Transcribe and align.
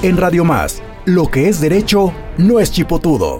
En 0.00 0.16
Radio 0.16 0.44
Más, 0.44 0.80
lo 1.06 1.26
que 1.26 1.48
es 1.48 1.60
derecho 1.60 2.12
no 2.36 2.60
es 2.60 2.70
chipotudo. 2.70 3.36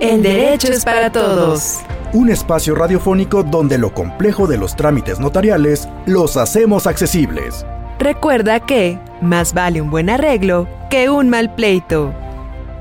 El 0.00 0.20
derecho 0.20 0.66
es 0.66 0.84
para 0.84 1.12
todos. 1.12 1.78
Un 2.12 2.28
espacio 2.28 2.74
radiofónico 2.74 3.44
donde 3.44 3.78
lo 3.78 3.94
complejo 3.94 4.48
de 4.48 4.58
los 4.58 4.74
trámites 4.74 5.20
notariales 5.20 5.88
los 6.06 6.36
hacemos 6.36 6.88
accesibles. 6.88 7.64
Recuerda 8.00 8.58
que 8.58 8.98
más 9.20 9.54
vale 9.54 9.80
un 9.80 9.90
buen 9.90 10.10
arreglo 10.10 10.66
que 10.90 11.08
un 11.08 11.28
mal 11.28 11.54
pleito. 11.54 12.12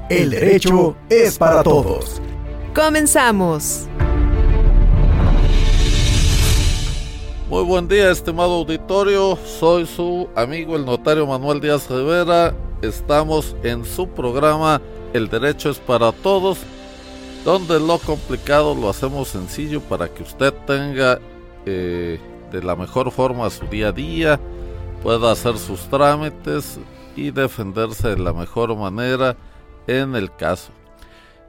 El 0.09 0.31
derecho 0.31 0.95
es 1.09 1.37
para 1.37 1.61
todos. 1.61 2.23
Comenzamos. 2.73 3.87
Muy 7.49 7.63
buen 7.63 7.87
día, 7.87 8.11
estimado 8.11 8.53
auditorio. 8.53 9.35
Soy 9.43 9.87
su 9.87 10.29
amigo 10.35 10.75
el 10.75 10.85
notario 10.85 11.25
Manuel 11.25 11.59
Díaz 11.59 11.89
Rivera. 11.89 12.53
Estamos 12.83 13.55
en 13.63 13.85
su 13.85 14.07
programa 14.07 14.79
El 15.13 15.29
Derecho 15.29 15.71
es 15.71 15.79
para 15.79 16.11
Todos, 16.11 16.59
donde 17.43 17.79
lo 17.79 17.97
complicado 17.97 18.75
lo 18.75 18.87
hacemos 18.87 19.29
sencillo 19.29 19.81
para 19.81 20.07
que 20.13 20.21
usted 20.21 20.53
tenga 20.67 21.19
eh, 21.65 22.19
de 22.51 22.61
la 22.61 22.75
mejor 22.75 23.09
forma 23.09 23.49
su 23.49 23.65
día 23.65 23.87
a 23.87 23.93
día, 23.93 24.39
pueda 25.01 25.31
hacer 25.31 25.57
sus 25.57 25.79
trámites 25.89 26.79
y 27.15 27.31
defenderse 27.31 28.09
de 28.09 28.19
la 28.19 28.31
mejor 28.31 28.75
manera 28.75 29.35
en 29.87 30.15
el 30.15 30.31
caso. 30.35 30.71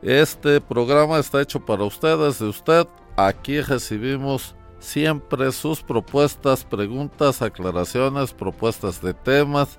Este 0.01 0.63
programa 0.63 1.19
está 1.19 1.43
hecho 1.43 1.61
para 1.61 1.85
ustedes, 1.85 2.39
de 2.39 2.47
usted. 2.47 2.87
Aquí 3.19 3.61
recibimos 3.61 4.55
siempre 4.81 5.53
sus 5.53 5.83
propuestas, 5.83 6.65
preguntas, 6.65 7.43
aclaraciones, 7.43 8.33
propuestas 8.33 9.01
de 9.01 9.15
temas 9.15 9.79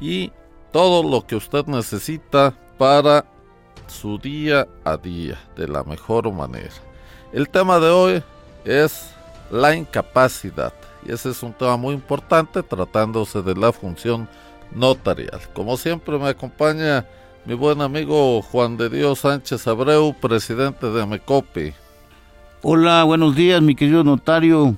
y 0.00 0.30
todo 0.70 1.02
lo 1.02 1.26
que 1.26 1.36
usted 1.36 1.66
necesita 1.66 2.54
para 2.78 3.24
su 3.88 4.18
día 4.18 4.68
a 4.84 4.96
día 4.96 5.38
de 5.56 5.66
la 5.66 5.82
mejor 5.82 6.30
manera. 6.32 6.70
El 7.32 7.48
tema 7.48 7.80
de 7.80 7.88
hoy 7.88 8.22
es 8.64 9.10
la 9.50 9.74
incapacidad 9.74 10.72
y 11.04 11.12
ese 11.12 11.30
es 11.30 11.42
un 11.42 11.52
tema 11.52 11.76
muy 11.76 11.94
importante 11.94 12.62
tratándose 12.62 13.42
de 13.42 13.54
la 13.54 13.72
función 13.72 14.28
notarial. 14.70 15.40
Como 15.52 15.76
siempre 15.76 16.18
me 16.18 16.28
acompaña 16.28 17.06
mi 17.44 17.54
buen 17.54 17.80
amigo 17.80 18.40
Juan 18.42 18.76
de 18.76 18.88
Dios 18.88 19.20
Sánchez 19.20 19.66
Abreu, 19.66 20.14
presidente 20.14 20.86
de 20.90 21.06
Mecopi. 21.06 21.74
Hola, 22.64 23.02
buenos 23.02 23.34
días, 23.34 23.60
mi 23.60 23.74
querido 23.74 24.04
notario. 24.04 24.76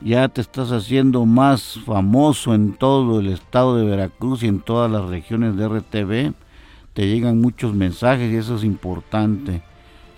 Ya 0.00 0.26
te 0.28 0.40
estás 0.40 0.72
haciendo 0.72 1.24
más 1.24 1.78
famoso 1.86 2.56
en 2.56 2.72
todo 2.72 3.20
el 3.20 3.28
estado 3.28 3.76
de 3.76 3.84
Veracruz 3.84 4.42
y 4.42 4.48
en 4.48 4.58
todas 4.58 4.90
las 4.90 5.08
regiones 5.08 5.56
de 5.56 5.68
RTV. 5.68 6.34
Te 6.92 7.06
llegan 7.06 7.40
muchos 7.40 7.72
mensajes 7.72 8.32
y 8.32 8.34
eso 8.34 8.56
es 8.56 8.64
importante. 8.64 9.62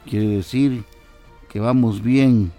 Quiere 0.09 0.27
decir 0.27 0.85
que 1.51 1.61
vamos 1.61 2.03
bien 2.03 2.51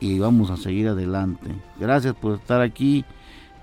y 0.00 0.18
vamos 0.18 0.50
a 0.50 0.56
seguir 0.56 0.88
adelante. 0.88 1.50
Gracias 1.78 2.14
por 2.14 2.36
estar 2.36 2.62
aquí 2.62 3.04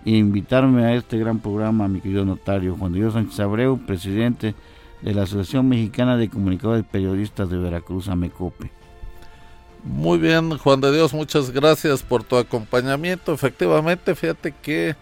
e 0.05 0.11
invitarme 0.11 0.85
a 0.85 0.93
este 0.93 1.17
gran 1.17 1.39
programa, 1.39 1.87
mi 1.87 1.99
querido 1.99 2.25
notario 2.25 2.75
Juan 2.77 2.93
Dios 2.93 3.13
Sánchez 3.15 3.39
Abreu, 3.39 3.79
presidente 3.79 4.53
de 5.01 5.13
la 5.15 5.23
Asociación 5.23 5.67
Mexicana 5.67 6.15
de 6.15 6.29
Comunicadores 6.29 6.83
y 6.83 6.91
Periodistas 6.91 7.49
de 7.49 7.57
Veracruz, 7.57 8.07
AMECOPE. 8.07 8.74
Muy 9.85 10.17
bien, 10.17 10.57
Juan 10.57 10.81
de 10.81 10.91
Dios, 10.91 11.13
muchas 11.13 11.51
gracias 11.51 12.01
por 12.01 12.23
tu 12.23 12.37
acompañamiento. 12.37 13.31
Efectivamente, 13.31 14.15
fíjate 14.15 14.51
que 14.51 14.95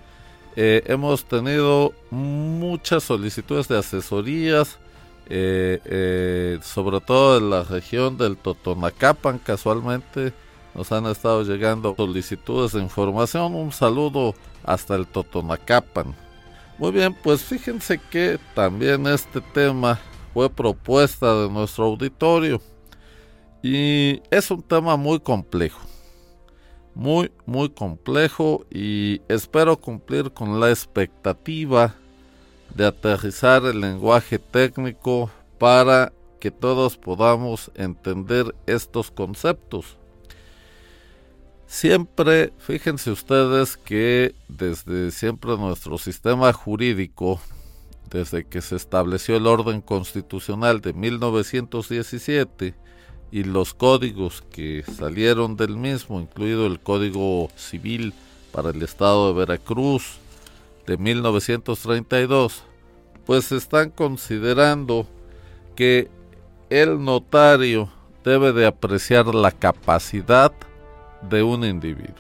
eh, 0.58 0.84
hemos 0.88 1.24
tenido 1.24 1.94
muchas 2.12 3.06
solicitudes 3.06 3.70
de 3.70 3.78
asesorías, 3.78 4.78
eh, 5.30 5.80
eh, 5.86 6.60
sobre 6.62 7.00
todo 7.00 7.38
en 7.38 7.50
la 7.50 7.64
región 7.64 8.18
del 8.18 8.36
Totonacapan, 8.36 9.40
casualmente 9.40 10.34
nos 10.76 10.92
han 10.92 11.06
estado 11.06 11.44
llegando 11.44 11.96
solicitudes 11.96 12.74
de 12.74 12.82
información. 12.82 13.56
Un 13.56 13.72
saludo 13.72 14.36
hasta 14.66 14.96
el 14.96 15.08
Totonacapan. 15.08 16.14
Muy 16.78 16.92
bien, 16.92 17.16
pues 17.24 17.42
fíjense 17.42 18.02
que 18.12 18.38
también 18.54 19.08
este 19.08 19.40
tema 19.40 19.98
fue 20.34 20.50
propuesta 20.50 21.34
de 21.36 21.50
nuestro 21.50 21.86
auditorio 21.86 22.60
y 23.64 24.22
es 24.30 24.52
un 24.52 24.62
tema 24.62 24.98
muy 24.98 25.22
complejo. 25.22 25.80
Muy, 26.94 27.32
muy 27.48 27.70
complejo 27.70 28.66
y 28.70 29.22
espero 29.28 29.78
cumplir 29.78 30.32
con 30.32 30.60
la 30.60 30.70
expectativa 30.70 31.96
de 32.76 32.86
aterrizar 32.86 33.66
el 33.66 33.80
lenguaje 33.80 34.38
técnico 34.38 35.32
para 35.58 36.12
que 36.40 36.52
todos 36.52 36.98
podamos 36.98 37.72
entender 37.74 38.54
estos 38.68 39.10
conceptos. 39.10 39.98
Siempre, 41.66 42.54
fíjense 42.60 43.10
ustedes 43.10 43.78
que 43.78 44.36
desde 44.50 45.10
siempre 45.10 45.58
nuestro 45.58 45.98
sistema 45.98 46.52
jurídico, 46.54 47.40
desde 48.12 48.46
que 48.46 48.62
se 48.62 48.76
estableció 48.76 49.38
el 49.38 49.48
orden 49.48 49.82
constitucional 49.82 50.82
de 50.82 50.94
1917, 50.94 52.76
y 53.34 53.44
los 53.46 53.74
códigos 53.74 54.44
que 54.52 54.84
salieron 54.84 55.58
del 55.58 55.76
mismo, 55.76 56.22
incluido 56.22 56.68
el 56.68 56.80
Código 56.80 57.50
Civil 57.56 58.14
para 58.52 58.70
el 58.70 58.84
Estado 58.84 59.30
de 59.30 59.40
Veracruz 59.40 60.20
de 60.86 60.98
1932, 60.98 62.62
pues 63.26 63.52
están 63.52 63.90
considerando 63.90 65.08
que 65.76 66.12
el 66.70 67.04
notario 67.04 67.90
debe 68.24 68.54
de 68.54 68.68
apreciar 68.68 69.34
la 69.34 69.50
capacidad 69.50 70.54
de 71.28 71.42
un 71.42 71.66
individuo. 71.66 72.14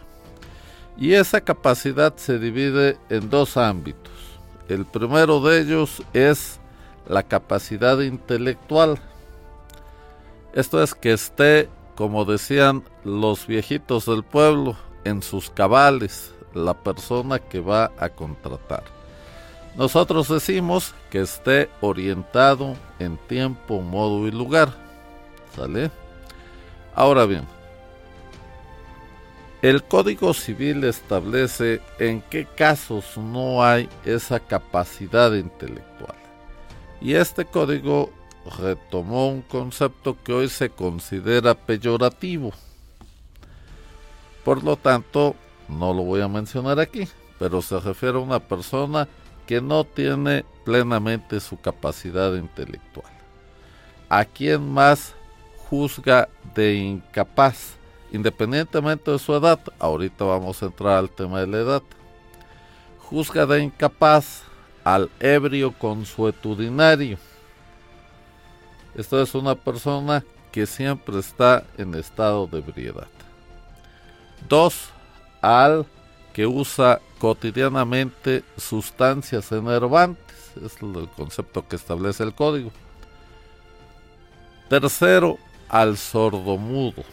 Y 0.97 1.13
esa 1.13 1.41
capacidad 1.41 2.17
se 2.17 2.39
divide 2.39 2.97
en 3.11 3.29
dos 3.29 3.55
ámbitos. 3.55 4.13
El 4.67 4.83
primero 4.87 5.41
de 5.41 5.61
ellos 5.61 6.01
es 6.13 6.59
la 7.07 7.21
capacidad 7.21 7.99
intelectual, 7.99 8.99
esto 10.53 10.81
es 10.81 10.93
que 10.93 11.13
esté, 11.13 11.69
como 11.95 12.25
decían 12.25 12.83
los 13.03 13.47
viejitos 13.47 14.05
del 14.05 14.23
pueblo, 14.23 14.75
en 15.03 15.21
sus 15.21 15.49
cabales 15.49 16.33
la 16.53 16.73
persona 16.73 17.39
que 17.39 17.59
va 17.59 17.91
a 17.97 18.09
contratar. 18.09 18.83
Nosotros 19.75 20.27
decimos 20.27 20.93
que 21.09 21.21
esté 21.21 21.69
orientado 21.81 22.75
en 22.99 23.17
tiempo, 23.17 23.81
modo 23.81 24.27
y 24.27 24.31
lugar. 24.31 24.71
¿Sale? 25.55 25.89
Ahora 26.95 27.25
bien, 27.25 27.47
el 29.63 29.83
Código 29.83 30.33
Civil 30.33 30.83
establece 30.83 31.81
en 31.97 32.21
qué 32.21 32.45
casos 32.45 33.17
no 33.17 33.63
hay 33.63 33.89
esa 34.05 34.39
capacidad 34.39 35.33
intelectual. 35.33 36.17
Y 37.01 37.15
este 37.15 37.45
código 37.45 38.11
retomó 38.59 39.29
un 39.29 39.41
concepto 39.41 40.17
que 40.23 40.33
hoy 40.33 40.49
se 40.49 40.69
considera 40.69 41.53
peyorativo. 41.53 42.51
Por 44.43 44.63
lo 44.63 44.75
tanto, 44.75 45.35
no 45.69 45.93
lo 45.93 46.03
voy 46.03 46.21
a 46.21 46.27
mencionar 46.27 46.79
aquí, 46.79 47.07
pero 47.39 47.61
se 47.61 47.79
refiere 47.79 48.17
a 48.17 48.21
una 48.21 48.39
persona 48.39 49.07
que 49.47 49.61
no 49.61 49.83
tiene 49.83 50.45
plenamente 50.65 51.39
su 51.39 51.59
capacidad 51.59 52.33
intelectual. 52.35 53.11
¿A 54.09 54.25
quién 54.25 54.69
más 54.71 55.13
juzga 55.69 56.29
de 56.53 56.75
incapaz? 56.75 57.75
Independientemente 58.11 59.09
de 59.09 59.19
su 59.19 59.33
edad, 59.33 59.59
ahorita 59.79 60.23
vamos 60.25 60.61
a 60.61 60.67
entrar 60.67 60.97
al 60.97 61.09
tema 61.09 61.39
de 61.39 61.47
la 61.47 61.57
edad. 61.57 61.83
Juzga 62.99 63.45
de 63.45 63.63
incapaz 63.63 64.43
al 64.83 65.09
ebrio 65.19 65.71
consuetudinario 65.71 67.17
esto 68.95 69.21
es 69.21 69.33
una 69.35 69.55
persona 69.55 70.23
que 70.51 70.65
siempre 70.65 71.19
está 71.19 71.63
en 71.77 71.95
estado 71.95 72.47
de 72.47 72.59
ebriedad. 72.59 73.07
Dos, 74.47 74.89
al 75.41 75.85
que 76.33 76.45
usa 76.45 76.99
cotidianamente 77.19 78.43
sustancias 78.57 79.51
enervantes. 79.51 80.51
Es 80.63 80.81
el 80.81 81.09
concepto 81.15 81.67
que 81.67 81.75
establece 81.75 82.23
el 82.23 82.33
código. 82.33 82.71
Tercero, 84.69 85.37
al 85.69 85.97
sordomudo. 85.97 87.03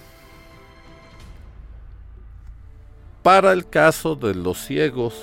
Para 3.23 3.53
el 3.53 3.69
caso 3.69 4.17
de 4.17 4.35
los 4.35 4.59
ciegos, 4.59 5.15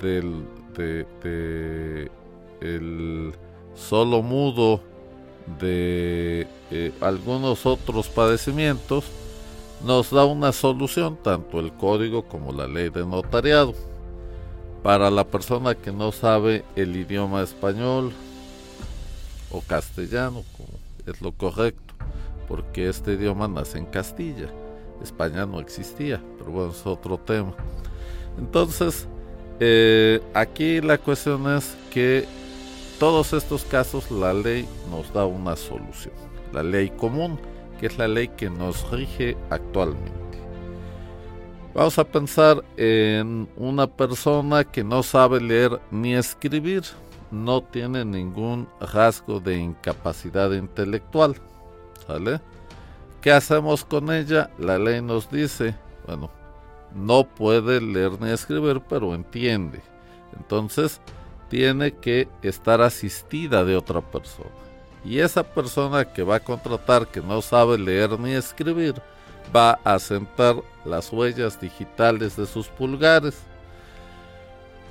del 0.00 0.44
de, 0.76 2.10
el 2.60 3.34
solo 3.74 4.22
mudo 4.22 4.82
de 5.58 6.46
eh, 6.70 6.92
algunos 7.00 7.66
otros 7.66 8.08
padecimientos, 8.08 9.04
nos 9.84 10.10
da 10.10 10.24
una 10.24 10.52
solución, 10.52 11.16
tanto 11.22 11.58
el 11.58 11.72
código 11.72 12.22
como 12.24 12.52
la 12.52 12.66
ley 12.66 12.90
de 12.90 13.04
notariado. 13.04 13.74
para 14.82 15.10
la 15.10 15.24
persona 15.24 15.74
que 15.74 15.92
no 15.92 16.10
sabe 16.10 16.64
el 16.74 16.96
idioma 16.96 17.42
español 17.42 18.12
o 19.50 19.60
castellano, 19.60 20.42
es 21.06 21.20
lo 21.20 21.32
correcto, 21.32 21.94
porque 22.48 22.88
este 22.88 23.12
idioma 23.12 23.46
nace 23.46 23.76
en 23.76 23.84
Castilla. 23.84 24.48
España 25.02 25.44
no 25.44 25.60
existía, 25.60 26.22
pero 26.38 26.50
bueno, 26.50 26.72
es 26.72 26.86
otro 26.86 27.18
tema. 27.18 27.52
Entonces, 28.38 29.06
eh, 29.60 30.22
aquí 30.32 30.80
la 30.80 30.96
cuestión 30.96 31.54
es 31.54 31.76
que 31.90 32.26
todos 33.00 33.32
estos 33.32 33.64
casos 33.64 34.10
la 34.10 34.34
ley 34.34 34.68
nos 34.90 35.10
da 35.14 35.24
una 35.24 35.56
solución. 35.56 36.12
La 36.52 36.62
ley 36.62 36.90
común, 36.90 37.40
que 37.80 37.86
es 37.86 37.96
la 37.96 38.06
ley 38.06 38.28
que 38.28 38.50
nos 38.50 38.90
rige 38.90 39.38
actualmente. 39.48 40.38
Vamos 41.74 41.98
a 41.98 42.04
pensar 42.04 42.62
en 42.76 43.48
una 43.56 43.86
persona 43.86 44.64
que 44.64 44.84
no 44.84 45.02
sabe 45.02 45.40
leer 45.40 45.80
ni 45.90 46.14
escribir, 46.14 46.82
no 47.30 47.62
tiene 47.62 48.04
ningún 48.04 48.68
rasgo 48.80 49.40
de 49.40 49.56
incapacidad 49.56 50.52
intelectual. 50.52 51.36
¿Qué 53.22 53.32
hacemos 53.32 53.82
con 53.82 54.12
ella? 54.12 54.50
La 54.58 54.78
ley 54.78 55.00
nos 55.00 55.30
dice, 55.30 55.74
bueno, 56.06 56.30
no 56.94 57.24
puede 57.24 57.80
leer 57.80 58.20
ni 58.20 58.28
escribir, 58.28 58.82
pero 58.86 59.14
entiende. 59.14 59.80
Entonces, 60.36 61.00
tiene 61.50 61.92
que 61.92 62.28
estar 62.40 62.80
asistida 62.80 63.62
de 63.64 63.76
otra 63.76 64.00
persona. 64.00 64.48
Y 65.04 65.18
esa 65.18 65.42
persona 65.42 66.06
que 66.06 66.22
va 66.22 66.36
a 66.36 66.44
contratar 66.44 67.06
que 67.08 67.20
no 67.20 67.42
sabe 67.42 67.76
leer 67.76 68.18
ni 68.18 68.32
escribir, 68.32 68.94
va 69.54 69.78
a 69.84 69.98
sentar 69.98 70.56
las 70.86 71.12
huellas 71.12 71.60
digitales 71.60 72.36
de 72.36 72.46
sus 72.46 72.68
pulgares. 72.68 73.36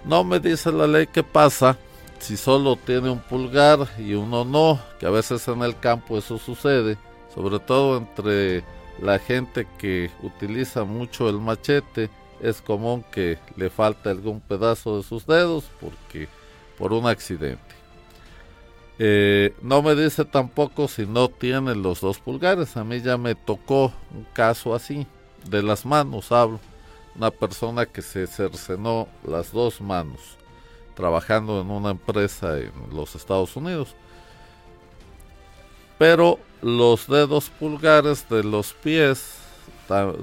No 0.05 0.23
me 0.23 0.39
dice 0.39 0.71
la 0.71 0.85
ley 0.85 1.07
qué 1.07 1.23
pasa 1.23 1.75
si 2.19 2.37
solo 2.37 2.75
tiene 2.75 3.09
un 3.09 3.19
pulgar 3.19 3.87
y 3.97 4.13
uno 4.13 4.45
no, 4.45 4.79
que 4.99 5.07
a 5.07 5.09
veces 5.09 5.47
en 5.47 5.63
el 5.63 5.79
campo 5.79 6.17
eso 6.17 6.37
sucede 6.37 6.97
sobre 7.33 7.59
todo 7.59 7.97
entre 7.97 8.63
la 9.01 9.19
gente 9.19 9.67
que 9.77 10.11
utiliza 10.21 10.83
mucho 10.83 11.29
el 11.29 11.39
machete, 11.39 12.09
es 12.41 12.61
común 12.61 13.03
que 13.11 13.37
le 13.55 13.69
falte 13.69 14.09
algún 14.09 14.41
pedazo 14.41 14.97
de 14.97 15.03
sus 15.03 15.25
dedos 15.25 15.65
porque 15.79 16.27
por 16.79 16.93
un 16.93 17.05
accidente. 17.05 17.75
Eh, 18.97 19.53
no 19.61 19.81
me 19.81 19.95
dice 19.95 20.25
tampoco 20.25 20.87
si 20.87 21.05
no 21.05 21.29
tiene 21.29 21.75
los 21.75 22.01
dos 22.01 22.19
pulgares. 22.19 22.75
A 22.77 22.83
mí 22.83 23.01
ya 23.01 23.17
me 23.17 23.35
tocó 23.35 23.93
un 24.13 24.25
caso 24.33 24.73
así, 24.73 25.05
de 25.47 25.61
las 25.61 25.85
manos 25.85 26.31
hablo. 26.31 26.59
Una 27.15 27.29
persona 27.29 27.85
que 27.85 28.01
se 28.01 28.25
cercenó 28.27 29.07
las 29.23 29.51
dos 29.51 29.81
manos 29.81 30.39
trabajando 30.99 31.61
en 31.61 31.71
una 31.71 31.91
empresa 31.91 32.57
en 32.57 32.73
los 32.93 33.15
Estados 33.15 33.55
Unidos. 33.55 33.95
Pero 35.97 36.39
los 36.61 37.07
dedos 37.07 37.49
pulgares 37.49 38.27
de 38.29 38.43
los 38.43 38.73
pies, 38.73 39.37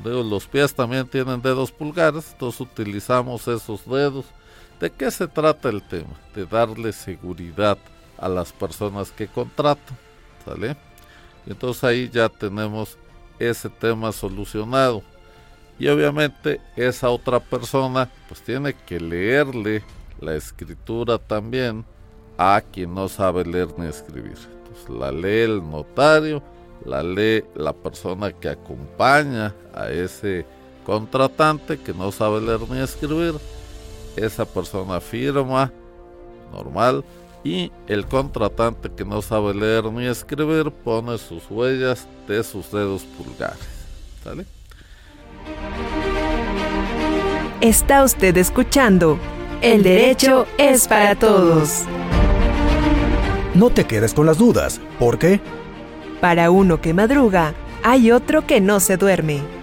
los 0.05 0.47
pies 0.47 0.75
también 0.75 1.07
tienen 1.09 1.41
dedos 1.41 1.73
pulgares, 1.73 2.33
entonces 2.33 2.61
utilizamos 2.61 3.49
esos 3.49 3.87
dedos. 3.87 4.27
¿De 4.81 4.91
qué 4.91 5.11
se 5.11 5.27
trata 5.27 5.69
el 5.69 5.83
tema? 5.83 6.15
De 6.35 6.47
darle 6.47 6.93
seguridad 6.93 7.79
a 8.19 8.29
las 8.29 8.53
personas 8.53 9.11
que 9.11 9.27
contratan, 9.27 9.97
¿sale? 10.45 10.77
Entonces 11.47 11.85
ahí 11.85 12.11
ya 12.11 12.29
tenemos 12.29 12.99
ese 13.39 13.69
tema 13.69 14.13
solucionado. 14.13 15.03
Y 15.79 15.89
obviamente 15.89 16.61
esa 16.75 17.11
otra 17.11 17.41
persona 17.41 18.11
pues 18.29 18.43
tiene 18.43 18.75
que 18.75 18.99
leerle 18.99 19.83
la 20.21 20.35
escritura 20.35 21.19
también 21.19 21.85
a 22.39 22.63
quien 22.73 22.95
no 22.95 23.09
sabe 23.09 23.45
leer 23.45 23.69
ni 23.79 23.87
escribir 23.87 24.57
la 24.89 25.11
lee 25.11 25.43
el 25.43 25.71
notario, 25.71 26.43
la 26.85 27.03
lee 27.03 27.45
la 27.55 27.73
persona 27.73 28.33
que 28.33 28.49
acompaña 28.49 29.55
a 29.75 29.91
ese 29.91 30.47
contratante 30.85 31.79
que 31.79 31.93
no 31.93 32.13
sabe 32.13 32.41
leer 32.41 32.61
ni 32.69 32.79
escribir, 32.79 33.35
esa 34.17 34.45
persona 34.45 35.01
firma 35.01 35.73
normal 36.53 37.05
y 37.45 37.71
el 37.87 38.07
contratante 38.07 38.91
que 38.91 39.05
no 39.05 39.23
sabe 39.23 39.55
leer 39.55 39.85
ni 39.85 40.07
escribir 40.07 40.71
pone 40.71 41.17
sus 41.19 41.49
huellas 41.51 42.07
de 42.27 42.43
sus 42.43 42.71
dedos 42.73 43.03
pulgares. 43.03 43.59
¿Sale? 44.25 44.47
Está 47.61 48.05
usted 48.05 48.37
escuchando. 48.37 49.19
El 49.63 49.83
derecho 49.83 50.47
es 50.59 50.87
para 50.89 51.15
todos. 51.15 51.85
No 53.55 53.71
te 53.71 53.85
quedes 53.85 54.13
con 54.13 54.27
las 54.27 54.37
dudas, 54.37 54.81
¿por 54.99 55.19
qué? 55.19 55.41
Para 56.21 56.51
uno 56.51 56.81
que 56.81 56.93
madruga, 56.93 57.55
hay 57.83 58.11
otro 58.11 58.47
que 58.47 58.61
no 58.61 58.81
se 58.81 58.97
duerme. 58.97 59.56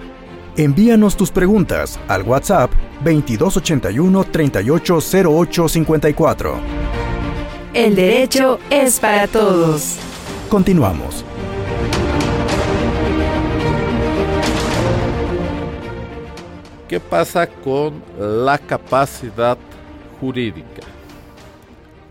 Envíanos 0.56 1.18
tus 1.18 1.32
preguntas 1.32 2.00
al 2.08 2.22
WhatsApp 2.22 2.72
2281 3.04 4.24
380854. 4.26 6.60
El 7.74 7.96
derecho 7.96 8.60
es 8.70 9.00
para 9.00 9.26
todos. 9.26 9.98
Continuamos. 10.50 11.26
¿Qué 16.88 17.00
pasa 17.00 17.48
con 17.48 18.04
la 18.20 18.60
capacidad 18.60 19.58
jurídica? 20.22 20.84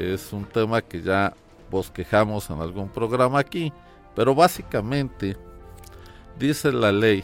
Es 0.01 0.33
un 0.33 0.45
tema 0.47 0.83
que 0.83 1.01
ya 1.01 1.33
bosquejamos 1.71 2.51
en 2.51 2.61
algún 2.61 2.89
programa 2.89 3.39
aquí, 3.39 3.73
pero 4.17 4.35
básicamente 4.35 5.37
dice 6.37 6.73
la 6.73 6.91
ley 6.91 7.23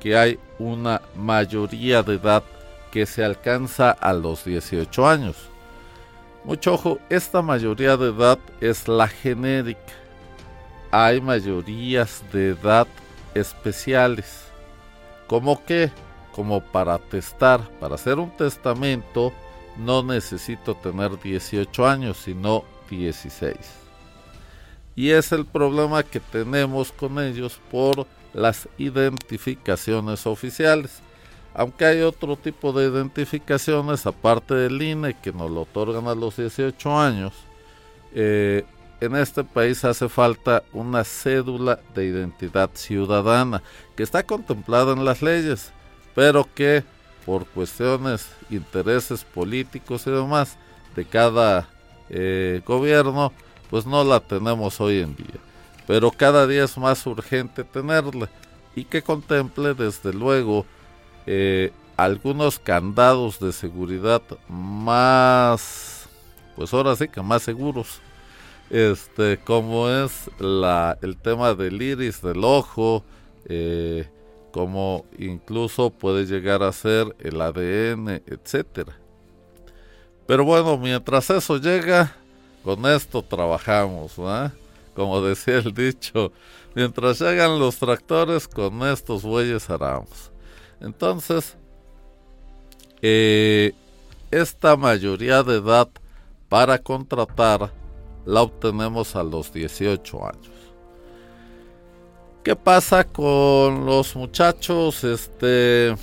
que 0.00 0.16
hay 0.16 0.38
una 0.58 1.00
mayoría 1.14 2.02
de 2.02 2.14
edad 2.14 2.42
que 2.90 3.06
se 3.06 3.24
alcanza 3.24 3.90
a 3.90 4.12
los 4.12 4.44
18 4.44 5.06
años. 5.06 5.36
Mucho 6.44 6.74
ojo, 6.74 6.98
esta 7.08 7.42
mayoría 7.42 7.96
de 7.96 8.08
edad 8.08 8.38
es 8.60 8.88
la 8.88 9.06
genérica. 9.06 9.80
Hay 10.90 11.20
mayorías 11.20 12.22
de 12.32 12.50
edad 12.50 12.88
especiales. 13.34 14.46
¿Cómo 15.26 15.64
qué? 15.64 15.92
Como 16.32 16.60
para 16.60 16.98
testar, 16.98 17.68
para 17.78 17.94
hacer 17.94 18.18
un 18.18 18.30
testamento 18.30 19.32
no 19.76 20.02
necesito 20.02 20.74
tener 20.74 21.18
18 21.20 21.86
años, 21.86 22.18
sino 22.18 22.64
16. 22.90 23.56
Y 24.96 25.10
es 25.10 25.32
el 25.32 25.46
problema 25.46 26.02
que 26.02 26.20
tenemos 26.20 26.92
con 26.92 27.18
ellos 27.18 27.60
por 27.70 28.06
las 28.32 28.68
identificaciones 28.78 30.26
oficiales. 30.26 31.00
Aunque 31.54 31.84
hay 31.84 32.00
otro 32.02 32.36
tipo 32.36 32.72
de 32.72 32.88
identificaciones 32.88 34.06
aparte 34.06 34.54
del 34.54 34.80
INE 34.80 35.16
que 35.20 35.32
nos 35.32 35.50
lo 35.50 35.62
otorgan 35.62 36.06
a 36.06 36.14
los 36.14 36.36
18 36.36 36.98
años, 36.98 37.32
eh, 38.14 38.64
en 39.00 39.16
este 39.16 39.42
país 39.42 39.84
hace 39.84 40.08
falta 40.08 40.62
una 40.72 41.04
cédula 41.04 41.80
de 41.94 42.04
identidad 42.04 42.70
ciudadana 42.74 43.62
que 43.96 44.02
está 44.02 44.22
contemplada 44.22 44.92
en 44.92 45.04
las 45.04 45.22
leyes, 45.22 45.72
pero 46.14 46.46
que 46.54 46.84
por 47.24 47.46
cuestiones, 47.46 48.28
intereses 48.50 49.24
políticos 49.24 50.06
y 50.06 50.10
demás 50.10 50.56
de 50.96 51.04
cada 51.04 51.68
eh, 52.08 52.60
gobierno, 52.66 53.32
pues 53.70 53.86
no 53.86 54.02
la 54.04 54.20
tenemos 54.20 54.80
hoy 54.80 55.00
en 55.00 55.16
día. 55.16 55.49
Pero 55.90 56.12
cada 56.12 56.46
día 56.46 56.62
es 56.62 56.78
más 56.78 57.04
urgente 57.04 57.64
tenerla 57.64 58.30
y 58.76 58.84
que 58.84 59.02
contemple 59.02 59.74
desde 59.74 60.12
luego 60.12 60.64
eh, 61.26 61.72
algunos 61.96 62.60
candados 62.60 63.40
de 63.40 63.52
seguridad 63.52 64.22
más, 64.48 66.08
pues 66.54 66.72
ahora 66.72 66.94
sí 66.94 67.08
que 67.08 67.20
más 67.20 67.42
seguros. 67.42 68.00
Este, 68.70 69.36
como 69.38 69.88
es 69.88 70.30
la, 70.38 70.96
el 71.02 71.16
tema 71.16 71.54
del 71.54 71.82
iris 71.82 72.22
del 72.22 72.44
ojo, 72.44 73.02
eh, 73.46 74.08
como 74.52 75.06
incluso 75.18 75.90
puede 75.90 76.24
llegar 76.24 76.62
a 76.62 76.70
ser 76.70 77.16
el 77.18 77.40
ADN, 77.40 78.22
etcétera. 78.26 78.96
Pero 80.24 80.44
bueno, 80.44 80.78
mientras 80.78 81.28
eso 81.30 81.56
llega, 81.56 82.14
con 82.62 82.86
esto 82.86 83.22
trabajamos, 83.22 84.16
Como 84.94 85.22
decía 85.22 85.58
el 85.58 85.72
dicho, 85.72 86.32
mientras 86.74 87.20
llegan 87.20 87.58
los 87.58 87.76
tractores, 87.78 88.48
con 88.48 88.82
estos 88.82 89.22
bueyes 89.22 89.70
aramos. 89.70 90.30
Entonces, 90.80 91.56
eh, 93.02 93.72
esta 94.30 94.76
mayoría 94.76 95.42
de 95.42 95.56
edad 95.56 95.88
para 96.48 96.78
contratar 96.78 97.72
la 98.26 98.42
obtenemos 98.42 99.16
a 99.16 99.22
los 99.22 99.52
18 99.52 100.26
años. 100.26 100.50
¿Qué 102.42 102.56
pasa 102.56 103.04
con 103.04 103.86
los 103.86 104.16
muchachos 104.16 105.04
este, 105.04 105.94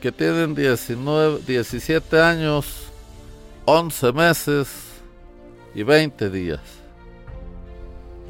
que 0.00 0.12
tienen 0.12 0.54
19, 0.54 1.40
17 1.46 2.20
años 2.20 2.84
11 3.64 4.12
meses 4.12 4.68
y 5.74 5.82
20 5.82 6.28
días. 6.28 6.60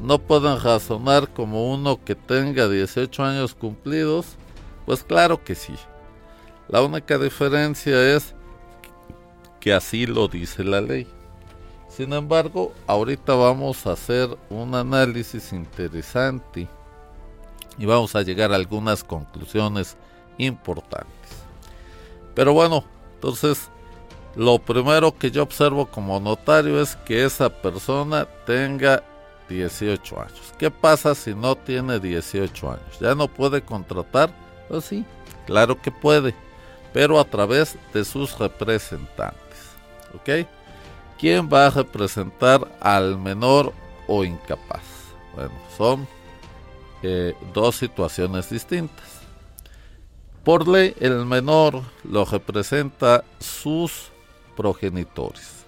No 0.01 0.19
pueden 0.19 0.59
razonar 0.59 1.29
como 1.33 1.71
uno 1.71 2.03
que 2.03 2.15
tenga 2.15 2.67
18 2.67 3.23
años 3.23 3.55
cumplidos. 3.55 4.35
Pues 4.85 5.03
claro 5.03 5.43
que 5.43 5.55
sí. 5.55 5.73
La 6.67 6.81
única 6.81 7.17
diferencia 7.17 8.15
es 8.15 8.33
que 9.59 9.73
así 9.73 10.05
lo 10.05 10.27
dice 10.27 10.63
la 10.63 10.81
ley. 10.81 11.07
Sin 11.89 12.11
embargo, 12.13 12.73
ahorita 12.87 13.35
vamos 13.35 13.87
a 13.87 13.93
hacer 13.93 14.37
un 14.49 14.75
análisis 14.75 15.53
interesante 15.53 16.67
y 17.77 17.85
vamos 17.85 18.15
a 18.15 18.21
llegar 18.21 18.51
a 18.51 18.55
algunas 18.55 19.03
conclusiones 19.03 19.95
importantes. 20.37 21.07
Pero 22.33 22.53
bueno, 22.53 22.83
entonces 23.15 23.69
lo 24.35 24.59
primero 24.59 25.17
que 25.17 25.31
yo 25.31 25.43
observo 25.43 25.85
como 25.85 26.19
notario 26.19 26.81
es 26.81 26.97
que 26.97 27.23
esa 27.23 27.49
persona 27.49 28.25
tenga 28.45 29.01
18 29.49 30.19
años. 30.19 30.53
¿Qué 30.57 30.71
pasa 30.71 31.15
si 31.15 31.33
no 31.33 31.55
tiene 31.55 31.99
18 31.99 32.71
años? 32.71 32.99
¿Ya 32.99 33.15
no 33.15 33.27
puede 33.27 33.61
contratar? 33.61 34.31
Pues 34.67 34.85
sí, 34.85 35.05
claro 35.45 35.81
que 35.81 35.91
puede, 35.91 36.35
pero 36.93 37.19
a 37.19 37.25
través 37.25 37.77
de 37.93 38.03
sus 38.05 38.37
representantes. 38.37 39.35
¿Ok? 40.13 40.47
¿Quién 41.19 41.49
va 41.51 41.67
a 41.67 41.69
representar 41.69 42.67
al 42.79 43.17
menor 43.17 43.73
o 44.07 44.23
incapaz? 44.23 44.83
Bueno, 45.35 45.53
son 45.77 46.07
eh, 47.03 47.35
dos 47.53 47.75
situaciones 47.75 48.49
distintas. 48.49 49.05
Por 50.43 50.67
ley, 50.67 50.95
el 50.99 51.25
menor 51.25 51.81
lo 52.03 52.23
representa 52.25 53.23
sus 53.39 54.11
progenitores, 54.55 55.65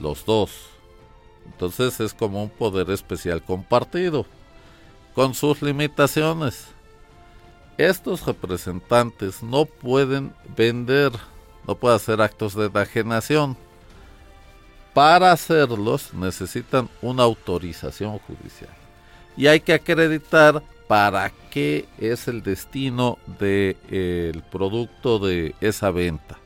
los 0.00 0.24
dos. 0.24 0.69
Entonces 1.52 2.00
es 2.00 2.14
como 2.14 2.42
un 2.42 2.50
poder 2.50 2.90
especial 2.90 3.42
compartido, 3.42 4.26
con 5.14 5.34
sus 5.34 5.62
limitaciones. 5.62 6.66
Estos 7.76 8.24
representantes 8.26 9.42
no 9.42 9.64
pueden 9.64 10.32
vender, 10.56 11.12
no 11.66 11.74
pueden 11.74 11.96
hacer 11.96 12.20
actos 12.20 12.54
de 12.54 12.66
enajenación 12.66 13.56
para 14.94 15.32
hacerlos 15.32 16.12
necesitan 16.14 16.88
una 17.00 17.22
autorización 17.22 18.18
judicial. 18.18 18.74
Y 19.36 19.46
hay 19.46 19.60
que 19.60 19.74
acreditar 19.74 20.62
para 20.88 21.30
qué 21.50 21.88
es 21.98 22.26
el 22.26 22.42
destino 22.42 23.18
del 23.38 23.76
de, 23.88 24.42
producto 24.50 25.18
de 25.18 25.54
esa 25.60 25.90
venta. 25.90 26.36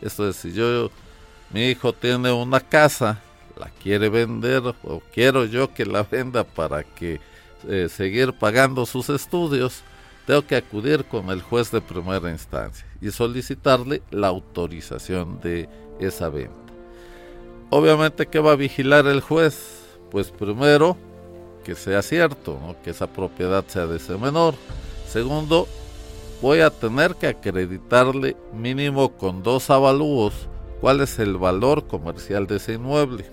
Esto 0.00 0.28
es, 0.28 0.36
si 0.36 0.52
yo, 0.52 0.90
mi 1.50 1.66
hijo 1.68 1.92
tiene 1.92 2.32
una 2.32 2.58
casa, 2.58 3.20
la 3.58 3.70
quiere 3.82 4.08
vender 4.08 4.62
o 4.84 5.02
quiero 5.12 5.44
yo 5.44 5.72
que 5.72 5.84
la 5.84 6.02
venda 6.02 6.44
para 6.44 6.82
que 6.82 7.20
eh, 7.68 7.88
seguir 7.88 8.32
pagando 8.32 8.86
sus 8.86 9.08
estudios, 9.08 9.82
tengo 10.26 10.46
que 10.46 10.56
acudir 10.56 11.04
con 11.04 11.30
el 11.30 11.42
juez 11.42 11.70
de 11.70 11.80
primera 11.80 12.30
instancia 12.30 12.86
y 13.00 13.10
solicitarle 13.10 14.02
la 14.10 14.28
autorización 14.28 15.40
de 15.40 15.68
esa 16.00 16.28
venta. 16.28 16.54
Obviamente, 17.70 18.26
¿qué 18.26 18.38
va 18.38 18.52
a 18.52 18.56
vigilar 18.56 19.06
el 19.06 19.20
juez? 19.20 19.86
Pues 20.10 20.30
primero, 20.30 20.96
que 21.64 21.74
sea 21.74 22.02
cierto, 22.02 22.58
que 22.84 22.90
esa 22.90 23.06
propiedad 23.06 23.64
sea 23.66 23.86
de 23.86 23.96
ese 23.96 24.18
menor. 24.18 24.54
Segundo, 25.08 25.68
voy 26.40 26.60
a 26.60 26.70
tener 26.70 27.14
que 27.14 27.28
acreditarle 27.28 28.36
mínimo 28.52 29.12
con 29.16 29.42
dos 29.42 29.70
avalúos 29.70 30.34
cuál 30.80 31.00
es 31.00 31.18
el 31.18 31.36
valor 31.36 31.86
comercial 31.86 32.46
de 32.46 32.56
ese 32.56 32.74
inmueble. 32.74 33.24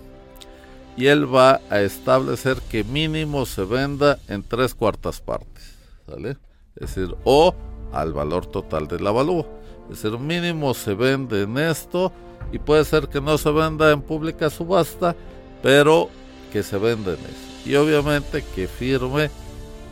Y 1.00 1.08
él 1.08 1.34
va 1.34 1.62
a 1.70 1.80
establecer 1.80 2.58
que 2.70 2.84
mínimo 2.84 3.46
se 3.46 3.64
venda 3.64 4.20
en 4.28 4.44
tres 4.44 4.76
cuartas 4.76 5.22
partes. 5.22 5.78
¿sale? 6.06 6.32
Es 6.76 6.94
decir, 6.94 7.16
o 7.24 7.56
al 7.94 8.12
valor 8.12 8.46
total 8.48 8.90
del 8.90 9.08
avalúo. 9.08 9.48
Es 9.90 10.04
decir, 10.04 10.20
mínimo 10.20 10.74
se 10.74 10.96
vende 10.96 11.44
en 11.44 11.58
esto 11.58 12.12
y 12.52 12.60
puede 12.60 12.84
ser 12.84 13.08
que 13.08 13.22
no 13.22 13.38
se 13.38 13.50
venda 13.50 13.92
en 13.92 14.02
pública 14.02 14.50
subasta, 14.50 15.16
pero 15.64 16.10
que 16.52 16.64
se 16.64 16.78
venda 16.78 17.14
en 17.14 17.20
eso. 17.20 17.66
Y 17.66 17.76
obviamente 17.76 18.44
que 18.54 18.68
firme 18.68 19.32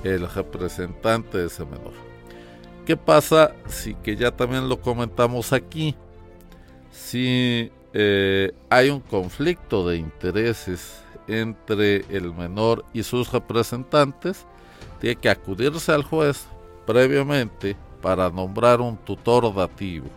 el 0.04 0.30
representante 0.30 1.38
de 1.38 1.48
ese 1.48 1.64
menor. 1.64 1.94
¿Qué 2.86 2.98
pasa 2.98 3.54
si 3.70 3.96
que 3.96 4.18
ya 4.18 4.32
también 4.32 4.68
lo 4.68 4.82
comentamos 4.82 5.54
aquí? 5.54 5.96
Si 6.92 7.72
eh, 7.94 8.52
hay 8.70 8.90
un 8.90 9.00
conflicto 9.00 9.88
de 9.88 9.98
intereses 9.98 11.04
entre 11.28 12.06
el 12.10 12.34
menor 12.34 12.86
y 12.94 13.04
sus 13.04 13.32
representantes, 13.32 14.46
tiene 15.00 15.16
que 15.16 15.30
acudirse 15.30 15.92
al 15.92 16.04
juez 16.04 16.46
previamente 16.86 17.76
para 18.02 18.30
nombrar 18.30 18.80
un 18.80 18.98
tutor 18.98 19.54
dativo 19.54 20.08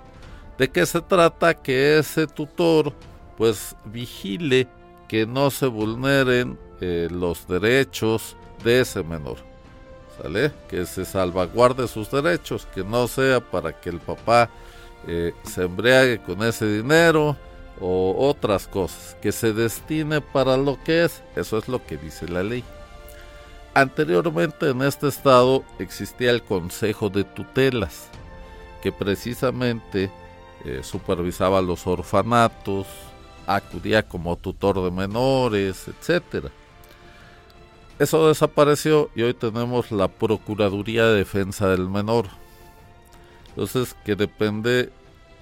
¿De 0.60 0.68
qué 0.68 0.84
se 0.84 1.00
trata? 1.00 1.54
Que 1.54 1.98
ese 1.98 2.26
tutor 2.26 2.92
pues 3.38 3.74
vigile 3.86 4.68
que 5.08 5.24
no 5.24 5.50
se 5.50 5.64
vulneren 5.64 6.58
eh, 6.82 7.08
los 7.10 7.48
derechos 7.48 8.36
de 8.62 8.82
ese 8.82 9.02
menor. 9.02 9.38
¿Sale? 10.20 10.52
Que 10.68 10.84
se 10.84 11.06
salvaguarde 11.06 11.88
sus 11.88 12.10
derechos, 12.10 12.68
que 12.74 12.84
no 12.84 13.08
sea 13.08 13.40
para 13.40 13.80
que 13.80 13.88
el 13.88 14.00
papá 14.00 14.50
eh, 15.06 15.32
se 15.44 15.62
embriague 15.62 16.20
con 16.20 16.42
ese 16.42 16.66
dinero 16.70 17.38
o 17.80 18.14
otras 18.18 18.68
cosas, 18.68 19.16
que 19.22 19.32
se 19.32 19.52
destine 19.52 20.20
para 20.20 20.56
lo 20.56 20.82
que 20.84 21.04
es, 21.04 21.22
eso 21.37 21.58
es 21.58 21.68
lo 21.68 21.84
que 21.84 21.96
dice 21.96 22.28
la 22.28 22.42
ley. 22.42 22.62
Anteriormente 23.72 24.68
en 24.68 24.82
este 24.82 25.08
estado 25.08 25.64
existía 25.78 26.30
el 26.30 26.42
Consejo 26.42 27.08
de 27.08 27.25
Tutelas, 27.25 28.08
que 28.82 28.92
precisamente 28.92 30.10
eh, 30.64 30.80
supervisaba 30.82 31.62
los 31.62 31.87
orfanatos, 31.87 32.87
acudía 33.46 34.06
como 34.06 34.37
tutor 34.37 34.82
de 34.82 34.90
menores, 34.90 35.88
etcétera. 35.88 36.50
Eso 37.99 38.28
desapareció 38.28 39.10
y 39.14 39.22
hoy 39.22 39.34
tenemos 39.34 39.92
la 39.92 40.08
Procuraduría 40.08 41.06
de 41.06 41.18
Defensa 41.18 41.68
del 41.68 41.88
Menor. 41.88 42.26
Entonces, 43.50 43.94
que 44.04 44.16
depende 44.16 44.90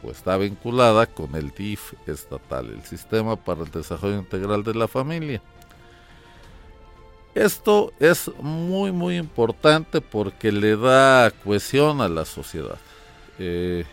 o 0.03 0.11
está 0.11 0.37
vinculada 0.37 1.07
con 1.07 1.35
el 1.35 1.51
DIF 1.51 1.95
estatal, 2.07 2.71
el 2.71 2.83
Sistema 2.85 3.37
para 3.37 3.63
el 3.63 3.71
Desarrollo 3.71 4.19
Integral 4.19 4.63
de 4.65 4.75
la 4.75 4.89
Familia. 4.89 5.43
Esto 7.35 7.93
es 8.01 8.31
muy 8.41 8.91
muy 8.91 9.17
importante 9.17 10.01
porque 10.01 10.51
le 10.51 10.77
da 10.77 11.31
cohesión 11.31 12.01
a 12.01 12.09
la 12.09 12.25
sociedad. 12.25 12.79
Eh, 13.39 13.85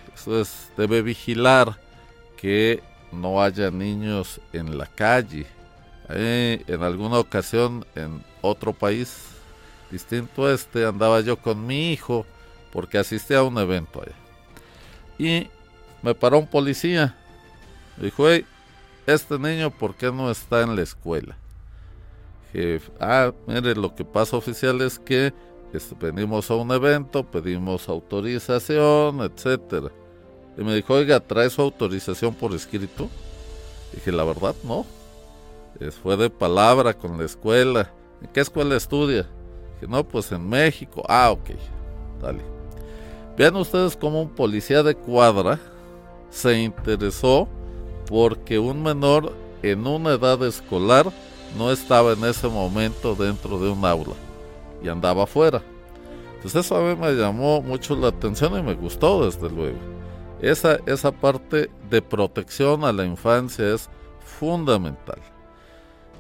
debe 0.75 1.01
vigilar 1.01 1.77
que 2.37 2.81
no 3.11 3.41
haya 3.41 3.69
niños 3.69 4.39
en 4.53 4.77
la 4.77 4.87
calle. 4.87 5.45
en 6.09 6.83
alguna 6.83 7.19
ocasión 7.19 7.85
en 7.95 8.23
otro 8.41 8.73
país 8.73 9.35
distinto 9.91 10.45
a 10.45 10.53
este 10.53 10.85
andaba 10.85 11.21
yo 11.21 11.37
con 11.37 11.65
mi 11.65 11.91
hijo 11.91 12.25
porque 12.71 12.97
asistí 12.97 13.33
a 13.33 13.43
un 13.43 13.57
evento 13.57 14.01
allá. 14.01 14.15
Y 15.17 15.47
me 16.05 16.13
paró 16.13 16.37
un 16.37 16.45
policía. 16.45 17.15
Dijo, 17.97 18.29
hey, 18.29 18.45
este 19.07 19.39
niño, 19.39 19.71
¿por 19.71 19.95
qué 19.95 20.11
no 20.11 20.29
está 20.29 20.61
en 20.61 20.75
la 20.75 20.83
escuela? 20.83 21.35
Dije, 22.53 22.79
ah, 22.99 23.33
mire, 23.47 23.73
lo 23.73 23.95
que 23.95 24.05
pasa 24.05 24.37
oficial 24.37 24.81
es 24.81 24.99
que 24.99 25.33
este, 25.73 25.95
venimos 25.99 26.51
a 26.51 26.55
un 26.55 26.71
evento, 26.71 27.23
pedimos 27.23 27.89
autorización, 27.89 29.21
etcétera. 29.21 29.89
Y 30.55 30.63
me 30.63 30.75
dijo, 30.75 30.93
oiga, 30.93 31.19
¿trae 31.19 31.49
su 31.49 31.63
autorización 31.63 32.35
por 32.35 32.53
escrito? 32.53 33.09
Dije, 33.91 34.11
la 34.11 34.25
verdad, 34.25 34.53
no. 34.63 34.85
Fue 36.03 36.15
de 36.17 36.29
palabra 36.29 36.93
con 36.93 37.17
la 37.17 37.25
escuela. 37.25 37.91
¿En 38.21 38.27
qué 38.27 38.41
escuela 38.41 38.75
estudia? 38.75 39.27
Dije, 39.73 39.91
no, 39.91 40.07
pues 40.07 40.31
en 40.31 40.47
México. 40.47 41.03
Ah, 41.09 41.31
ok. 41.31 41.49
Dale. 42.21 42.43
Vean 43.35 43.55
ustedes 43.55 43.97
cómo 43.97 44.21
un 44.21 44.29
policía 44.29 44.83
de 44.83 44.93
cuadra 44.93 45.59
se 46.35 46.59
interesó 46.59 47.47
porque 48.09 48.59
un 48.59 48.83
menor 48.83 49.33
en 49.63 49.87
una 49.87 50.11
edad 50.11 50.43
escolar 50.43 51.09
no 51.57 51.71
estaba 51.71 52.11
en 52.11 52.25
ese 52.25 52.49
momento 52.49 53.15
dentro 53.15 53.57
de 53.57 53.69
un 53.69 53.85
aula 53.85 54.15
y 54.83 54.89
andaba 54.89 55.23
afuera. 55.23 55.63
Entonces 56.35 56.65
eso 56.65 56.75
a 56.75 56.81
mí 56.81 56.99
me 56.99 57.13
llamó 57.13 57.61
mucho 57.61 57.95
la 57.95 58.09
atención 58.09 58.59
y 58.59 58.61
me 58.61 58.73
gustó 58.73 59.25
desde 59.25 59.49
luego. 59.49 59.77
Esa, 60.41 60.77
esa 60.85 61.13
parte 61.13 61.71
de 61.89 62.01
protección 62.01 62.83
a 62.83 62.91
la 62.91 63.05
infancia 63.05 63.73
es 63.73 63.89
fundamental. 64.19 65.21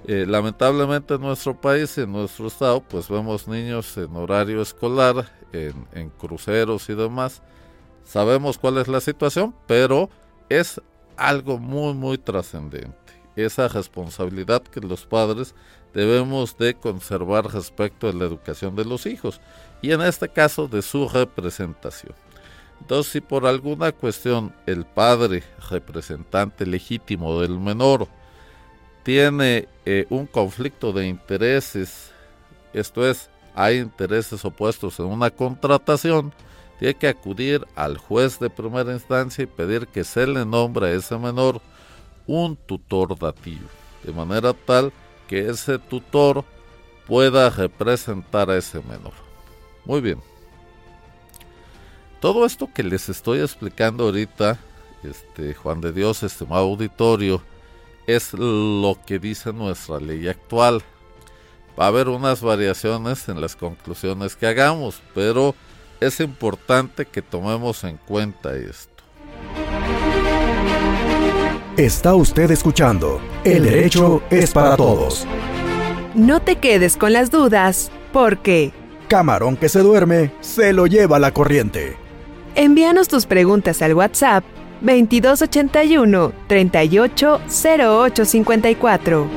Eh, 0.07 0.25
lamentablemente 0.25 1.15
en 1.15 1.21
nuestro 1.21 1.59
país 1.59 1.97
y 1.97 2.01
en 2.01 2.13
nuestro 2.13 2.47
estado, 2.47 2.79
pues 2.79 3.09
vemos 3.09 3.49
niños 3.49 3.97
en 3.97 4.15
horario 4.15 4.61
escolar, 4.61 5.29
en, 5.51 5.73
en 5.91 6.09
cruceros 6.09 6.87
y 6.89 6.95
demás. 6.95 7.41
Sabemos 8.05 8.57
cuál 8.57 8.77
es 8.77 8.87
la 8.87 9.01
situación, 9.01 9.53
pero 9.67 10.09
es 10.47 10.79
algo 11.17 11.57
muy, 11.57 11.93
muy 11.93 12.17
trascendente. 12.17 12.95
Esa 13.35 13.67
responsabilidad 13.67 14.63
que 14.63 14.79
los 14.79 15.05
padres 15.05 15.53
debemos 15.93 16.57
de 16.57 16.75
conservar 16.75 17.51
respecto 17.51 18.07
a 18.07 18.13
la 18.13 18.25
educación 18.25 18.75
de 18.75 18.85
los 18.85 19.05
hijos 19.05 19.41
y 19.81 19.91
en 19.91 20.01
este 20.01 20.29
caso 20.29 20.67
de 20.67 20.81
su 20.81 21.07
representación. 21.09 22.13
Entonces, 22.81 23.11
si 23.11 23.21
por 23.21 23.45
alguna 23.45 23.91
cuestión 23.91 24.53
el 24.65 24.85
padre 24.85 25.43
representante 25.69 26.65
legítimo 26.65 27.39
del 27.39 27.59
menor 27.59 28.07
tiene 29.03 29.67
eh, 29.85 30.05
un 30.09 30.25
conflicto 30.25 30.91
de 30.91 31.07
intereses, 31.07 32.11
esto 32.73 33.07
es, 33.07 33.29
hay 33.53 33.77
intereses 33.77 34.43
opuestos 34.43 34.99
en 34.99 35.05
una 35.05 35.29
contratación, 35.29 36.33
tiene 36.79 36.95
que 36.95 37.07
acudir 37.07 37.65
al 37.75 37.97
juez 37.97 38.39
de 38.39 38.49
primera 38.49 38.93
instancia 38.93 39.43
y 39.43 39.47
pedir 39.47 39.87
que 39.87 40.03
se 40.03 40.27
le 40.27 40.45
nombre 40.45 40.87
a 40.87 40.91
ese 40.91 41.17
menor 41.17 41.61
un 42.27 42.55
tutor 42.55 43.17
dativo, 43.17 43.67
de 44.03 44.11
manera 44.11 44.53
tal 44.53 44.91
que 45.27 45.49
ese 45.49 45.79
tutor 45.79 46.43
pueda 47.07 47.49
representar 47.49 48.49
a 48.49 48.57
ese 48.57 48.81
menor. 48.81 49.13
Muy 49.85 50.01
bien. 50.01 50.19
Todo 52.19 52.45
esto 52.45 52.69
que 52.73 52.83
les 52.83 53.07
estoy 53.09 53.39
explicando 53.39 54.05
ahorita, 54.05 54.57
este 55.03 55.53
Juan 55.53 55.81
de 55.81 55.91
Dios, 55.91 56.23
estimado 56.23 56.63
auditorio, 56.63 57.41
es 58.07 58.33
lo 58.33 58.97
que 59.05 59.19
dice 59.19 59.53
nuestra 59.53 59.99
ley 59.99 60.27
actual. 60.27 60.81
Va 61.79 61.85
a 61.85 61.87
haber 61.89 62.07
unas 62.07 62.41
variaciones 62.41 63.27
en 63.29 63.41
las 63.41 63.55
conclusiones 63.55 64.35
que 64.35 64.47
hagamos, 64.47 65.01
pero 65.13 65.55
es 66.07 66.19
importante 66.19 67.05
que 67.05 67.21
tomemos 67.21 67.83
en 67.83 67.97
cuenta 67.97 68.55
esto. 68.55 68.95
Está 71.77 72.15
usted 72.15 72.49
escuchando 72.51 73.19
El 73.43 73.63
derecho 73.63 74.23
es 74.29 74.53
para 74.53 74.77
todos. 74.77 75.27
No 76.13 76.41
te 76.41 76.55
quedes 76.55 76.95
con 76.95 77.11
las 77.11 77.31
dudas, 77.31 77.91
porque... 78.13 78.71
Camarón 79.09 79.57
que 79.57 79.67
se 79.67 79.79
duerme, 79.79 80.31
se 80.39 80.71
lo 80.71 80.87
lleva 80.87 81.19
la 81.19 81.31
corriente. 81.31 81.97
Envíanos 82.55 83.09
tus 83.09 83.25
preguntas 83.25 83.81
al 83.81 83.93
WhatsApp 83.93 84.45
2281 84.79 86.31
380854. 86.47 89.27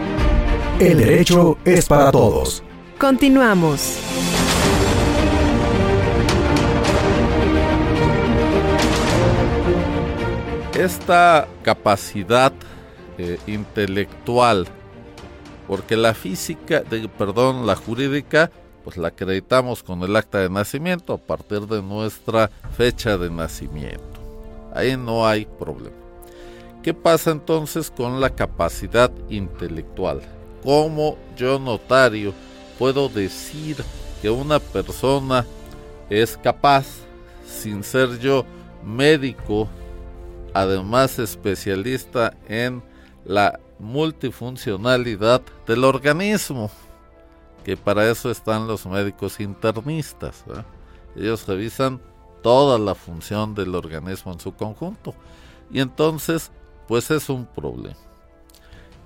El 0.78 0.98
derecho 0.98 1.58
es 1.64 1.86
para 1.86 2.12
todos. 2.12 2.62
Continuamos. 2.98 3.98
Esta 10.78 11.48
capacidad 11.64 12.52
eh, 13.18 13.40
intelectual, 13.48 14.68
porque 15.66 15.96
la 15.96 16.14
física, 16.14 16.82
de, 16.82 17.08
perdón, 17.08 17.66
la 17.66 17.74
jurídica, 17.74 18.52
pues 18.84 18.96
la 18.96 19.08
acreditamos 19.08 19.82
con 19.82 20.04
el 20.04 20.14
acta 20.14 20.38
de 20.38 20.48
nacimiento 20.48 21.14
a 21.14 21.18
partir 21.18 21.62
de 21.62 21.82
nuestra 21.82 22.48
fecha 22.76 23.18
de 23.18 23.28
nacimiento. 23.28 24.20
Ahí 24.72 24.96
no 24.96 25.26
hay 25.26 25.46
problema. 25.46 25.96
¿Qué 26.80 26.94
pasa 26.94 27.32
entonces 27.32 27.90
con 27.90 28.20
la 28.20 28.30
capacidad 28.30 29.10
intelectual? 29.28 30.20
¿Cómo 30.62 31.18
yo 31.36 31.58
notario 31.58 32.32
puedo 32.78 33.08
decir 33.08 33.76
que 34.22 34.30
una 34.30 34.60
persona 34.60 35.44
es 36.08 36.36
capaz, 36.36 36.86
sin 37.44 37.82
ser 37.82 38.20
yo 38.20 38.44
médico, 38.84 39.68
además 40.60 41.18
especialista 41.18 42.34
en 42.48 42.82
la 43.24 43.58
multifuncionalidad 43.78 45.42
del 45.66 45.84
organismo? 45.84 46.70
que 47.68 47.76
para 47.76 48.10
eso 48.10 48.30
están 48.30 48.66
los 48.66 48.86
médicos 48.86 49.40
internistas. 49.40 50.42
Ellos 51.14 51.46
revisan 51.46 52.00
toda 52.42 52.78
la 52.78 52.94
función 52.94 53.54
del 53.54 53.74
organismo 53.74 54.32
en 54.32 54.40
su 54.40 54.54
conjunto. 54.54 55.14
Y 55.70 55.80
entonces, 55.80 56.50
pues 56.86 57.10
es 57.10 57.28
un 57.28 57.44
problema. 57.44 57.94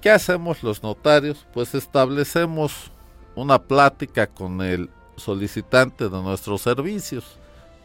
¿Qué 0.00 0.11
hacemos 0.11 0.62
los 0.62 0.81
notarios? 0.81 1.44
Pues 1.53 1.74
establecemos 1.74 2.92
una 3.35 3.61
plática 3.61 4.29
con 4.29 4.61
el 4.61 4.88
solicitante 5.16 6.09
de 6.09 6.22
nuestros 6.22 6.62
servicios. 6.62 7.24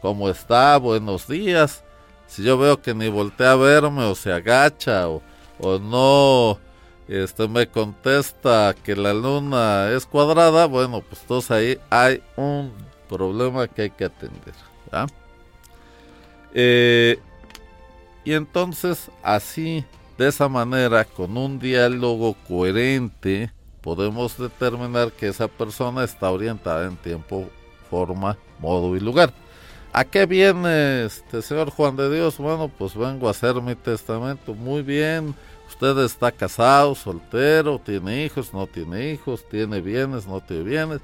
¿Cómo 0.00 0.28
está? 0.28 0.76
Buenos 0.76 1.26
días. 1.26 1.82
Si 2.28 2.42
yo 2.44 2.56
veo 2.56 2.80
que 2.80 2.94
ni 2.94 3.08
voltea 3.08 3.52
a 3.52 3.56
verme 3.56 4.04
o 4.04 4.14
se 4.14 4.32
agacha 4.32 5.08
o, 5.08 5.22
o 5.58 5.78
no 5.78 6.60
este 7.08 7.48
me 7.48 7.66
contesta 7.66 8.74
que 8.84 8.94
la 8.94 9.14
luna 9.14 9.90
es 9.90 10.04
cuadrada, 10.04 10.66
bueno, 10.66 11.00
pues 11.00 11.22
entonces 11.22 11.50
ahí 11.50 11.78
hay 11.88 12.22
un 12.36 12.70
problema 13.08 13.66
que 13.66 13.82
hay 13.82 13.90
que 13.90 14.04
atender. 14.04 14.54
Eh, 16.52 17.18
y 18.24 18.34
entonces 18.34 19.10
así, 19.22 19.86
de 20.18 20.28
esa 20.28 20.50
manera, 20.50 21.06
con 21.06 21.34
un 21.38 21.58
diálogo 21.58 22.36
coherente, 22.46 23.50
podemos 23.80 24.36
determinar 24.36 25.10
que 25.12 25.28
esa 25.28 25.48
persona 25.48 26.04
está 26.04 26.30
orientada 26.30 26.86
en 26.86 26.96
tiempo, 26.96 27.48
forma, 27.88 28.36
modo 28.60 28.94
y 28.96 29.00
lugar. 29.00 29.32
¿A 29.92 30.04
qué 30.04 30.26
viene 30.26 31.04
este 31.04 31.42
señor 31.42 31.70
Juan 31.70 31.96
de 31.96 32.14
Dios? 32.14 32.38
Bueno, 32.38 32.68
pues 32.68 32.94
vengo 32.94 33.28
a 33.28 33.32
hacer 33.32 33.54
mi 33.60 33.74
testamento. 33.74 34.54
Muy 34.54 34.82
bien 34.82 35.34
Usted 35.68 35.98
está 35.98 36.32
casado, 36.32 36.94
soltero, 36.94 37.78
tiene 37.78 38.24
hijos, 38.24 38.52
no 38.54 38.66
tiene 38.66 39.12
hijos, 39.12 39.44
tiene 39.48 39.80
bienes, 39.80 40.26
no 40.26 40.40
tiene 40.40 40.64
bienes. 40.64 41.00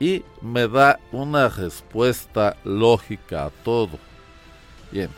Y 0.00 0.24
me 0.42 0.66
da 0.66 0.98
una 1.12 1.48
respuesta 1.48 2.56
lógica 2.64 3.46
a 3.46 3.50
todo. 3.50 3.98
Bien. 4.90 5.08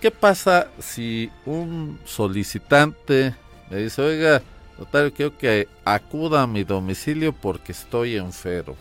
¿Qué 0.00 0.10
pasa 0.10 0.68
si 0.78 1.30
un 1.44 1.98
solicitante 2.04 3.34
me 3.68 3.78
dice, 3.78 4.00
oiga, 4.00 4.40
notario, 4.78 5.12
quiero 5.12 5.36
que 5.36 5.68
acuda 5.84 6.42
a 6.42 6.46
mi 6.46 6.62
domicilio 6.62 7.32
porque 7.32 7.72
estoy 7.72 8.16
enfermo 8.16 8.76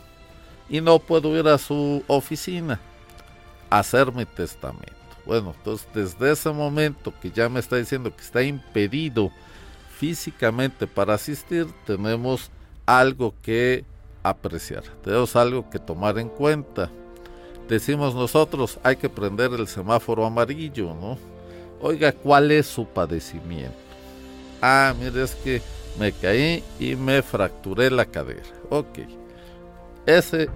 y 0.69 0.81
no 0.81 0.99
puedo 0.99 1.38
ir 1.38 1.47
a 1.47 1.58
su 1.58 2.03
oficina 2.08 2.79
hacer 3.79 4.11
mi 4.11 4.25
testamento? 4.25 4.93
Bueno, 5.25 5.53
entonces 5.57 5.88
desde 5.93 6.31
ese 6.31 6.51
momento 6.51 7.13
que 7.21 7.31
ya 7.31 7.49
me 7.49 7.59
está 7.59 7.77
diciendo 7.77 8.15
que 8.15 8.21
está 8.21 8.43
impedido 8.43 9.31
físicamente 9.97 10.88
para 10.88 11.15
asistir, 11.15 11.67
tenemos 11.85 12.51
algo 12.85 13.33
que 13.41 13.83
apreciar, 14.23 14.83
tenemos 15.03 15.35
algo 15.35 15.69
que 15.69 15.79
tomar 15.79 16.19
en 16.19 16.29
cuenta. 16.29 16.89
Decimos 17.67 18.13
nosotros, 18.13 18.77
hay 18.83 18.95
que 18.97 19.09
prender 19.09 19.51
el 19.53 19.67
semáforo 19.67 20.25
amarillo, 20.25 20.93
¿no? 20.93 21.17
Oiga, 21.81 22.11
¿cuál 22.11 22.51
es 22.51 22.67
su 22.67 22.85
padecimiento? 22.85 23.75
Ah, 24.61 24.93
mire, 24.99 25.23
es 25.23 25.35
que 25.35 25.61
me 25.99 26.11
caí 26.11 26.63
y 26.79 26.95
me 26.95 27.21
fracturé 27.21 27.89
la 27.89 28.05
cadera. 28.05 28.43
Ok. 28.69 28.99
Ese 30.05 30.49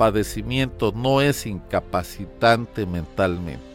padecimiento 0.00 0.94
no 0.96 1.20
es 1.20 1.44
incapacitante 1.44 2.86
mentalmente 2.86 3.70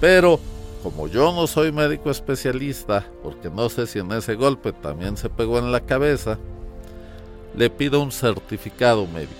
pero 0.00 0.38
como 0.84 1.08
yo 1.08 1.32
no 1.32 1.48
soy 1.48 1.72
médico 1.72 2.10
especialista, 2.10 3.04
porque 3.24 3.50
no 3.50 3.68
sé 3.68 3.88
si 3.88 3.98
en 3.98 4.12
ese 4.12 4.36
golpe 4.36 4.72
también 4.72 5.16
se 5.16 5.28
pegó 5.28 5.58
en 5.58 5.72
la 5.72 5.80
cabeza, 5.80 6.38
le 7.56 7.68
pido 7.68 8.00
un 8.00 8.12
certificado 8.12 9.04
médico. 9.08 9.32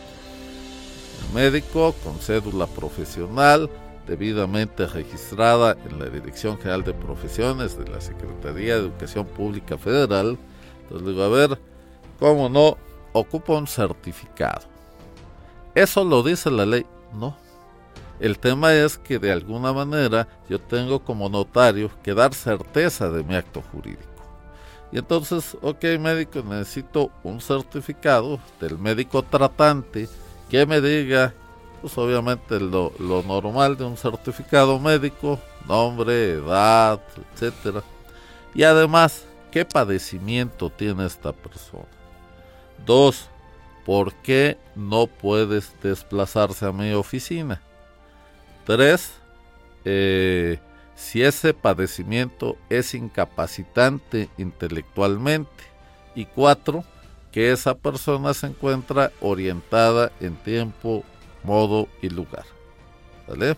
médico 1.33 1.95
con 2.03 2.19
cédula 2.19 2.67
profesional, 2.67 3.71
debidamente 4.09 4.87
registrada 4.87 5.77
en 5.89 6.01
la 6.01 6.07
Dirección 6.07 6.59
General 6.59 6.83
de 6.83 6.95
Profesiones 6.95 7.79
de 7.79 7.89
la 7.89 8.01
Secretaría 8.01 8.75
de 8.75 8.81
Educación 8.81 9.25
Pública 9.25 9.79
Federal. 9.79 10.37
Entonces 10.83 11.07
digo, 11.07 11.23
a 11.23 11.29
ver, 11.29 11.59
¿cómo 12.19 12.49
no? 12.49 12.77
Ocupa 13.13 13.53
un 13.53 13.69
certificado. 13.69 14.78
¿Eso 15.79 16.05
lo 16.05 16.23
dice 16.23 16.51
la 16.51 16.67
ley? 16.67 16.87
No 17.15 17.37
el 18.21 18.39
tema 18.39 18.75
es 18.75 18.99
que 18.99 19.19
de 19.19 19.31
alguna 19.31 19.73
manera 19.73 20.27
yo 20.49 20.61
tengo 20.61 21.01
como 21.01 21.29
notario 21.29 21.91
que 22.03 22.15
dar 22.15 22.35
certeza 22.35 23.11
de 23.11 23.23
mi 23.23 23.37
acto 23.37 23.63
jurídico. 23.73 24.03
Y 24.91 24.99
entonces, 24.99 25.57
ok 25.61 25.85
médico, 26.01 26.43
necesito 26.43 27.11
un 27.23 27.41
certificado 27.41 28.41
del 28.61 28.79
médico 28.79 29.23
tratante 29.23 30.09
que 30.51 30.67
me 30.67 30.81
diga, 30.81 31.35
pues 31.81 31.97
obviamente 31.99 32.59
lo, 32.59 32.93
lo 32.99 33.23
normal 33.23 33.77
de 33.77 33.85
un 33.85 33.97
certificado 33.97 34.79
médico, 34.81 35.39
nombre, 35.67 36.33
edad, 36.33 37.01
etcétera. 37.35 37.83
Y 38.55 38.63
además, 38.63 39.27
¿qué 39.53 39.65
padecimiento 39.65 40.71
tiene 40.71 41.07
esta 41.07 41.33
persona? 41.33 41.85
Dos, 42.85 43.29
¿por 43.89 44.13
qué 44.17 44.59
no 44.75 45.07
puedes 45.07 45.73
desplazarse 45.83 46.67
a 46.67 46.73
mi 46.73 46.93
oficina? 46.93 47.63
Tres, 48.67 49.15
eh, 49.87 50.59
si 50.95 51.23
ese 51.23 51.55
padecimiento 51.55 52.59
es 52.69 52.93
incapacitante 52.93 54.29
intelectualmente. 54.37 55.65
Y 56.15 56.27
cuatro, 56.27 56.85
que 57.33 57.51
esa 57.51 57.79
persona 57.79 58.35
se 58.35 58.49
encuentra 58.49 59.11
orientada 59.23 60.13
en 60.21 60.37
tiempo, 60.37 61.03
modo 61.43 61.89
y 62.03 62.11
lugar. 62.11 62.45
¿Vale? 63.27 63.57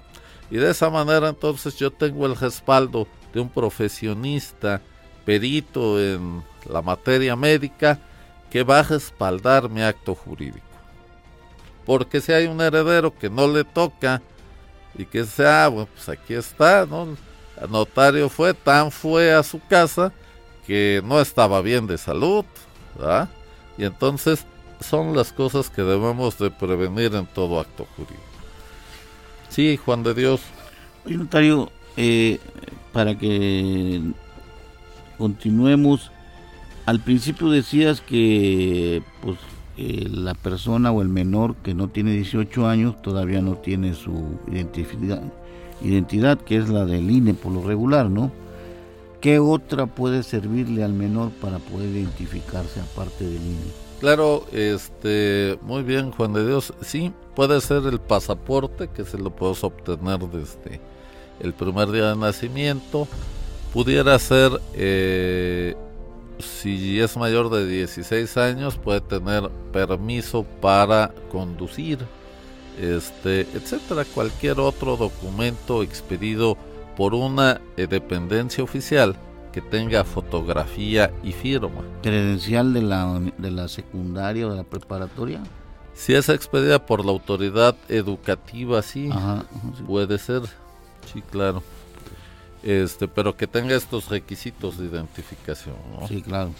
Y 0.49 0.59
de 0.59 0.71
esa 0.71 0.90
manera 0.90 1.29
entonces 1.29 1.75
yo 1.75 1.90
tengo 1.90 2.27
el 2.27 2.37
respaldo 2.37 3.09
de 3.35 3.40
un 3.40 3.49
profesionista, 3.49 4.81
perito 5.25 6.01
en 6.01 6.45
la 6.71 6.83
materia 6.83 7.35
médica, 7.35 7.99
que 8.51 8.63
va 8.63 8.81
a 8.81 8.83
respaldar 8.83 9.69
mi 9.69 9.83
acto 9.83 10.15
jurídico. 10.15 10.67
Porque 11.87 12.21
si 12.21 12.33
hay 12.33 12.47
un 12.47 12.61
heredero 12.61 13.17
que 13.17 13.31
no 13.31 13.49
le 13.49 13.65
toca 13.65 14.23
y 14.97 15.05
que 15.05 15.25
sea, 15.25 15.69
bueno, 15.69 15.89
pues 15.95 16.09
aquí 16.09 16.35
está, 16.35 16.87
¿no? 16.87 17.17
El 17.61 17.71
notario 17.71 18.29
fue, 18.29 18.55
tan 18.55 18.91
fue 18.91 19.33
a 19.33 19.43
su 19.43 19.61
casa 19.67 20.13
que 20.67 21.03
no 21.05 21.21
estaba 21.21 21.61
bien 21.63 21.87
de 21.87 21.99
salud, 21.99 22.45
¿verdad? 22.97 23.29
Y 23.77 23.85
entonces 23.85 24.45
son 24.81 25.17
las 25.17 25.33
cosas 25.33 25.71
que 25.71 25.83
debemos 25.83 26.39
de 26.39 26.51
prevenir 26.51 27.15
en 27.15 27.27
todo 27.27 27.61
acto 27.61 27.87
jurídico. 27.97 28.21
Sí, 29.49 29.77
Juan 29.77 30.03
de 30.03 30.15
Dios. 30.15 30.41
Oye, 31.05 31.17
notario, 31.17 31.71
eh, 31.97 32.39
para 32.93 33.17
que 33.17 34.01
continuemos, 35.19 36.11
al 36.87 37.01
principio 37.01 37.51
decías 37.51 38.01
que 38.01 39.03
pues 39.23 39.38
eh, 39.77 40.09
la 40.11 40.35
persona 40.35 40.90
o 40.90 41.03
el 41.03 41.09
menor 41.09 41.57
que 41.57 41.75
no 41.75 41.88
tiene 41.88 42.12
18 42.12 42.66
años 42.66 43.01
todavía 43.03 43.40
no 43.40 43.55
tiene 43.57 43.95
su 43.95 44.38
identidad, 44.51 45.23
identidad, 45.83 46.38
que 46.38 46.57
es 46.57 46.69
la 46.69 46.85
del 46.85 47.11
INE 47.11 47.35
por 47.35 47.53
lo 47.53 47.62
regular, 47.62 48.11
¿no? 48.11 48.31
¿Qué 49.21 49.38
otra 49.38 49.87
puede 49.87 50.23
servirle 50.23 50.83
al 50.83 50.95
menor 50.95 51.31
para 51.31 51.59
poder 51.59 51.90
identificarse 51.90 52.81
aparte 52.81 53.25
del 53.25 53.37
INE? 53.37 53.90
Claro, 54.01 54.47
este, 54.51 55.59
muy 55.61 55.83
bien, 55.83 56.11
Juan 56.11 56.33
de 56.33 56.47
Dios. 56.47 56.73
Sí, 56.81 57.12
puede 57.37 57.61
ser 57.61 57.83
el 57.85 58.01
pasaporte 58.01 58.88
que 58.88 59.05
se 59.05 59.19
lo 59.19 59.29
puedes 59.29 59.62
obtener 59.62 60.19
desde 60.21 60.81
el 61.40 61.53
primer 61.53 61.90
día 61.90 62.09
de 62.09 62.16
nacimiento. 62.16 63.07
Pudiera 63.75 64.19
ser, 64.19 64.53
eh, 64.73 65.77
si 66.40 67.00
es 67.00 67.16
mayor 67.16 67.50
de 67.50 67.66
16 67.66 68.37
años, 68.37 68.76
puede 68.76 69.00
tener 69.00 69.48
permiso 69.72 70.44
para 70.61 71.12
conducir 71.31 71.98
este, 72.81 73.42
etcétera, 73.42 74.05
cualquier 74.05 74.59
otro 74.59 74.96
documento 74.96 75.83
expedido 75.83 76.57
por 76.96 77.14
una 77.14 77.61
eh, 77.76 77.87
dependencia 77.87 78.64
oficial 78.64 79.16
que 79.53 79.61
tenga 79.61 80.05
fotografía 80.05 81.12
y 81.22 81.33
firma. 81.33 81.83
¿Credencial 82.03 82.72
de 82.72 82.83
la, 82.83 83.20
de 83.37 83.50
la 83.50 83.68
secundaria 83.68 84.46
o 84.46 84.50
de 84.50 84.57
la 84.57 84.64
preparatoria? 84.64 85.42
Si 85.92 86.14
es 86.14 86.29
expedida 86.29 86.87
por 86.87 87.05
la 87.05 87.11
autoridad 87.11 87.76
educativa, 87.88 88.81
sí, 88.81 89.11
puede 89.87 90.18
ser, 90.18 90.42
sí, 91.12 91.20
claro. 91.31 91.62
Este, 92.62 93.09
pero 93.09 93.37
que 93.37 93.46
tenga 93.46 93.75
estos 93.75 94.09
requisitos 94.09 94.79
de 94.79 94.87
identificación, 94.87 95.77
Sí, 96.09 96.20
claro. 96.20 96.53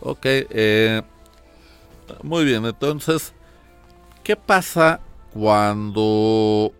Ok, 0.00 0.20
eh, 0.24 1.02
muy 2.22 2.44
bien, 2.44 2.64
entonces, 2.64 3.34
¿qué 4.22 4.36
pasa 4.36 5.00
cuando 5.32 6.72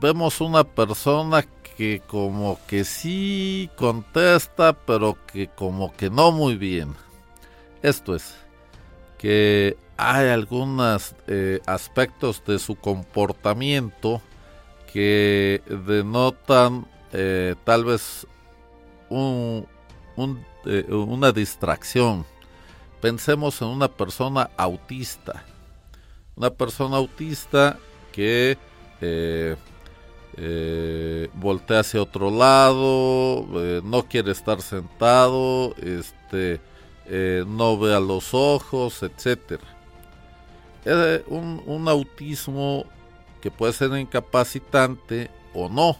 vemos 0.00 0.40
una 0.40 0.62
persona 0.64 1.44
que 1.78 2.02
como 2.08 2.58
que 2.66 2.82
sí 2.82 3.70
contesta, 3.76 4.72
pero 4.72 5.16
que 5.32 5.46
como 5.46 5.94
que 5.94 6.10
no 6.10 6.32
muy 6.32 6.56
bien. 6.56 6.94
Esto 7.82 8.16
es, 8.16 8.34
que 9.16 9.76
hay 9.96 10.28
algunos 10.28 11.14
eh, 11.28 11.60
aspectos 11.66 12.42
de 12.44 12.58
su 12.58 12.74
comportamiento 12.74 14.20
que 14.92 15.62
denotan 15.86 16.84
eh, 17.12 17.54
tal 17.64 17.84
vez 17.84 18.26
un, 19.08 19.66
eh, 20.64 20.84
una 20.90 21.32
distracción. 21.32 22.24
Pensemos 23.00 23.60
en 23.62 23.68
una 23.68 23.88
persona 23.88 24.50
autista. 24.56 25.44
Una 26.36 26.50
persona 26.50 26.96
autista 26.96 27.78
que 28.12 28.58
eh, 29.00 29.56
eh, 30.36 31.30
voltea 31.34 31.80
hacia 31.80 32.02
otro 32.02 32.30
lado, 32.30 33.46
no 33.82 34.02
quiere 34.04 34.32
estar 34.32 34.60
sentado, 34.62 35.74
este, 35.76 36.60
no 37.46 37.78
ve 37.78 37.98
los 38.00 38.34
ojos, 38.34 39.02
etc. 39.02 39.60
Es 40.84 41.22
un, 41.26 41.62
un 41.66 41.88
autismo 41.88 42.84
que 43.40 43.50
puede 43.50 43.72
ser 43.72 43.96
incapacitante 43.98 45.30
o 45.54 45.68
no, 45.68 45.96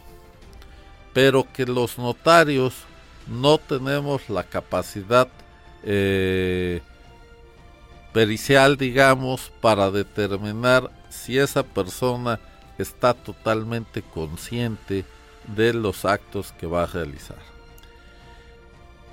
pero 1.13 1.47
que 1.51 1.65
los 1.65 1.97
notarios 1.97 2.73
no 3.27 3.57
tenemos 3.57 4.29
la 4.29 4.43
capacidad 4.43 5.27
pericial, 8.13 8.77
digamos, 8.77 9.51
para 9.61 9.91
determinar 9.91 10.91
si 11.09 11.37
esa 11.37 11.63
persona 11.63 12.39
está 12.77 13.13
totalmente 13.13 14.01
consciente 14.01 15.05
de 15.55 15.73
los 15.73 16.05
actos 16.05 16.51
que 16.53 16.67
va 16.67 16.83
a 16.83 16.87
realizar. 16.87 17.37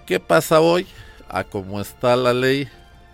¿Qué 0.07 0.21
pasa 0.21 0.61
hoy? 0.61 0.87
A 1.29 1.45
como 1.45 1.81
está 1.81 2.15
la 2.17 2.33
ley, 2.33 2.69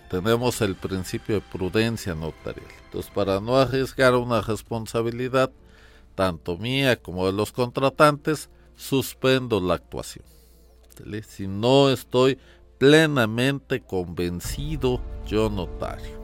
tenemos 0.09 0.61
el 0.61 0.75
principio 0.75 1.35
de 1.35 1.41
prudencia 1.41 2.13
notarial. 2.13 2.67
Entonces, 2.85 3.11
para 3.11 3.39
no 3.39 3.57
arriesgar 3.57 4.13
una 4.15 4.41
responsabilidad, 4.41 5.51
tanto 6.15 6.57
mía 6.57 6.95
como 6.97 7.25
de 7.25 7.33
los 7.33 7.51
contratantes, 7.51 8.49
suspendo 8.75 9.59
la 9.59 9.75
actuación. 9.75 10.25
Si 11.27 11.47
no 11.47 11.89
estoy 11.89 12.37
plenamente 12.77 13.81
convencido 13.81 15.01
yo 15.25 15.49
notario. 15.49 16.21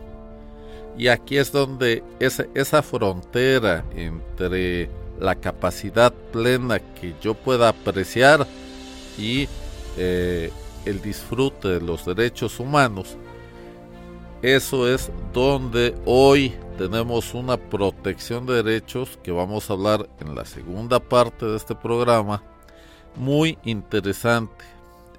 Y 0.97 1.07
aquí 1.07 1.37
es 1.37 1.51
donde 1.51 2.03
esa, 2.19 2.45
esa 2.53 2.81
frontera 2.81 3.85
entre 3.95 4.89
la 5.19 5.35
capacidad 5.35 6.13
plena 6.31 6.79
que 6.79 7.15
yo 7.21 7.33
pueda 7.33 7.69
apreciar 7.69 8.45
y 9.17 9.47
eh, 9.97 10.51
el 10.85 11.01
disfrute 11.01 11.67
de 11.67 11.81
los 11.81 12.05
derechos 12.05 12.59
humanos, 12.59 13.17
eso 14.41 14.87
es 14.87 15.11
donde 15.33 15.93
hoy 16.05 16.53
tenemos 16.77 17.33
una 17.33 17.57
protección 17.57 18.45
de 18.45 18.63
derechos 18.63 19.19
que 19.21 19.31
vamos 19.31 19.69
a 19.69 19.73
hablar 19.73 20.09
en 20.21 20.33
la 20.33 20.45
segunda 20.45 21.01
parte 21.01 21.45
de 21.45 21.57
este 21.57 21.75
programa, 21.75 22.41
muy 23.17 23.57
interesante. 23.65 24.63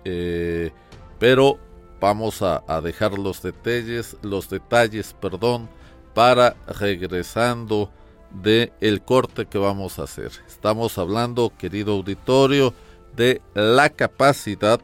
Eh, 0.04 0.72
pero 1.18 1.59
vamos 2.00 2.40
a, 2.40 2.62
dejar 2.80 3.18
los 3.18 3.42
detalles, 3.42 4.16
los 4.22 4.48
detalles, 4.48 5.14
perdón, 5.20 5.68
para 6.14 6.56
regresando 6.78 7.90
de 8.30 8.72
el 8.80 9.02
corte 9.02 9.44
que 9.44 9.59
vamos 9.59 9.98
a 9.98 10.04
hacer. 10.04 10.30
Estamos 10.48 10.96
hablando, 10.96 11.52
querido 11.59 11.92
auditorio, 11.92 12.72
de 13.14 13.42
la 13.52 13.90
capacidad 13.90 14.80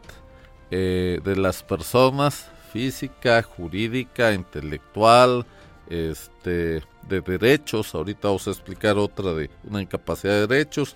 eh, 0.71 1.21
de 1.25 1.37
las 1.37 1.63
personas 1.63 2.51
física, 2.77 3.43
jurídica, 3.43 4.35
intelectual, 4.35 5.47
este, 5.89 6.83
de 7.09 7.21
derechos. 7.23 7.95
Ahorita 7.95 8.29
vamos 8.29 8.47
a 8.47 8.51
explicar 8.51 8.99
otra 8.99 9.33
de 9.33 9.49
una 9.65 9.81
incapacidad 9.81 10.35
de 10.35 10.47
derechos 10.47 10.95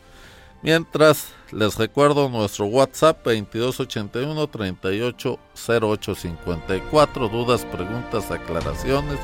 Mientras, 0.63 1.29
les 1.53 1.79
recuerdo 1.79 2.29
nuestro 2.29 2.67
WhatsApp 2.67 3.25
2281 3.25 4.47
380854, 4.47 7.29
dudas, 7.31 7.65
preguntas, 7.65 8.31
aclaraciones, 8.31 9.19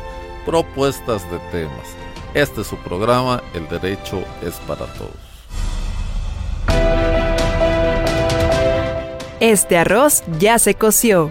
propuestas 0.47 1.31
de 1.31 1.39
temas. 1.53 1.87
Este 2.33 2.63
es 2.63 2.69
su 2.69 2.79
programa, 2.79 3.43
El 3.53 3.69
Derecho 3.69 4.25
es 4.43 4.55
para 4.67 4.87
Todos. 4.95 5.13
Este 9.41 9.77
arroz 9.77 10.25
ya 10.39 10.59
se 10.59 10.75
coció. 10.75 11.31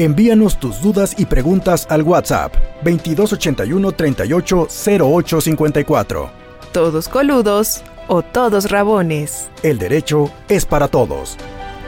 Envíanos 0.00 0.58
tus 0.58 0.80
dudas 0.80 1.14
y 1.18 1.26
preguntas 1.26 1.86
al 1.90 2.02
WhatsApp 2.02 2.54
2281 2.84 3.92
38 3.92 4.68
08 4.98 5.40
54. 5.42 6.30
Todos 6.72 7.06
coludos 7.06 7.82
o 8.08 8.22
todos 8.22 8.70
rabones. 8.70 9.50
El 9.62 9.78
derecho 9.78 10.30
es 10.48 10.64
para 10.64 10.88
todos. 10.88 11.36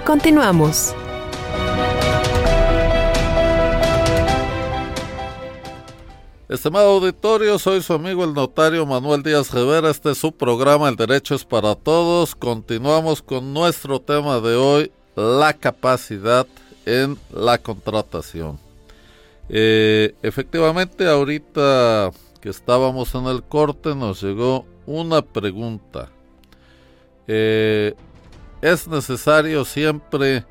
Continuamos. 0.05 0.95
Estimado 6.51 6.91
auditorio, 6.91 7.59
soy 7.59 7.81
su 7.81 7.95
amigo 7.95 8.25
el 8.25 8.35
notario 8.35 8.85
Manuel 8.85 9.23
Díaz 9.23 9.55
Rivera. 9.55 9.89
Este 9.89 10.11
es 10.11 10.19
su 10.19 10.33
programa 10.33 10.91
El 10.91 10.97
Derecho 10.97 11.35
es 11.35 11.47
para 11.47 11.75
Todos. 11.75 12.35
Continuamos 12.35 13.23
con 13.23 13.55
nuestro 13.55 14.03
tema 14.03 14.39
de 14.41 14.55
hoy, 14.55 14.93
la 15.17 15.55
capacidad 15.55 16.47
en 16.87 17.19
la 17.31 17.59
contratación. 17.59 18.59
Eh, 19.49 20.15
efectivamente, 20.23 21.07
ahorita 21.09 22.11
que 22.41 22.49
estábamos 22.49 23.15
en 23.15 23.27
el 23.27 23.43
corte 23.43 23.95
nos 23.95 24.23
llegó 24.23 24.67
una 24.87 25.23
pregunta. 25.23 26.09
Eh, 27.27 27.95
¿Es 28.61 28.89
necesario 28.89 29.65
siempre 29.65 30.45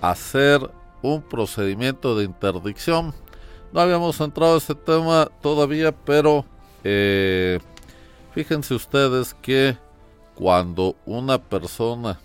hacer 0.00 0.60
un 1.02 1.22
procedimiento 1.22 2.16
de 2.16 2.24
interdicción? 2.24 3.14
No 3.72 3.80
habíamos 3.80 4.20
entrado 4.20 4.54
a 4.54 4.58
ese 4.58 4.74
tema 4.74 5.28
todavía, 5.42 5.92
pero 5.92 6.44
eh, 6.84 7.58
fíjense 8.32 8.74
ustedes 8.74 9.34
que 9.34 9.76
cuando 10.34 10.96
una 11.04 11.38
persona 11.38 12.18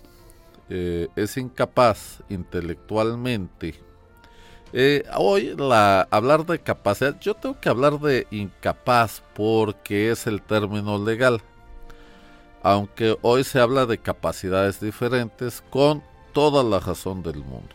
eh, 0.74 1.08
es 1.16 1.36
incapaz 1.36 2.22
intelectualmente, 2.30 3.74
eh, 4.72 5.04
hoy 5.18 5.54
la, 5.54 6.08
hablar 6.10 6.46
de 6.46 6.60
capacidad, 6.60 7.20
yo 7.20 7.34
tengo 7.34 7.60
que 7.60 7.68
hablar 7.68 8.00
de 8.00 8.26
incapaz 8.30 9.22
porque 9.34 10.10
es 10.10 10.26
el 10.26 10.40
término 10.40 10.96
legal, 10.96 11.42
aunque 12.62 13.18
hoy 13.20 13.44
se 13.44 13.60
habla 13.60 13.84
de 13.84 13.98
capacidades 13.98 14.80
diferentes 14.80 15.62
con 15.68 16.02
toda 16.32 16.64
la 16.64 16.80
razón 16.80 17.22
del 17.22 17.44
mundo. 17.44 17.74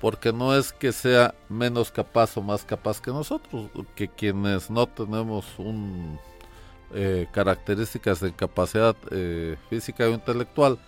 Porque 0.00 0.32
no 0.32 0.56
es 0.56 0.72
que 0.72 0.92
sea 0.92 1.34
menos 1.50 1.90
capaz 1.90 2.34
o 2.38 2.40
más 2.40 2.64
capaz 2.64 3.02
que 3.02 3.10
nosotros, 3.10 3.68
que 3.94 4.08
quienes 4.08 4.70
no 4.70 4.86
tenemos 4.86 5.44
un 5.58 6.18
eh, 6.94 7.26
características 7.30 8.20
de 8.20 8.32
capacidad 8.32 8.96
física 9.68 10.04
o 10.04 10.12
intelectual, 10.12 10.78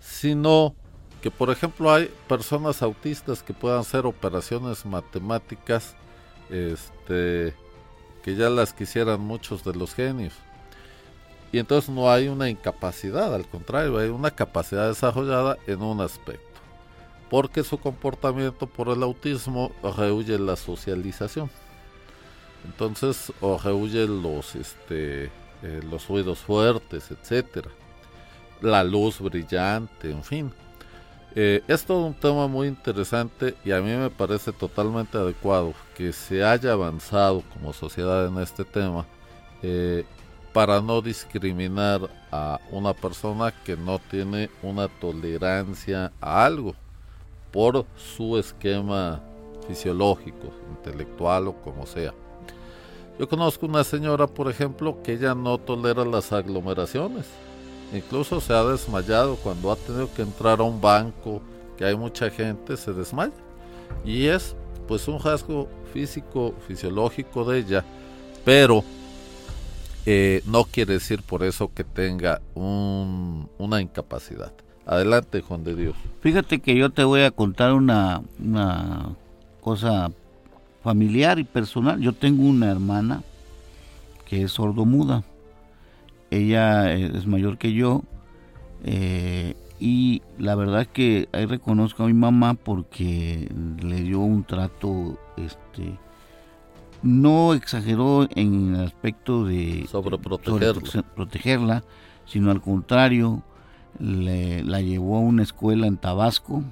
sino 0.00 0.74
que 1.20 1.30
por 1.30 1.50
ejemplo 1.50 1.92
hay 1.92 2.10
personas 2.28 2.82
autistas 2.82 3.42
que 3.42 3.54
puedan 3.54 3.80
hacer 3.80 4.06
operaciones 4.06 4.84
matemáticas 4.84 5.96
este 6.50 7.54
que 8.22 8.34
ya 8.34 8.50
las 8.50 8.72
quisieran 8.72 9.20
muchos 9.20 9.64
de 9.64 9.74
los 9.74 9.94
genios 9.94 10.34
y 11.52 11.58
entonces 11.58 11.90
no 11.90 12.10
hay 12.10 12.28
una 12.28 12.48
incapacidad 12.48 13.34
al 13.34 13.48
contrario 13.48 13.98
hay 13.98 14.08
una 14.08 14.30
capacidad 14.30 14.88
desarrollada 14.88 15.56
en 15.66 15.82
un 15.82 16.00
aspecto 16.00 16.46
porque 17.30 17.64
su 17.64 17.78
comportamiento 17.78 18.66
por 18.66 18.88
el 18.88 19.02
autismo 19.02 19.72
rehuye 19.96 20.38
la 20.38 20.56
socialización. 20.56 21.50
Entonces, 22.64 23.32
o 23.40 23.58
rehuye 23.58 24.06
los, 24.06 24.54
este, 24.54 25.24
eh, 25.62 25.80
los 25.90 26.08
ruidos 26.08 26.38
fuertes, 26.38 27.10
etcétera, 27.10 27.70
la 28.60 28.84
luz 28.84 29.20
brillante, 29.20 30.10
en 30.10 30.22
fin. 30.22 30.52
Eh, 31.34 31.62
es 31.68 31.84
todo 31.84 32.06
un 32.06 32.14
tema 32.14 32.46
muy 32.46 32.66
interesante 32.66 33.54
y 33.62 33.70
a 33.70 33.80
mí 33.82 33.90
me 33.90 34.08
parece 34.08 34.52
totalmente 34.52 35.18
adecuado 35.18 35.74
que 35.94 36.12
se 36.12 36.42
haya 36.42 36.72
avanzado 36.72 37.42
como 37.52 37.74
sociedad 37.74 38.26
en 38.26 38.38
este 38.38 38.64
tema 38.64 39.04
eh, 39.62 40.06
para 40.54 40.80
no 40.80 41.02
discriminar 41.02 42.08
a 42.32 42.58
una 42.70 42.94
persona 42.94 43.52
que 43.52 43.76
no 43.76 43.98
tiene 43.98 44.48
una 44.62 44.88
tolerancia 44.88 46.10
a 46.22 46.46
algo 46.46 46.74
por 47.52 47.84
su 47.96 48.38
esquema 48.38 49.20
fisiológico, 49.68 50.54
intelectual 50.70 51.48
o 51.48 51.52
como 51.56 51.84
sea. 51.84 52.14
Yo 53.18 53.28
conozco 53.28 53.66
una 53.66 53.84
señora, 53.84 54.26
por 54.26 54.50
ejemplo, 54.50 55.02
que 55.02 55.12
ella 55.12 55.34
no 55.34 55.58
tolera 55.58 56.04
las 56.04 56.32
aglomeraciones. 56.32 57.26
Incluso 57.92 58.40
se 58.40 58.52
ha 58.52 58.64
desmayado 58.64 59.36
cuando 59.36 59.70
ha 59.70 59.76
tenido 59.76 60.12
que 60.12 60.22
entrar 60.22 60.60
a 60.60 60.64
un 60.64 60.80
banco, 60.80 61.40
que 61.76 61.84
hay 61.84 61.96
mucha 61.96 62.30
gente, 62.30 62.76
se 62.76 62.92
desmaya. 62.92 63.32
Y 64.04 64.26
es 64.26 64.56
pues 64.88 65.08
un 65.08 65.20
rasgo 65.20 65.68
físico, 65.92 66.54
fisiológico 66.66 67.44
de 67.44 67.58
ella, 67.58 67.84
pero 68.44 68.84
eh, 70.04 70.42
no 70.46 70.64
quiere 70.64 70.94
decir 70.94 71.22
por 71.22 71.42
eso 71.42 71.72
que 71.72 71.84
tenga 71.84 72.40
una 72.54 73.80
incapacidad. 73.80 74.52
Adelante, 74.86 75.40
Juan 75.40 75.64
de 75.64 75.74
Dios. 75.74 75.96
Fíjate 76.20 76.60
que 76.60 76.76
yo 76.76 76.90
te 76.90 77.02
voy 77.02 77.22
a 77.22 77.32
contar 77.32 77.72
una, 77.72 78.22
una 78.38 79.16
cosa 79.60 80.12
familiar 80.84 81.40
y 81.40 81.44
personal. 81.44 82.00
Yo 82.00 82.12
tengo 82.12 82.44
una 82.44 82.70
hermana 82.70 83.24
que 84.24 84.42
es 84.42 84.52
sordomuda. 84.52 85.24
Ella 86.36 86.92
es 86.92 87.26
mayor 87.26 87.58
que 87.58 87.72
yo. 87.72 88.02
Eh, 88.84 89.54
y 89.78 90.22
la 90.38 90.54
verdad 90.54 90.82
es 90.82 90.88
que 90.88 91.28
ahí 91.32 91.46
reconozco 91.46 92.04
a 92.04 92.06
mi 92.06 92.14
mamá 92.14 92.54
porque 92.54 93.50
le 93.82 94.02
dio 94.02 94.20
un 94.20 94.44
trato, 94.44 95.18
este, 95.36 95.98
no 97.02 97.54
exageró 97.54 98.28
en 98.34 98.74
el 98.74 98.84
aspecto 98.84 99.44
de 99.44 99.86
sobre 99.90 100.18
protegerla, 100.18 101.84
sino 102.24 102.50
al 102.50 102.60
contrario, 102.60 103.42
le, 103.98 104.62
la 104.62 104.80
llevó 104.80 105.16
a 105.16 105.20
una 105.20 105.42
escuela 105.42 105.86
en 105.86 105.96
Tabasco. 105.96 106.62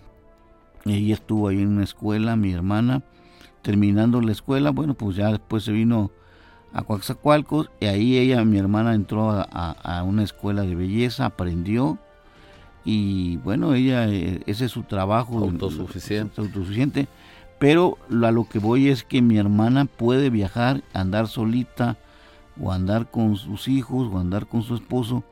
Ella 0.84 1.14
estuvo 1.14 1.48
ahí 1.48 1.60
en 1.60 1.68
una 1.68 1.84
escuela, 1.84 2.36
mi 2.36 2.52
hermana. 2.52 3.02
Terminando 3.62 4.20
la 4.20 4.32
escuela, 4.32 4.70
bueno, 4.70 4.94
pues 4.94 5.16
ya 5.16 5.30
después 5.30 5.64
se 5.64 5.72
vino 5.72 6.10
a 6.74 6.82
Coaxacualcos 6.82 7.70
y 7.80 7.86
ahí 7.86 8.18
ella, 8.18 8.44
mi 8.44 8.58
hermana, 8.58 8.94
entró 8.94 9.30
a, 9.30 10.02
una 10.04 10.22
escuela 10.22 10.62
de 10.62 10.74
belleza, 10.74 11.24
aprendió 11.24 11.98
y 12.84 13.38
bueno, 13.38 13.72
ella, 13.72 14.08
eh, 14.08 14.42
ese 14.46 14.66
es 14.66 14.72
su 14.72 14.82
trabajo. 14.82 15.38
Autosuficiente. 15.38 16.40
autosuficiente. 16.42 17.08
Pero 17.58 17.96
a 18.10 18.30
lo 18.30 18.46
que 18.46 18.58
voy 18.58 18.88
es 18.88 19.04
que 19.04 19.22
mi 19.22 19.38
hermana 19.38 19.86
puede 19.86 20.28
viajar, 20.28 20.82
andar 20.92 21.28
solita 21.28 21.96
o 22.60 22.72
andar 22.72 23.10
con 23.10 23.36
sus 23.36 23.68
hijos 23.68 24.12
o 24.12 24.18
andar 24.18 24.46
con 24.46 24.62
su 24.62 24.74
esposo 24.74 25.24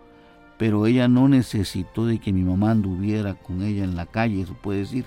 pero 0.63 0.87
ella 0.87 1.09
no 1.09 1.29
necesitó 1.29 2.07
de 2.07 2.21
que 2.21 2.33
mi 2.33 2.43
mamá 2.43 2.71
anduviera 2.71 3.35
con 3.35 3.63
ella 3.63 3.83
en 3.83 3.97
la 3.97 4.07
calle, 4.07 4.43
eso 4.43 4.55
puede 4.55 4.79
decir. 4.79 5.07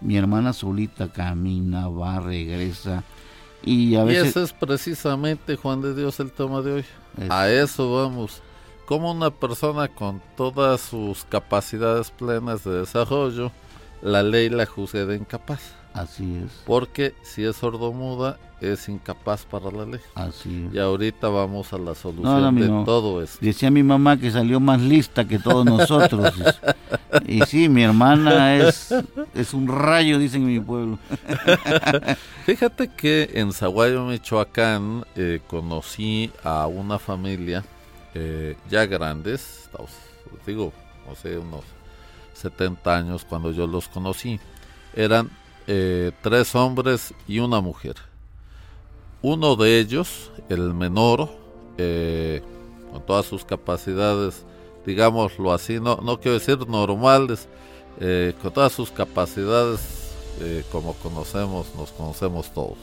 Mi 0.00 0.16
hermana 0.16 0.52
solita 0.52 1.12
camina, 1.12 1.88
va, 1.88 2.20
regresa. 2.20 3.02
Y 3.62 3.94
a 3.96 4.04
veces... 4.04 4.24
Y 4.24 4.28
ese 4.28 4.42
es 4.42 4.52
precisamente, 4.52 5.56
Juan 5.56 5.82
de 5.82 5.94
Dios, 5.94 6.18
el 6.20 6.32
tema 6.32 6.62
de 6.62 6.72
hoy. 6.72 6.84
A 7.28 7.48
eso 7.48 7.92
vamos. 7.92 8.42
Como 8.86 9.12
una 9.12 9.30
persona 9.30 9.88
con 9.88 10.20
todas 10.36 10.80
sus 10.80 11.24
capacidades 11.24 12.10
plenas 12.10 12.64
de 12.64 12.80
desarrollo, 12.80 13.52
la 14.02 14.22
ley 14.22 14.48
la 14.48 14.66
juzga 14.66 15.04
de 15.06 15.16
incapaz. 15.16 15.60
Así 15.94 16.36
es. 16.44 16.50
Porque 16.64 17.14
si 17.22 17.44
es 17.44 17.56
sordomuda, 17.56 18.38
es 18.60 18.88
incapaz 18.88 19.44
para 19.44 19.70
la 19.70 19.84
ley. 19.84 20.00
Así 20.14 20.66
es. 20.68 20.74
Y 20.74 20.78
ahorita 20.78 21.28
vamos 21.28 21.72
a 21.72 21.78
la 21.78 21.94
solución 21.94 22.54
de 22.54 22.66
todo 22.84 23.22
esto. 23.22 23.38
Decía 23.40 23.70
mi 23.70 23.82
mamá 23.82 24.16
que 24.16 24.30
salió 24.30 24.60
más 24.60 24.80
lista 24.80 25.26
que 25.26 25.38
todos 25.38 25.64
nosotros. 25.64 26.32
y 27.26 27.40
sí, 27.42 27.68
mi 27.68 27.82
hermana 27.82 28.56
es, 28.56 28.94
es 29.34 29.52
un 29.52 29.68
rayo, 29.68 30.18
dicen 30.18 30.42
en 30.42 30.48
mi 30.48 30.60
pueblo. 30.60 30.98
Fíjate 32.46 32.88
que 32.88 33.30
en 33.34 33.52
Zaguayo, 33.52 34.06
Michoacán, 34.06 35.04
eh, 35.16 35.40
conocí 35.46 36.30
a 36.42 36.66
una 36.66 36.98
familia 36.98 37.64
eh, 38.14 38.56
ya 38.70 38.86
grandes, 38.86 39.68
digo, 40.46 40.72
no 41.06 41.14
sé, 41.14 41.38
unos 41.38 41.64
70 42.34 42.96
años 42.96 43.24
cuando 43.24 43.52
yo 43.52 43.66
los 43.66 43.88
conocí. 43.88 44.38
Eran 44.94 45.30
eh, 45.66 46.12
tres 46.22 46.54
hombres 46.54 47.14
y 47.28 47.38
una 47.38 47.60
mujer. 47.60 47.96
Uno 49.22 49.56
de 49.56 49.78
ellos, 49.78 50.30
el 50.48 50.74
menor, 50.74 51.28
eh, 51.78 52.42
con 52.90 53.02
todas 53.06 53.26
sus 53.26 53.44
capacidades, 53.44 54.44
digámoslo 54.84 55.52
así, 55.52 55.78
no, 55.78 55.96
no 55.96 56.18
quiero 56.18 56.38
decir 56.38 56.66
normales, 56.66 57.48
eh, 58.00 58.34
con 58.42 58.52
todas 58.52 58.72
sus 58.72 58.90
capacidades 58.90 59.98
como 60.72 60.94
conocemos, 60.94 61.66
nos 61.76 61.92
conocemos 61.92 62.52
todos. 62.52 62.78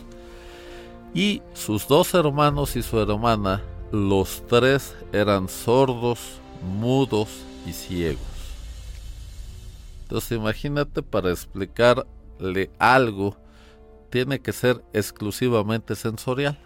Y 1.13 1.41
sus 1.53 1.85
dos 1.87 2.13
hermanos 2.13 2.77
y 2.77 2.83
su 2.83 2.97
hermana, 3.01 3.61
los 3.91 4.43
tres 4.47 4.95
eran 5.11 5.49
sordos, 5.49 6.19
mudos 6.79 7.27
y 7.65 7.73
ciegos. 7.73 8.21
Entonces 10.03 10.37
imagínate 10.37 11.01
para 11.01 11.31
algo 12.77 13.35
tiene 14.09 14.39
que 14.39 14.53
ser 14.53 14.83
exclusivamente 14.93 15.95
sensorial. 15.95 16.57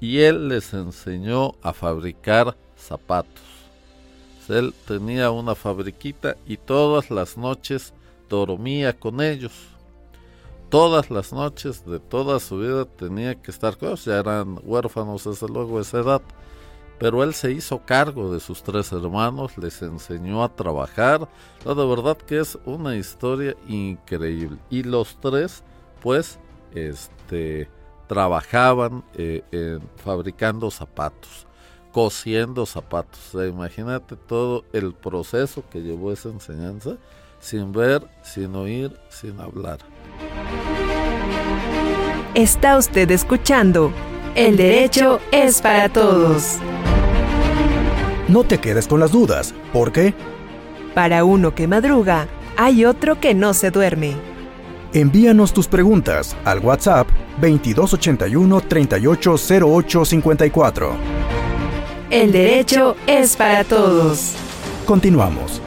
Y 0.00 0.20
él 0.20 0.48
les 0.48 0.74
enseñó 0.74 1.54
a 1.62 1.72
fabricar 1.72 2.56
zapatos. 2.76 3.42
Él 4.48 4.74
tenía 4.86 5.30
una 5.30 5.54
fabriquita 5.54 6.36
y 6.46 6.56
todas 6.56 7.10
las 7.10 7.36
noches 7.36 7.94
dormía 8.28 8.98
con 8.98 9.20
ellos. 9.20 9.52
Todas 10.68 11.10
las 11.10 11.32
noches 11.32 11.84
de 11.86 12.00
toda 12.00 12.40
su 12.40 12.58
vida 12.58 12.84
tenía 12.84 13.34
que 13.34 13.50
estar 13.50 13.76
con 13.76 13.88
ellos. 13.88 14.04
Ya 14.04 14.18
eran 14.18 14.58
huérfanos 14.64 15.24
desde 15.24 15.46
luego 15.48 15.80
esa 15.80 16.00
edad. 16.00 16.22
Pero 17.02 17.24
él 17.24 17.34
se 17.34 17.50
hizo 17.50 17.80
cargo 17.84 18.32
de 18.32 18.38
sus 18.38 18.62
tres 18.62 18.92
hermanos, 18.92 19.58
les 19.58 19.82
enseñó 19.82 20.44
a 20.44 20.54
trabajar. 20.54 21.28
de 21.64 21.74
verdad 21.74 22.16
que 22.16 22.38
es 22.38 22.56
una 22.64 22.94
historia 22.94 23.56
increíble. 23.66 24.58
Y 24.70 24.84
los 24.84 25.18
tres, 25.20 25.64
pues, 26.00 26.38
este, 26.72 27.68
trabajaban 28.06 29.02
eh, 29.14 29.80
fabricando 29.96 30.70
zapatos 30.70 31.48
cosiendo 31.90 32.64
zapatos. 32.66 33.34
imagínate 33.34 34.16
todo 34.16 34.64
el 34.72 34.94
proceso 34.94 35.62
que 35.70 35.80
llevó 35.82 36.12
esa 36.12 36.30
enseñanza 36.30 36.96
sin 37.38 37.72
ver, 37.72 38.06
sin 38.22 38.54
oír, 38.54 38.96
sin 39.10 39.40
hablar. 39.40 39.78
Está 42.34 42.78
usted 42.78 43.10
escuchando 43.10 43.92
El 44.34 44.56
derecho 44.56 45.20
es 45.30 45.60
para 45.60 45.90
todos. 45.90 46.58
No 48.32 48.42
te 48.44 48.56
quedes 48.56 48.88
con 48.88 48.98
las 48.98 49.12
dudas, 49.12 49.54
porque 49.74 50.14
para 50.94 51.22
uno 51.22 51.54
que 51.54 51.68
madruga, 51.68 52.28
hay 52.56 52.86
otro 52.86 53.20
que 53.20 53.34
no 53.34 53.52
se 53.52 53.70
duerme. 53.70 54.14
Envíanos 54.94 55.52
tus 55.52 55.68
preguntas 55.68 56.34
al 56.46 56.60
WhatsApp 56.60 57.06
2281 57.42 58.62
380854. 58.62 60.92
El 62.08 62.32
derecho 62.32 62.96
es 63.06 63.36
para 63.36 63.64
todos. 63.64 64.32
Continuamos. 64.86 65.60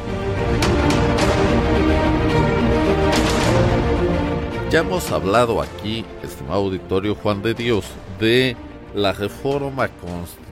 Ya 4.72 4.80
hemos 4.80 5.12
hablado 5.12 5.62
aquí, 5.62 6.04
estimado 6.24 6.62
auditorio 6.62 7.14
Juan 7.14 7.44
de 7.44 7.54
Dios, 7.54 7.86
de 8.20 8.58
la 8.96 9.14
reforma 9.14 9.88
constitucional 9.88 10.45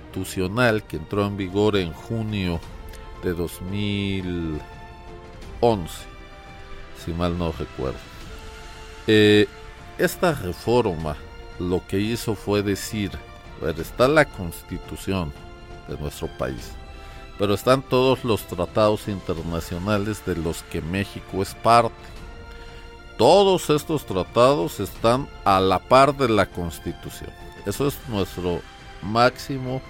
que 0.88 0.98
entró 0.98 1.26
en 1.26 1.38
vigor 1.38 1.76
en 1.76 1.92
junio 1.92 2.60
de 3.24 3.34
2011, 3.34 4.62
si 7.04 7.12
mal 7.14 7.38
no 7.38 7.52
recuerdo. 7.52 8.00
Eh, 9.08 9.48
esta 9.98 10.34
reforma 10.34 11.16
lo 11.60 11.86
que 11.88 12.00
hizo 12.00 12.36
fue 12.36 12.62
decir, 12.64 13.12
está 13.78 14.08
la 14.08 14.26
constitución, 14.26 15.32
de 15.88 15.98
nuestro 15.98 16.28
país. 16.38 16.72
Pero 17.38 17.54
están 17.54 17.82
todos 17.82 18.24
los 18.24 18.44
tratados 18.44 19.08
internacionales 19.08 20.26
de 20.26 20.36
los 20.36 20.64
que 20.64 20.82
México 20.82 21.42
es 21.42 21.56
parte. 21.56 21.96
Todos 23.18 23.70
estos 23.70 24.06
tratados 24.06 24.80
están 24.80 25.28
a 25.44 25.60
la 25.60 25.80
par 25.80 26.16
de 26.16 26.30
la 26.30 26.46
Constitución. 26.46 27.32
Eso 27.66 27.88
es 27.88 27.98
nuestro 28.08 28.62
máximo 29.02 29.82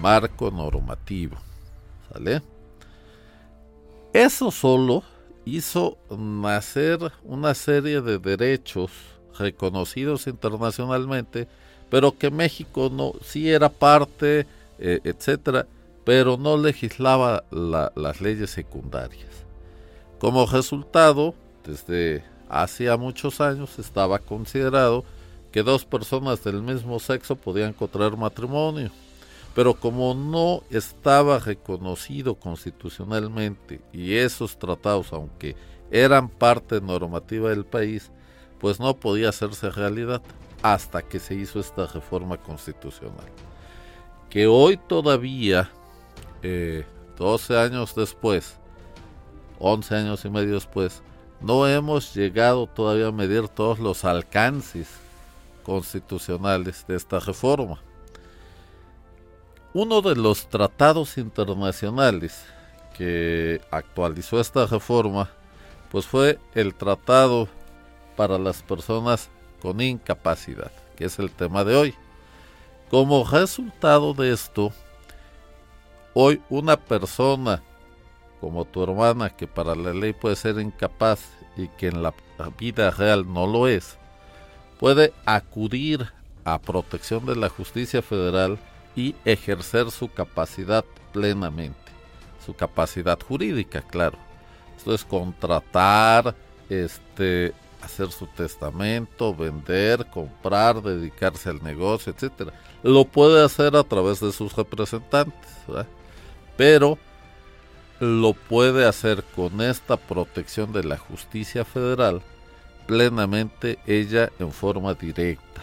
marco 0.00 0.50
normativo. 0.50 1.36
¿Sale? 2.12 2.42
Eso 4.12 4.50
solo 4.50 5.02
hizo 5.44 5.98
nacer 6.10 6.98
una 7.24 7.54
serie 7.54 8.00
de 8.00 8.18
derechos 8.18 8.90
reconocidos 9.38 10.26
internacionalmente, 10.26 11.46
pero 11.90 12.16
que 12.16 12.30
México 12.30 12.90
no 12.90 13.12
sí 13.22 13.50
era 13.50 13.68
parte 13.68 14.46
eh, 14.78 15.00
etcétera, 15.04 15.66
pero 16.04 16.36
no 16.36 16.56
legislaba 16.56 17.44
las 17.50 18.20
leyes 18.20 18.50
secundarias. 18.50 19.30
Como 20.18 20.46
resultado, 20.46 21.34
desde 21.64 22.22
hacía 22.48 22.96
muchos 22.96 23.40
años 23.40 23.78
estaba 23.78 24.18
considerado 24.18 25.04
que 25.50 25.62
dos 25.62 25.84
personas 25.84 26.44
del 26.44 26.62
mismo 26.62 27.00
sexo 27.00 27.36
podían 27.36 27.72
contraer 27.72 28.16
matrimonio, 28.16 28.90
pero 29.56 29.74
como 29.74 30.14
no 30.14 30.62
estaba 30.70 31.40
reconocido 31.40 32.36
constitucionalmente 32.36 33.80
y 33.92 34.14
esos 34.14 34.56
tratados, 34.56 35.12
aunque 35.12 35.56
eran 35.90 36.28
parte 36.28 36.80
normativa 36.80 37.50
del 37.50 37.64
país, 37.64 38.12
pues 38.60 38.78
no 38.78 38.94
podía 38.94 39.30
hacerse 39.30 39.70
realidad 39.70 40.22
hasta 40.62 41.02
que 41.02 41.18
se 41.18 41.34
hizo 41.34 41.58
esta 41.58 41.86
reforma 41.86 42.36
constitucional 42.36 43.26
que 44.30 44.46
hoy 44.46 44.76
todavía, 44.76 45.70
12 46.42 47.54
eh, 47.54 47.58
años 47.58 47.94
después, 47.94 48.58
11 49.58 49.94
años 49.94 50.24
y 50.24 50.28
medio 50.28 50.54
después, 50.54 51.02
no 51.40 51.66
hemos 51.66 52.14
llegado 52.14 52.66
todavía 52.66 53.06
a 53.06 53.12
medir 53.12 53.48
todos 53.48 53.78
los 53.78 54.04
alcances 54.04 54.88
constitucionales 55.62 56.86
de 56.86 56.96
esta 56.96 57.18
reforma. 57.18 57.80
Uno 59.78 60.00
de 60.00 60.16
los 60.16 60.46
tratados 60.46 61.18
internacionales 61.18 62.46
que 62.96 63.60
actualizó 63.70 64.40
esta 64.40 64.64
reforma, 64.64 65.28
pues 65.92 66.06
fue 66.06 66.38
el 66.54 66.74
Tratado 66.74 67.46
para 68.16 68.38
las 68.38 68.62
Personas 68.62 69.28
con 69.60 69.82
Incapacidad, 69.82 70.72
que 70.96 71.04
es 71.04 71.18
el 71.18 71.30
tema 71.30 71.62
de 71.62 71.76
hoy. 71.76 71.94
Como 72.88 73.22
resultado 73.28 74.14
de 74.14 74.32
esto, 74.32 74.72
hoy 76.14 76.40
una 76.48 76.78
persona 76.78 77.62
como 78.40 78.64
tu 78.64 78.82
hermana, 78.82 79.28
que 79.28 79.46
para 79.46 79.74
la 79.74 79.92
ley 79.92 80.14
puede 80.14 80.36
ser 80.36 80.58
incapaz 80.58 81.20
y 81.54 81.68
que 81.68 81.88
en 81.88 82.02
la 82.02 82.14
vida 82.58 82.90
real 82.92 83.30
no 83.30 83.46
lo 83.46 83.68
es, 83.68 83.98
puede 84.80 85.12
acudir 85.26 86.10
a 86.44 86.58
protección 86.58 87.26
de 87.26 87.36
la 87.36 87.50
justicia 87.50 88.00
federal 88.00 88.58
y 88.96 89.14
ejercer 89.24 89.90
su 89.90 90.08
capacidad 90.08 90.84
plenamente, 91.12 91.92
su 92.44 92.54
capacidad 92.54 93.18
jurídica, 93.20 93.82
claro. 93.82 94.18
Esto 94.76 94.94
es 94.94 95.04
contratar, 95.04 96.34
este, 96.68 97.52
hacer 97.82 98.10
su 98.10 98.26
testamento, 98.26 99.34
vender, 99.34 100.06
comprar, 100.06 100.82
dedicarse 100.82 101.50
al 101.50 101.62
negocio, 101.62 102.12
etcétera. 102.12 102.52
Lo 102.82 103.04
puede 103.04 103.44
hacer 103.44 103.76
a 103.76 103.84
través 103.84 104.20
de 104.20 104.32
sus 104.32 104.54
representantes, 104.56 105.50
pero 106.56 106.98
lo 108.00 108.32
puede 108.32 108.86
hacer 108.86 109.22
con 109.34 109.60
esta 109.60 109.96
protección 109.96 110.72
de 110.72 110.84
la 110.84 110.98
justicia 110.98 111.64
federal 111.64 112.22
plenamente 112.86 113.78
ella 113.86 114.30
en 114.38 114.52
forma 114.52 114.94
directa. 114.94 115.62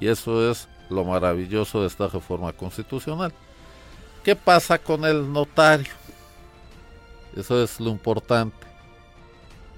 Y 0.00 0.08
eso 0.08 0.50
es 0.50 0.68
lo 0.90 1.04
maravilloso 1.04 1.80
de 1.80 1.88
esta 1.88 2.08
reforma 2.08 2.52
constitucional. 2.52 3.32
¿Qué 4.24 4.34
pasa 4.36 4.78
con 4.78 5.04
el 5.04 5.32
notario? 5.32 5.92
Eso 7.36 7.62
es 7.62 7.78
lo 7.80 7.90
importante. 7.90 8.66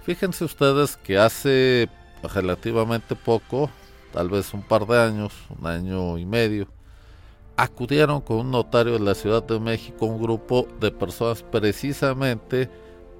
Fíjense 0.04 0.44
ustedes 0.44 0.96
que 0.96 1.18
hace 1.18 1.88
relativamente 2.34 3.14
poco, 3.14 3.70
tal 4.12 4.30
vez 4.30 4.54
un 4.54 4.62
par 4.62 4.86
de 4.86 4.98
años, 4.98 5.32
un 5.58 5.66
año 5.66 6.16
y 6.18 6.24
medio, 6.24 6.66
acudieron 7.56 8.20
con 8.20 8.38
un 8.38 8.50
notario 8.50 8.94
de 8.94 9.00
la 9.00 9.14
Ciudad 9.14 9.42
de 9.42 9.58
México 9.58 10.06
un 10.06 10.22
grupo 10.22 10.68
de 10.80 10.92
personas 10.92 11.42
precisamente 11.42 12.70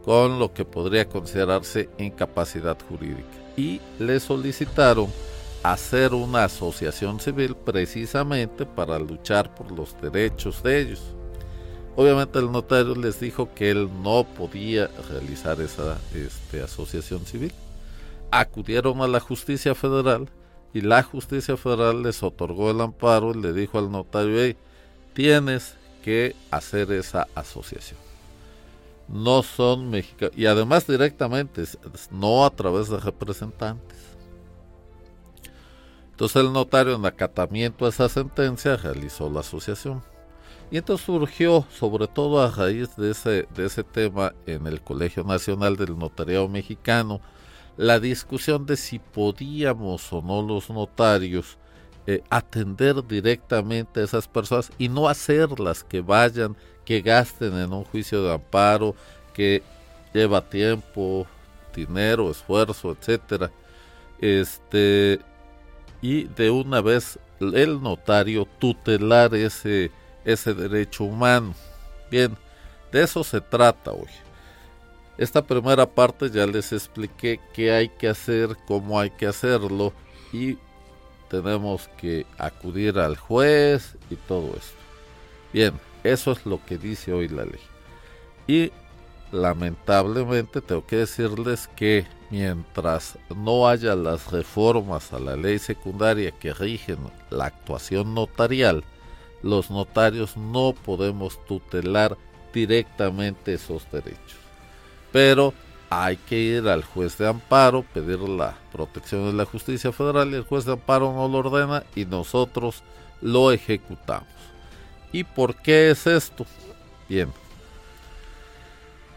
con 0.04 0.38
lo 0.38 0.54
que 0.54 0.64
podría 0.64 1.08
considerarse 1.08 1.90
incapacidad 1.98 2.78
jurídica 2.88 3.26
y 3.56 3.80
le 3.98 4.20
solicitaron 4.20 5.08
hacer 5.72 6.14
una 6.14 6.44
asociación 6.44 7.20
civil 7.20 7.54
precisamente 7.54 8.64
para 8.64 8.98
luchar 8.98 9.54
por 9.54 9.70
los 9.70 9.94
derechos 10.00 10.62
de 10.62 10.80
ellos. 10.80 11.02
Obviamente 11.96 12.38
el 12.38 12.50
notario 12.50 12.94
les 12.94 13.18
dijo 13.20 13.52
que 13.54 13.70
él 13.70 13.90
no 14.02 14.24
podía 14.24 14.88
realizar 15.10 15.60
esa 15.60 15.98
este, 16.14 16.62
asociación 16.62 17.26
civil. 17.26 17.52
Acudieron 18.30 19.00
a 19.02 19.08
la 19.08 19.20
justicia 19.20 19.74
federal 19.74 20.28
y 20.72 20.80
la 20.80 21.02
justicia 21.02 21.56
federal 21.56 22.02
les 22.02 22.22
otorgó 22.22 22.70
el 22.70 22.80
amparo 22.80 23.32
y 23.32 23.42
le 23.42 23.52
dijo 23.52 23.78
al 23.78 23.90
notario, 23.90 24.40
hey, 24.40 24.56
tienes 25.12 25.74
que 26.04 26.36
hacer 26.50 26.92
esa 26.92 27.26
asociación. 27.34 27.98
No 29.08 29.42
son 29.42 29.90
mexicanos, 29.90 30.36
y 30.36 30.46
además 30.46 30.86
directamente, 30.86 31.64
no 32.10 32.44
a 32.44 32.50
través 32.50 32.88
de 32.88 33.00
representantes. 33.00 33.97
Entonces 36.18 36.42
el 36.42 36.52
notario 36.52 36.96
en 36.96 37.06
acatamiento 37.06 37.86
a 37.86 37.90
esa 37.90 38.08
sentencia 38.08 38.76
realizó 38.76 39.30
la 39.30 39.38
asociación. 39.38 40.02
Y 40.68 40.78
entonces 40.78 41.06
surgió, 41.06 41.64
sobre 41.70 42.08
todo 42.08 42.42
a 42.42 42.50
raíz 42.50 42.96
de 42.96 43.12
ese, 43.12 43.46
de 43.54 43.66
ese 43.66 43.84
tema 43.84 44.34
en 44.44 44.66
el 44.66 44.80
Colegio 44.80 45.22
Nacional 45.22 45.76
del 45.76 45.96
Notariado 45.96 46.48
Mexicano, 46.48 47.20
la 47.76 48.00
discusión 48.00 48.66
de 48.66 48.76
si 48.76 48.98
podíamos 48.98 50.12
o 50.12 50.20
no 50.20 50.42
los 50.42 50.68
notarios 50.70 51.56
eh, 52.08 52.24
atender 52.30 53.06
directamente 53.06 54.00
a 54.00 54.04
esas 54.04 54.26
personas 54.26 54.72
y 54.76 54.88
no 54.88 55.08
hacerlas 55.08 55.84
que 55.84 56.00
vayan, 56.00 56.56
que 56.84 57.00
gasten 57.00 57.56
en 57.56 57.72
un 57.72 57.84
juicio 57.84 58.24
de 58.24 58.34
amparo, 58.34 58.96
que 59.32 59.62
lleva 60.12 60.40
tiempo, 60.40 61.28
dinero, 61.72 62.28
esfuerzo, 62.28 62.90
etcétera. 62.90 63.52
Este 64.18 65.20
y 66.00 66.24
de 66.24 66.50
una 66.50 66.80
vez 66.80 67.18
el 67.40 67.80
notario 67.82 68.46
tutelar 68.58 69.34
ese 69.34 69.90
ese 70.24 70.52
derecho 70.52 71.04
humano. 71.04 71.54
Bien, 72.10 72.36
de 72.92 73.02
eso 73.02 73.24
se 73.24 73.40
trata 73.40 73.92
hoy. 73.92 74.08
Esta 75.16 75.44
primera 75.44 75.86
parte 75.86 76.30
ya 76.30 76.46
les 76.46 76.72
expliqué 76.72 77.40
qué 77.52 77.72
hay 77.72 77.88
que 77.88 78.08
hacer, 78.08 78.56
cómo 78.66 79.00
hay 79.00 79.10
que 79.10 79.26
hacerlo 79.26 79.92
y 80.32 80.58
tenemos 81.28 81.88
que 81.96 82.26
acudir 82.36 82.98
al 82.98 83.16
juez 83.16 83.96
y 84.10 84.16
todo 84.16 84.48
esto. 84.48 84.78
Bien, 85.52 85.74
eso 86.04 86.32
es 86.32 86.44
lo 86.46 86.64
que 86.64 86.78
dice 86.78 87.12
hoy 87.12 87.28
la 87.28 87.44
ley. 87.44 87.60
Y 88.46 88.70
lamentablemente 89.32 90.60
tengo 90.60 90.86
que 90.86 90.96
decirles 90.96 91.68
que 91.74 92.06
mientras 92.30 93.18
no 93.34 93.68
haya 93.68 93.94
las 93.94 94.30
reformas 94.30 95.12
a 95.12 95.18
la 95.18 95.36
ley 95.36 95.58
secundaria 95.58 96.30
que 96.30 96.52
rigen 96.52 96.98
la 97.30 97.46
actuación 97.46 98.14
notarial, 98.14 98.84
los 99.42 99.70
notarios 99.70 100.36
no 100.36 100.74
podemos 100.84 101.44
tutelar 101.46 102.16
directamente 102.52 103.54
esos 103.54 103.90
derechos. 103.90 104.38
Pero 105.12 105.54
hay 105.90 106.16
que 106.16 106.38
ir 106.38 106.68
al 106.68 106.84
juez 106.84 107.16
de 107.16 107.28
amparo, 107.28 107.82
pedir 107.82 108.18
la 108.20 108.56
protección 108.72 109.26
de 109.26 109.32
la 109.32 109.44
justicia 109.44 109.92
federal 109.92 110.30
y 110.30 110.34
el 110.34 110.44
juez 110.44 110.64
de 110.64 110.72
amparo 110.72 111.12
no 111.12 111.28
lo 111.28 111.38
ordena 111.38 111.84
y 111.94 112.04
nosotros 112.04 112.82
lo 113.20 113.52
ejecutamos. 113.52 114.28
¿Y 115.12 115.24
por 115.24 115.54
qué 115.56 115.90
es 115.90 116.06
esto? 116.06 116.44
Bien, 117.08 117.32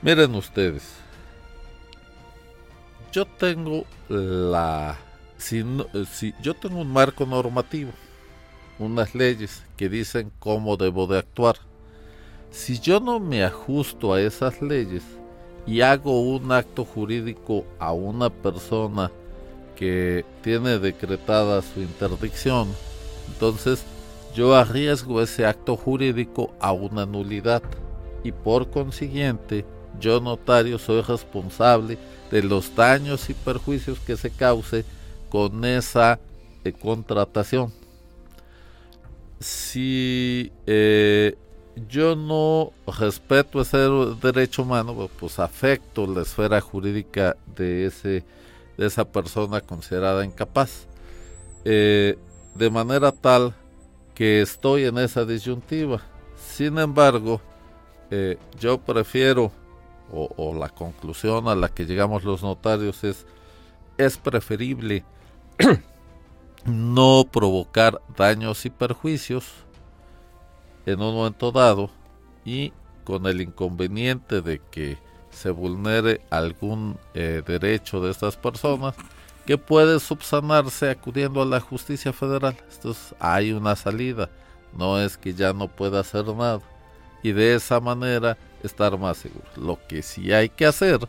miren 0.01 0.33
ustedes, 0.35 1.00
yo 3.11 3.25
tengo 3.25 3.85
la... 4.09 4.97
Si, 5.37 5.63
si 6.11 6.33
yo 6.41 6.53
tengo 6.53 6.81
un 6.81 6.91
marco 6.91 7.25
normativo, 7.25 7.91
unas 8.79 9.15
leyes 9.15 9.63
que 9.75 9.89
dicen 9.89 10.31
cómo 10.39 10.77
debo 10.77 11.07
de 11.07 11.19
actuar. 11.19 11.55
Si 12.51 12.79
yo 12.79 12.99
no 12.99 13.19
me 13.19 13.43
ajusto 13.43 14.13
a 14.13 14.21
esas 14.21 14.61
leyes 14.61 15.03
y 15.65 15.81
hago 15.81 16.21
un 16.21 16.51
acto 16.51 16.85
jurídico 16.85 17.65
a 17.79 17.93
una 17.93 18.29
persona 18.29 19.11
que 19.75 20.25
tiene 20.43 20.77
decretada 20.79 21.61
su 21.61 21.81
interdicción, 21.81 22.67
entonces 23.27 23.83
yo 24.35 24.55
arriesgo 24.55 25.21
ese 25.21 25.45
acto 25.45 25.75
jurídico 25.75 26.53
a 26.59 26.71
una 26.71 27.05
nulidad 27.05 27.63
y 28.23 28.31
por 28.31 28.69
consiguiente 28.69 29.65
yo 29.99 30.19
notario 30.19 30.79
soy 30.79 31.01
responsable 31.01 31.97
de 32.31 32.43
los 32.43 32.75
daños 32.75 33.29
y 33.29 33.33
perjuicios 33.33 33.99
que 33.99 34.17
se 34.17 34.31
cause 34.31 34.85
con 35.29 35.63
esa 35.65 36.19
eh, 36.63 36.73
contratación 36.73 37.73
si 39.41 40.51
eh, 40.67 41.35
yo 41.89 42.15
no 42.15 42.71
respeto 42.99 43.61
ese 43.61 43.77
derecho 44.21 44.61
humano, 44.61 45.09
pues 45.19 45.39
afecto 45.39 46.05
la 46.05 46.21
esfera 46.21 46.61
jurídica 46.61 47.35
de, 47.55 47.87
ese, 47.87 48.23
de 48.77 48.85
esa 48.85 49.03
persona 49.03 49.59
considerada 49.61 50.23
incapaz. 50.23 50.87
Eh, 51.65 52.17
de 52.53 52.69
manera 52.69 53.11
tal 53.11 53.55
que 54.13 54.41
estoy 54.41 54.83
en 54.83 54.99
esa 54.99 55.25
disyuntiva. 55.25 56.01
Sin 56.35 56.77
embargo, 56.77 57.41
yo 58.59 58.77
prefiero, 58.77 59.53
o, 60.11 60.53
la 60.53 60.69
conclusión 60.69 61.47
a 61.47 61.55
la 61.55 61.69
que 61.69 61.85
llegamos 61.85 62.23
los 62.23 62.43
notarios 62.43 63.03
es, 63.03 63.25
es 63.97 64.17
preferible 64.17 65.05
no 66.65 67.25
provocar 67.31 68.01
daños 68.17 68.65
y 68.65 68.69
perjuicios 68.69 69.45
en 70.85 71.01
un 71.01 71.15
momento 71.15 71.51
dado 71.51 71.89
y 72.43 72.73
con 73.03 73.25
el 73.25 73.41
inconveniente 73.41 74.41
de 74.41 74.59
que 74.71 74.97
se 75.29 75.49
vulnere 75.49 76.21
algún 76.29 76.97
eh, 77.13 77.41
derecho 77.45 78.01
de 78.01 78.11
estas 78.11 78.35
personas 78.35 78.95
que 79.45 79.57
puede 79.57 79.99
subsanarse 79.99 80.89
acudiendo 80.89 81.41
a 81.41 81.45
la 81.45 81.59
justicia 81.59 82.11
federal. 82.11 82.55
Entonces 82.71 83.15
hay 83.19 83.53
una 83.53 83.75
salida, 83.75 84.29
no 84.77 84.99
es 84.99 85.17
que 85.17 85.33
ya 85.33 85.53
no 85.53 85.67
pueda 85.67 86.01
hacer 86.01 86.25
nada 86.27 86.59
y 87.23 87.31
de 87.31 87.55
esa 87.55 87.79
manera 87.79 88.37
estar 88.63 88.97
más 88.97 89.17
seguro. 89.17 89.45
Lo 89.55 89.79
que 89.87 90.01
sí 90.01 90.31
hay 90.31 90.49
que 90.49 90.65
hacer, 90.65 90.99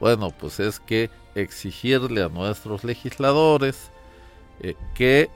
bueno, 0.00 0.30
pues 0.30 0.60
es 0.60 0.80
que 0.80 1.10
exigirle 1.34 2.22
a 2.22 2.28
nuestros 2.28 2.84
legisladores 2.84 3.90
eh, 4.60 4.74
que 4.94 5.30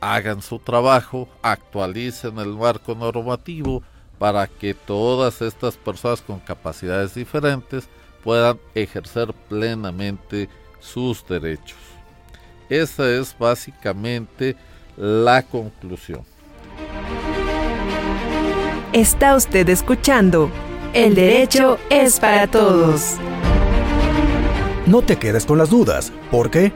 hagan 0.00 0.42
su 0.42 0.58
trabajo, 0.58 1.28
actualicen 1.42 2.38
el 2.38 2.54
marco 2.54 2.94
normativo 2.94 3.82
para 4.18 4.46
que 4.46 4.74
todas 4.74 5.42
estas 5.42 5.76
personas 5.76 6.20
con 6.20 6.40
capacidades 6.40 7.14
diferentes 7.14 7.88
puedan 8.22 8.58
ejercer 8.74 9.32
plenamente 9.48 10.48
sus 10.80 11.26
derechos. 11.26 11.78
Esa 12.68 13.08
es 13.10 13.36
básicamente 13.38 14.56
la 14.96 15.42
conclusión. 15.42 16.22
Está 18.92 19.36
usted 19.36 19.68
escuchando 19.68 20.50
El 20.94 21.14
derecho 21.14 21.78
es 21.90 22.18
para 22.18 22.46
todos. 22.46 23.16
No 24.86 25.02
te 25.02 25.16
quedes 25.16 25.44
con 25.44 25.58
las 25.58 25.68
dudas, 25.68 26.14
porque 26.30 26.72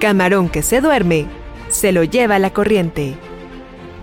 Camarón 0.00 0.48
que 0.48 0.62
se 0.62 0.80
duerme, 0.80 1.26
se 1.68 1.92
lo 1.92 2.04
lleva 2.04 2.38
la 2.38 2.54
corriente. 2.54 3.18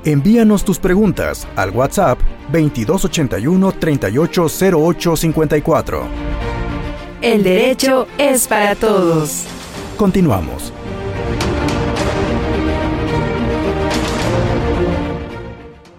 Envíanos 0.05 0.63
tus 0.63 0.77
preguntas 0.77 1.47
al 1.55 1.71
WhatsApp 1.71 2.19
2281 2.51 3.71
380854. 3.71 6.03
El 7.21 7.41
derecho 7.43 8.05
es 8.19 8.47
para 8.47 8.75
todos. 8.75 9.45
Continuamos. 9.97 10.71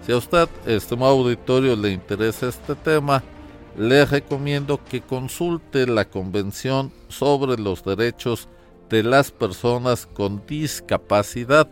Si 0.05 0.11
a 0.11 0.17
usted, 0.17 0.49
estimado 0.67 1.13
auditorio, 1.13 1.77
le 1.77 1.91
interesa 1.91 2.49
este 2.49 2.75
tema, 2.75 3.23
le 3.77 4.05
recomiendo 4.05 4.83
que 4.85 5.01
consulte 5.01 5.87
la 5.87 6.05
Convención 6.05 6.93
sobre 7.09 7.61
los 7.61 7.85
Derechos 7.85 8.49
de 8.91 9.03
las 9.03 9.31
personas 9.31 10.07
con 10.07 10.45
discapacidad. 10.47 11.69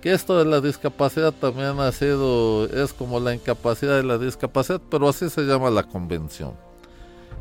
Que 0.00 0.12
esto 0.12 0.38
de 0.38 0.46
la 0.46 0.60
discapacidad 0.60 1.32
también 1.32 1.78
ha 1.78 1.92
sido, 1.92 2.64
es 2.66 2.92
como 2.92 3.20
la 3.20 3.34
incapacidad 3.34 3.96
de 3.96 4.02
la 4.02 4.18
discapacidad, 4.18 4.80
pero 4.90 5.08
así 5.08 5.28
se 5.30 5.42
llama 5.42 5.70
la 5.70 5.82
convención. 5.82 6.54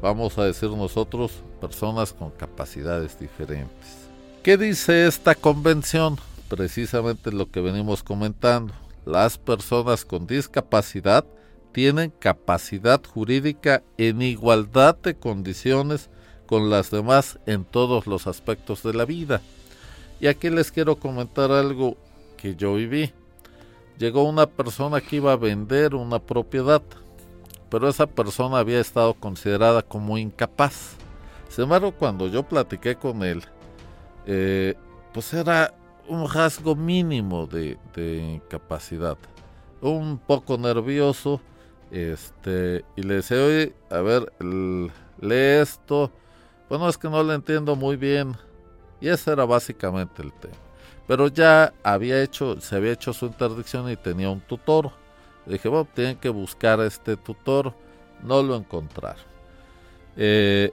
Vamos 0.02 0.38
a 0.38 0.44
decir 0.44 0.70
nosotros, 0.70 1.32
personas 1.60 2.14
con 2.14 2.32
capacidades 2.32 3.20
diferentes. 3.20 4.10
¿Qué 4.44 4.58
dice 4.58 5.08
esta 5.08 5.36
convención? 5.36 6.18
Precisamente 6.48 7.32
lo 7.32 7.50
que 7.50 7.62
venimos 7.62 8.04
comentando. 8.04 8.74
Las 9.06 9.38
personas 9.38 10.06
con 10.06 10.28
discapacidad 10.28 11.26
tienen 11.72 12.12
capacidad 12.20 13.02
jurídica 13.06 13.84
en 13.98 14.22
igualdad 14.22 14.98
de 14.98 15.16
condiciones 15.16 16.10
con 16.46 16.70
las 16.70 16.92
demás 16.92 17.40
en 17.46 17.64
todos 17.64 18.08
los 18.08 18.28
aspectos 18.28 18.84
de 18.84 18.94
la 18.94 19.06
vida. 19.06 19.42
Y 20.20 20.28
aquí 20.28 20.50
les 20.50 20.72
quiero 20.72 20.98
comentar 20.98 21.52
algo 21.52 21.96
que 22.38 22.56
yo 22.56 22.76
viví. 22.76 23.14
Llegó 23.98 24.24
una 24.24 24.48
persona 24.48 25.02
que 25.02 25.18
iba 25.18 25.34
a 25.34 25.38
vender 25.38 25.94
una 25.94 26.20
propiedad, 26.20 26.82
pero 27.70 27.88
esa 27.88 28.08
persona 28.08 28.60
había 28.60 28.80
estado 28.80 29.14
considerada 29.14 29.82
como 29.82 30.18
incapaz. 30.18 30.96
Sin 31.50 31.66
embargo, 31.66 31.92
cuando 31.92 32.28
yo 32.28 32.44
platiqué 32.44 32.96
con 32.96 33.24
él, 33.24 33.44
eh, 34.26 34.76
pues 35.14 35.34
era 35.34 35.74
un 36.08 36.28
rasgo 36.28 36.76
mínimo 36.76 37.48
de, 37.48 37.78
incapacidad. 38.36 39.18
Un 39.82 40.18
poco 40.18 40.58
nervioso, 40.58 41.40
este, 41.92 42.86
y 42.96 43.04
le 43.04 43.16
decía, 43.16 43.44
oye, 43.44 43.74
a 43.90 44.00
ver, 44.02 44.32
lee 44.40 45.62
esto, 45.62 46.12
bueno, 46.70 46.88
es 46.88 46.98
que 46.98 47.10
no 47.10 47.24
lo 47.24 47.34
entiendo 47.34 47.76
muy 47.76 47.96
bien. 47.96 48.36
Y 49.02 49.10
ese 49.10 49.32
era 49.32 49.46
básicamente 49.46 50.22
el 50.22 50.32
tema. 50.34 50.54
Pero 51.08 51.28
ya 51.28 51.74
había 51.84 52.22
hecho, 52.22 52.62
se 52.62 52.76
había 52.76 52.92
hecho 52.92 53.14
su 53.14 53.26
interdicción 53.26 53.90
y 53.90 53.96
tenía 53.96 54.30
un 54.30 54.42
tutor. 54.42 54.92
Dije, 55.48 55.68
bueno, 55.68 55.88
tienen 55.96 56.18
que 56.18 56.30
buscar 56.30 56.80
a 56.80 56.86
este 56.86 57.18
tutor. 57.18 57.74
No 58.22 58.44
lo 58.44 58.56
encontraron. 58.56 59.24
Eh, 60.16 60.72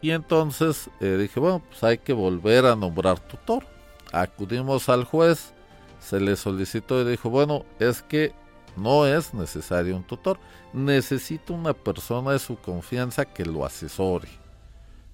y 0.00 0.10
entonces 0.10 0.90
eh, 1.00 1.16
dije, 1.20 1.38
bueno, 1.38 1.62
pues 1.68 1.84
hay 1.84 1.98
que 1.98 2.12
volver 2.12 2.66
a 2.66 2.74
nombrar 2.74 3.20
tutor. 3.20 3.64
Acudimos 4.10 4.88
al 4.88 5.04
juez, 5.04 5.52
se 6.00 6.18
le 6.18 6.34
solicitó 6.34 7.00
y 7.02 7.08
dijo, 7.08 7.30
bueno, 7.30 7.64
es 7.78 8.02
que 8.02 8.32
no 8.76 9.06
es 9.06 9.34
necesario 9.34 9.96
un 9.96 10.02
tutor, 10.02 10.38
necesito 10.72 11.52
una 11.52 11.72
persona 11.72 12.32
de 12.32 12.38
su 12.38 12.56
confianza 12.56 13.24
que 13.24 13.44
lo 13.44 13.64
asesore. 13.64 14.28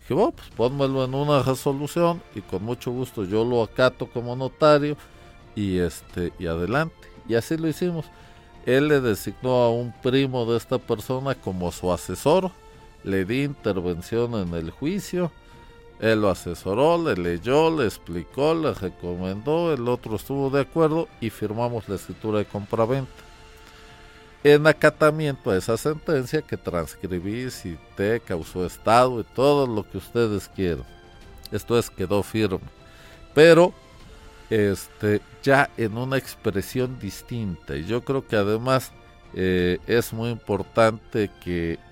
Dije, 0.00 0.14
bueno, 0.14 0.32
pues 0.32 0.48
pónmelo 0.50 1.04
en 1.04 1.14
una 1.14 1.42
resolución 1.42 2.22
y 2.34 2.40
con 2.40 2.62
mucho 2.62 2.90
gusto 2.90 3.24
yo 3.24 3.44
lo 3.44 3.62
acato 3.62 4.06
como 4.06 4.36
notario 4.36 4.96
y 5.54 5.78
este 5.78 6.32
y 6.38 6.46
adelante. 6.46 7.08
Y 7.28 7.34
así 7.34 7.56
lo 7.56 7.68
hicimos. 7.68 8.06
Él 8.66 8.88
le 8.88 9.00
designó 9.00 9.62
a 9.62 9.70
un 9.70 9.92
primo 10.02 10.44
de 10.44 10.56
esta 10.56 10.78
persona 10.78 11.34
como 11.34 11.70
su 11.72 11.92
asesor, 11.92 12.50
le 13.04 13.24
di 13.24 13.44
intervención 13.44 14.34
en 14.34 14.54
el 14.54 14.70
juicio, 14.70 15.30
él 16.00 16.20
lo 16.20 16.30
asesoró, 16.30 17.02
le 17.02 17.16
leyó, 17.16 17.74
le 17.74 17.84
explicó, 17.86 18.54
le 18.54 18.74
recomendó, 18.74 19.72
el 19.72 19.88
otro 19.88 20.16
estuvo 20.16 20.50
de 20.50 20.60
acuerdo 20.60 21.08
y 21.20 21.30
firmamos 21.30 21.88
la 21.88 21.94
escritura 21.94 22.38
de 22.40 22.44
compraventa. 22.44 23.25
En 24.48 24.64
acatamiento 24.64 25.50
a 25.50 25.56
esa 25.56 25.76
sentencia 25.76 26.40
que 26.40 26.56
transcribí, 26.56 27.50
cité, 27.50 28.20
causó 28.20 28.64
estado 28.64 29.18
y 29.18 29.24
todo 29.24 29.66
lo 29.66 29.82
que 29.82 29.98
ustedes 29.98 30.46
quieran. 30.46 30.84
Esto 31.50 31.76
es, 31.76 31.90
quedó 31.90 32.22
firme. 32.22 32.60
Pero 33.34 33.74
este, 34.48 35.20
ya 35.42 35.68
en 35.76 35.98
una 35.98 36.16
expresión 36.16 36.96
distinta. 37.00 37.74
Y 37.74 37.86
yo 37.86 38.04
creo 38.04 38.24
que 38.24 38.36
además 38.36 38.92
eh, 39.34 39.78
es 39.88 40.12
muy 40.12 40.30
importante 40.30 41.28
que, 41.42 41.84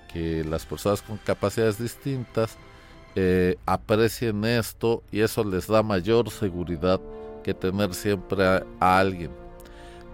las 0.47 0.65
personas 0.65 1.01
con 1.01 1.17
capacidades 1.17 1.77
distintas 1.77 2.55
eh, 3.15 3.57
aprecien 3.65 4.45
esto 4.45 5.03
y 5.11 5.19
eso 5.19 5.43
les 5.43 5.67
da 5.67 5.83
mayor 5.83 6.29
seguridad 6.29 7.01
que 7.43 7.53
tener 7.53 7.93
siempre 7.93 8.45
a, 8.45 8.63
alguien. 8.79 9.44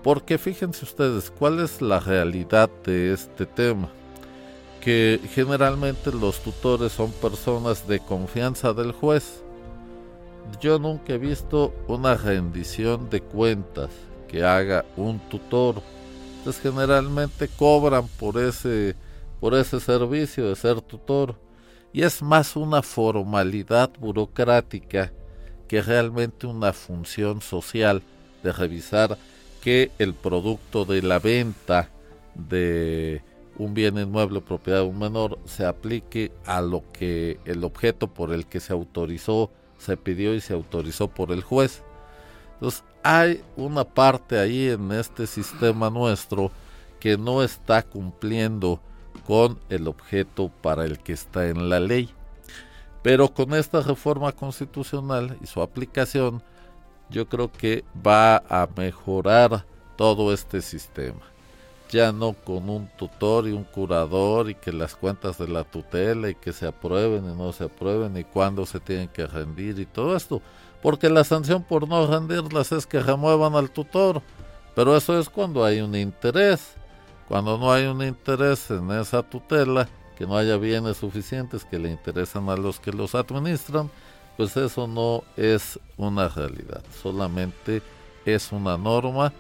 Porque 0.04 0.38
fíjense 0.38 0.86
ustedes, 0.86 1.32
¿cuál 1.32 1.60
es 1.60 1.82
la 1.82 2.00
realidad 2.00 2.70
de 2.84 3.14
este 3.14 3.46
tema? 3.46 3.90
Que 4.82 5.20
generalmente 5.34 6.12
los 6.12 6.40
tutores 6.40 6.92
son 6.92 7.12
personas 7.12 7.88
de 7.88 8.00
confianza 8.00 8.74
del 8.74 8.92
juez 8.92 9.44
yo 10.60 10.80
nunca 10.80 11.14
he 11.14 11.18
visto 11.18 11.74
una 11.88 12.16
rendición 12.16 13.10
de 13.10 13.22
cuentas 13.22 13.90
que 14.28 14.44
haga 14.44 14.86
un 14.98 15.20
tutor. 15.30 15.82
Entonces 16.38 16.62
generalmente 16.62 17.48
cobran 17.48 18.08
por 18.20 18.38
ese, 18.38 18.96
por 19.40 19.54
ese 19.54 19.80
servicio 19.80 20.50
de 20.50 20.56
ser 20.56 20.82
tutor. 20.82 21.36
Y 21.94 22.04
es 22.04 22.22
más 22.22 22.56
una 22.56 22.82
formalidad 22.82 23.92
burocrática 24.00 25.12
que 25.68 25.82
realmente 25.82 26.48
una 26.48 26.74
función 26.74 27.42
social 27.42 28.02
de 28.44 28.52
revisar 28.52 29.18
que 29.62 29.92
el 30.00 30.14
producto 30.14 30.86
de 30.86 31.02
la 31.02 31.20
venta 31.20 31.90
de 32.36 33.22
un 33.58 33.74
bien 33.74 33.98
inmueble 33.98 34.42
propiedad 34.42 34.80
de 34.80 34.88
un 34.88 35.00
menor 35.00 35.40
se 35.46 35.66
aplique 35.66 36.32
a 36.46 36.62
lo 36.62 36.84
que 36.92 37.40
el 37.46 37.64
objeto 37.64 38.08
por 38.08 38.34
el 38.34 38.48
que 38.48 38.60
se 38.60 38.74
autorizó 38.74 39.52
se 39.78 39.98
pidió 39.98 40.34
y 40.36 40.42
se 40.42 40.54
autorizó 40.54 41.08
por 41.08 41.32
el 41.32 41.42
juez. 41.42 41.84
Entonces 42.54 42.84
hay 43.04 43.44
una 43.56 43.84
parte 43.84 44.40
ahí 44.40 44.70
en 44.70 44.92
este 44.92 45.26
sistema 45.28 45.90
nuestro 45.90 46.52
que 47.00 47.18
no 47.18 47.42
está 47.42 47.82
cumpliendo 47.82 48.80
con 49.26 49.60
el 49.70 49.88
objeto 49.88 50.52
para 50.62 50.86
el 50.86 51.00
que 51.00 51.14
está 51.14 51.48
en 51.48 51.70
la 51.70 51.80
ley. 51.80 52.10
Pero 53.02 53.34
con 53.34 53.56
esta 53.56 53.82
reforma 53.82 54.32
constitucional 54.32 55.38
y 55.42 55.48
su 55.48 55.62
aplicación, 55.62 56.44
yo 57.12 57.28
creo 57.28 57.52
que 57.52 57.84
va 57.96 58.38
a 58.38 58.68
mejorar 58.76 59.66
todo 59.96 60.34
este 60.34 60.62
sistema 60.62 61.32
ya 61.92 62.14
no 62.14 62.34
con 62.34 62.70
un 62.70 62.88
tutor 62.98 63.48
y 63.48 63.52
un 63.52 63.66
curador 63.66 64.50
y 64.50 64.56
que 64.56 64.72
las 64.72 64.96
cuentas 64.96 65.38
de 65.38 65.50
la 65.50 65.66
tutela 65.66 66.30
y 66.30 66.36
que 66.36 66.54
se 66.54 66.66
aprueben 66.66 67.30
y 67.30 67.36
no 67.36 67.52
se 67.52 67.66
aprueben 67.66 68.18
y 68.18 68.24
cuándo 68.24 68.66
se 68.66 68.80
tienen 68.80 69.10
que 69.10 69.28
rendir 69.28 69.78
y 69.78 69.86
todo 69.86 70.16
esto. 70.16 70.42
Porque 70.82 71.10
la 71.10 71.24
sanción 71.24 71.64
por 71.64 71.88
no 71.88 72.08
rendirlas 72.08 72.72
es 72.72 72.88
que 72.88 73.02
remuevan 73.02 73.56
al 73.56 73.70
tutor. 73.70 74.22
Pero 74.74 74.96
eso 74.96 75.20
es 75.20 75.30
cuando 75.30 75.66
hay 75.66 75.82
un 75.82 75.94
interés. 75.96 76.76
Cuando 77.28 77.58
no 77.58 77.72
hay 77.72 77.86
un 77.86 78.02
interés 78.02 78.72
en 78.72 78.90
esa 78.92 79.22
tutela, 79.22 79.88
que 80.18 80.26
no 80.26 80.38
haya 80.38 80.58
bienes 80.58 80.98
suficientes 80.98 81.66
que 81.66 81.78
le 81.78 81.92
interesan 81.92 82.50
a 82.50 82.56
los 82.56 82.80
que 82.80 82.92
los 82.92 83.16
administran, 83.16 83.90
pues 84.42 84.58
eso 84.58 84.88
no 84.88 85.24
es 85.38 85.80
una 85.98 86.28
realidad. 86.28 86.82
Solamente 87.04 87.84
es 88.26 88.52
una 88.52 88.76
norma 88.76 89.32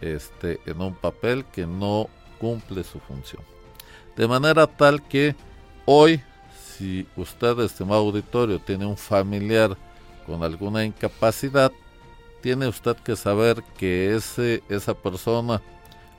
este, 0.00 0.58
en 0.66 0.80
un 0.80 0.96
papel 0.96 1.44
que 1.44 1.64
no 1.64 2.08
cumple 2.40 2.82
su 2.82 2.98
función. 2.98 3.40
De 4.16 4.26
manera 4.26 4.66
tal 4.66 5.00
que 5.06 5.36
hoy, 5.84 6.20
si 6.76 7.06
usted, 7.14 7.56
estimado 7.60 8.00
auditorio, 8.00 8.58
tiene 8.58 8.84
un 8.84 8.96
familiar 8.96 9.76
con 10.26 10.42
alguna 10.42 10.84
incapacidad, 10.84 11.70
tiene 12.40 12.66
usted 12.66 12.96
que 12.96 13.14
saber 13.14 13.62
que 13.76 14.16
ese, 14.16 14.64
esa 14.68 14.92
persona 14.92 15.62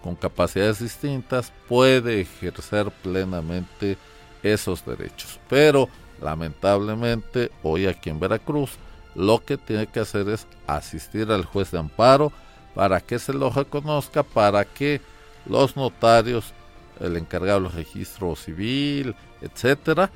con 0.02 0.16
capacidades 0.16 0.80
distintas 0.80 1.52
puede 1.68 2.22
ejercer 2.22 2.90
plenamente 3.04 3.98
esos 4.44 4.86
derechos. 4.86 5.42
Pero 5.50 5.90
lamentablemente 6.22 7.52
hoy 7.64 7.88
aquí 7.88 8.10
en 8.10 8.20
Veracruz 8.20 8.72
lo 9.16 9.44
que 9.44 9.58
tiene 9.58 9.88
que 9.88 10.00
hacer 10.00 10.30
es 10.30 10.48
asistir 10.68 11.32
al 11.32 11.46
juez 11.46 11.72
de 11.72 11.80
amparo 11.80 12.32
para 12.76 13.02
que 13.02 13.20
se 13.20 13.34
lo 13.34 13.50
reconozca, 13.50 14.24
para 14.24 14.64
que 14.66 15.02
los 15.46 15.76
notarios, 15.76 16.54
el 17.00 17.18
encargado 17.18 17.62
del 17.62 17.72
registro 17.72 18.36
civil, 18.36 19.16
etcétera, 19.42 20.12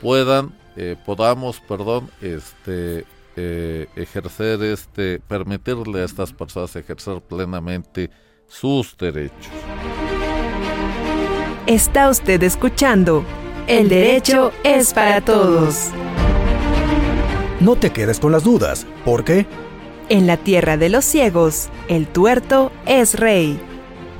puedan, 0.00 0.56
eh, 0.76 0.96
podamos, 1.04 1.60
perdón, 1.60 2.10
este, 2.20 3.04
eh, 3.36 3.88
ejercer 3.96 4.62
este, 4.62 5.20
permitirle 5.20 6.00
a 6.02 6.04
estas 6.04 6.32
personas 6.32 6.74
ejercer 6.76 7.20
plenamente 7.20 8.10
sus 8.46 8.96
derechos. 8.96 9.52
Está 11.66 12.08
usted 12.08 12.42
escuchando. 12.42 13.24
El 13.66 13.88
derecho 13.88 14.52
es 14.64 14.92
para 14.92 15.20
todos. 15.20 15.88
No 17.60 17.76
te 17.76 17.90
quedes 17.90 18.18
con 18.18 18.32
las 18.32 18.42
dudas, 18.42 18.86
porque 19.04 19.46
en 20.08 20.26
la 20.26 20.36
tierra 20.36 20.76
de 20.76 20.88
los 20.88 21.04
ciegos, 21.04 21.68
el 21.88 22.08
tuerto 22.08 22.72
es 22.86 23.14
rey. 23.18 23.60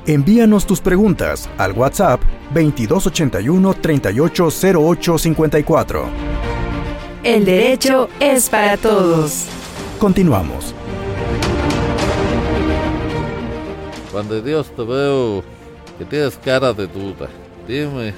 Envíanos 0.07 0.65
tus 0.65 0.79
preguntas 0.81 1.49
al 1.57 1.73
WhatsApp 1.73 2.21
2281 2.53 3.73
380854. 3.75 6.05
El 7.23 7.45
derecho 7.45 8.09
es 8.19 8.49
para 8.49 8.75
todos. 8.77 9.45
Continuamos. 9.99 10.73
Cuando 14.11 14.41
Dios 14.41 14.71
te 14.75 14.83
veo 14.83 15.43
que 15.97 16.05
tienes 16.05 16.37
cara 16.37 16.73
de 16.73 16.87
duda, 16.87 17.29
dime. 17.67 18.13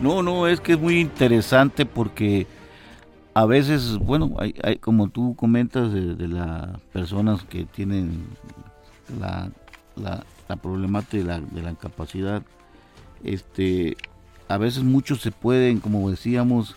No, 0.00 0.22
no, 0.22 0.46
es 0.46 0.60
que 0.60 0.72
es 0.72 0.80
muy 0.80 0.98
interesante 0.98 1.86
porque 1.86 2.46
a 3.34 3.46
veces, 3.46 3.98
bueno, 3.98 4.34
hay, 4.38 4.54
hay, 4.62 4.76
como 4.76 5.08
tú 5.08 5.34
comentas 5.36 5.92
de, 5.92 6.28
las 6.28 6.80
personas 6.92 7.44
que 7.44 7.64
tienen 7.64 8.24
la, 9.18 9.50
la, 9.96 10.56
problemática 10.56 11.16
de 11.18 11.24
la, 11.24 11.40
de 11.40 11.62
la 11.62 11.70
incapacidad, 11.70 12.42
este, 13.22 13.96
a 14.48 14.58
veces 14.58 14.82
muchos 14.82 15.20
se 15.20 15.30
pueden, 15.30 15.78
como 15.78 16.10
decíamos, 16.10 16.76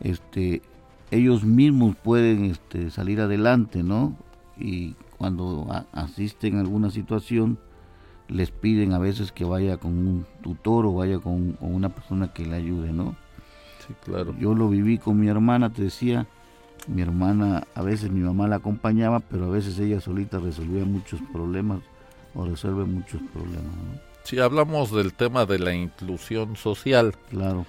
este, 0.00 0.62
ellos 1.10 1.44
mismos 1.44 1.96
pueden 1.96 2.44
este, 2.44 2.90
salir 2.90 3.20
adelante, 3.20 3.82
¿no? 3.82 4.16
Y 4.56 4.94
cuando 5.18 5.66
asisten 5.92 6.56
a 6.56 6.60
alguna 6.60 6.90
situación, 6.90 7.58
les 8.32 8.50
piden 8.50 8.92
a 8.92 8.98
veces 8.98 9.30
que 9.32 9.44
vaya 9.44 9.76
con 9.76 9.92
un 9.92 10.26
tutor 10.42 10.86
o 10.86 10.94
vaya 10.94 11.18
con, 11.18 11.52
con 11.52 11.74
una 11.74 11.90
persona 11.90 12.32
que 12.32 12.46
le 12.46 12.56
ayude, 12.56 12.92
¿no? 12.92 13.16
claro. 14.04 14.34
Yo 14.38 14.54
lo 14.54 14.68
viví 14.68 14.98
con 14.98 15.20
mi 15.20 15.28
hermana, 15.28 15.70
te 15.70 15.82
decía, 15.82 16.26
mi 16.88 17.02
hermana, 17.02 17.66
a 17.74 17.82
veces 17.82 18.10
mi 18.10 18.20
mamá 18.20 18.48
la 18.48 18.56
acompañaba, 18.56 19.20
pero 19.20 19.46
a 19.46 19.50
veces 19.50 19.78
ella 19.78 20.00
solita 20.00 20.38
resolvía 20.38 20.84
muchos 20.84 21.20
problemas 21.32 21.80
o 22.34 22.46
resuelve 22.46 22.84
muchos 22.84 23.20
problemas. 23.32 23.72
Si 24.24 24.38
hablamos 24.38 24.92
del 24.92 25.12
tema 25.12 25.46
de 25.46 25.58
la 25.58 25.74
inclusión 25.74 26.56
social. 26.56 27.14
Claro. 27.30 27.66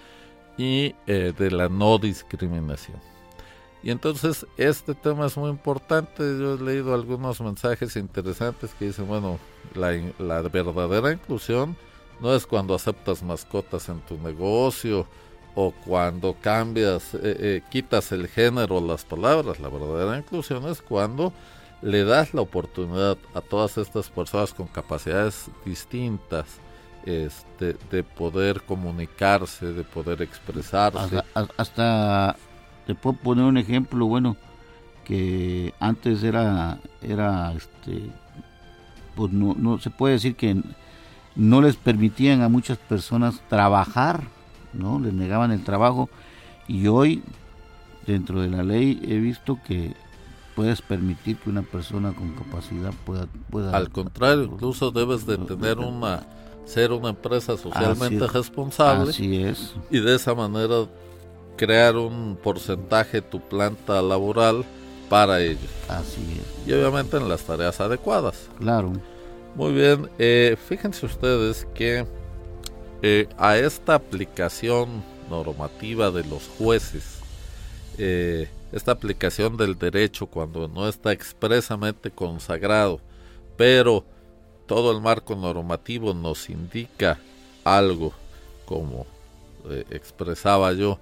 Y 0.58 0.94
eh, 1.08 1.34
de 1.38 1.52
la 1.52 1.68
no 1.68 1.98
discriminación. 1.98 2.98
Y 3.84 3.92
entonces 3.92 4.48
este 4.56 4.96
tema 4.96 5.26
es 5.26 5.36
muy 5.36 5.50
importante. 5.50 6.24
Yo 6.24 6.54
he 6.54 6.62
leído 6.62 6.94
algunos 6.94 7.42
mensajes 7.42 7.98
interesantes 7.98 8.72
que 8.80 8.86
dicen, 8.86 9.08
bueno, 9.08 9.40
la, 9.76 10.42
verdadera 10.42 11.12
inclusión 11.12 11.76
no 12.22 12.34
es 12.34 12.48
cuando 12.48 12.76
aceptas 12.76 13.22
mascotas 13.22 13.90
en 13.90 14.00
tu 14.02 14.18
negocio 14.18 15.06
o 15.54 15.72
cuando 15.86 16.36
cambias, 16.42 17.14
eh, 17.14 17.20
eh, 17.24 17.62
quitas 17.70 18.14
el 18.14 18.28
género, 18.28 18.80
las 18.80 19.04
palabras. 19.04 19.60
La 19.60 19.68
verdadera 19.68 20.18
inclusión 20.18 20.66
es 20.70 20.82
cuando 20.82 21.34
le 21.82 22.06
das 22.06 22.34
la 22.34 22.42
oportunidad 22.42 23.18
a 23.34 23.42
todas 23.42 23.78
estas 23.78 24.10
personas 24.10 24.54
con 24.54 24.68
capacidades 24.68 25.48
distintas 25.66 26.46
este, 27.06 27.76
de 27.92 28.04
poder 28.04 28.62
comunicarse, 28.62 29.74
de 29.74 29.84
poder 29.84 30.22
expresarse. 30.22 31.22
Hasta, 31.58 32.38
te 32.86 32.96
puedo 32.96 33.18
poner 33.18 33.46
un 33.46 33.58
ejemplo, 33.58 34.06
bueno, 34.06 34.36
que 35.04 35.74
antes 35.80 36.24
era, 36.24 36.80
era 37.02 37.54
este, 37.54 38.10
pues 39.16 39.32
no, 39.32 39.56
no 39.58 39.80
se 39.80 39.90
puede 39.90 40.14
decir 40.14 40.36
que 40.36 40.62
no 41.36 41.62
les 41.62 41.76
permitían 41.76 42.42
a 42.42 42.50
muchas 42.50 42.78
personas 42.78 43.42
trabajar, 43.50 44.24
¿no? 44.74 45.00
Les 45.00 45.14
negaban 45.14 45.52
el 45.52 45.64
trabajo 45.64 46.10
y 46.68 46.88
hoy 46.88 47.24
dentro 48.06 48.42
de 48.42 48.50
la 48.50 48.64
ley 48.64 49.00
he 49.04 49.18
visto 49.18 49.60
que 49.66 49.96
puedes 50.56 50.82
permitir 50.82 51.38
que 51.38 51.50
una 51.50 51.64
persona 51.64 52.14
con 52.14 52.34
capacidad 52.34 52.94
pueda... 53.06 53.28
pueda 53.50 53.76
Al 53.76 53.90
contrario, 53.90 54.44
incluso 54.44 54.92
debes 54.92 55.26
de 55.26 55.38
tener 55.38 55.80
una 55.80 56.24
ser 56.66 56.92
una 56.92 57.10
empresa 57.10 57.58
socialmente 57.58 58.26
responsable. 58.28 59.10
Así 59.10 59.42
es. 59.42 59.76
Y 59.90 60.00
de 60.00 60.16
esa 60.16 60.34
manera 60.34 60.86
crear 61.56 61.96
un 61.96 62.38
porcentaje 62.42 63.22
de 63.22 63.28
tu 63.28 63.40
planta 63.40 64.02
laboral 64.02 64.66
para 65.10 65.42
ellos. 65.42 65.70
Así 65.88 66.22
es. 66.40 66.68
Y 66.68 66.74
obviamente 66.74 67.18
en 67.18 67.30
las 67.30 67.44
tareas 67.44 67.80
adecuadas. 67.80 68.50
Claro. 68.60 68.94
Muy 69.56 69.72
bien, 69.72 70.10
eh, 70.18 70.58
fíjense 70.68 71.06
ustedes 71.06 71.68
que 71.76 72.08
eh, 73.04 73.28
a 73.38 73.56
esta 73.58 73.94
aplicación 73.94 75.04
normativa 75.30 76.10
de 76.10 76.24
los 76.24 76.50
jueces, 76.58 77.20
eh, 78.00 78.50
esta 78.72 78.94
aplicación 78.94 79.56
del 79.56 79.78
derecho 79.78 80.26
cuando 80.26 80.68
no 80.68 80.88
está 80.88 81.12
expresamente 81.12 82.10
consagrado, 82.10 83.00
pero 83.56 84.04
todo 84.66 84.92
el 84.92 85.02
marco 85.02 85.36
normativo 85.36 86.16
nos 86.16 86.50
indica 86.50 87.20
algo, 87.64 88.12
como 88.66 89.06
expresaba 89.92 90.74
yo, 90.74 90.98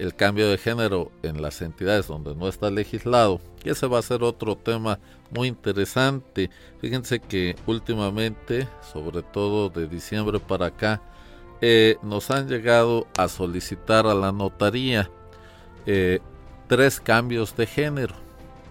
el 0.00 0.14
cambio 0.14 0.48
de 0.48 0.56
género 0.56 1.12
en 1.22 1.42
las 1.42 1.60
entidades 1.60 2.06
donde 2.06 2.34
no 2.34 2.48
está 2.48 2.70
legislado, 2.70 3.38
ese 3.64 3.86
va 3.86 3.98
a 3.98 4.02
ser 4.02 4.22
otro 4.22 4.56
tema 4.56 4.98
muy 5.30 5.48
interesante. 5.48 6.48
Fíjense 6.80 7.20
que 7.20 7.54
últimamente, 7.66 8.66
sobre 8.94 9.22
todo 9.22 9.68
de 9.68 9.86
diciembre 9.86 10.40
para 10.40 10.66
acá, 10.66 11.02
eh, 11.60 11.98
nos 12.02 12.30
han 12.30 12.48
llegado 12.48 13.06
a 13.18 13.28
solicitar 13.28 14.06
a 14.06 14.14
la 14.14 14.32
notaría 14.32 15.10
eh, 15.84 16.20
tres 16.66 16.98
cambios 16.98 17.54
de 17.54 17.66
género. 17.66 18.14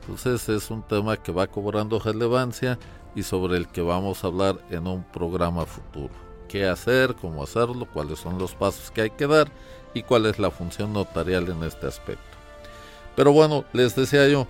Entonces 0.02 0.50
es 0.50 0.72
un 0.72 0.82
tema 0.82 1.16
que 1.16 1.32
va 1.32 1.46
cobrando 1.46 2.00
relevancia 2.00 2.80
y 3.14 3.22
sobre 3.22 3.58
el 3.58 3.68
que 3.68 3.82
vamos 3.82 4.24
a 4.24 4.28
hablar 4.28 4.58
en 4.72 4.88
un 4.88 5.04
programa 5.04 5.68
futuro. 5.68 6.14
¿Qué 6.48 6.68
hacer? 6.68 7.14
¿Cómo 7.14 7.44
hacerlo? 7.44 7.88
¿Cuáles 7.94 8.18
son 8.18 8.40
los 8.40 8.56
pasos 8.56 8.90
que 8.90 9.02
hay 9.02 9.10
que 9.12 9.28
dar? 9.28 9.52
¿Y 9.94 10.04
cuál 10.04 10.26
es 10.26 10.40
la 10.40 10.52
función 10.52 10.94
notarial 10.94 11.50
en 11.50 11.64
este 11.64 11.88
aspecto? 11.88 12.24
Pero 13.16 13.32
bueno, 13.34 13.66
les 13.74 13.96
decía 13.96 14.28
yo, 14.28 14.48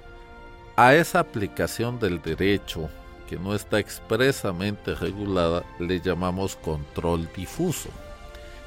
a 0.75 0.93
esa 0.95 1.19
aplicación 1.19 1.99
del 1.99 2.21
derecho 2.21 2.89
que 3.27 3.37
no 3.37 3.53
está 3.53 3.79
expresamente 3.79 4.95
regulada 4.95 5.63
le 5.79 6.01
llamamos 6.01 6.55
control 6.55 7.29
difuso. 7.35 7.89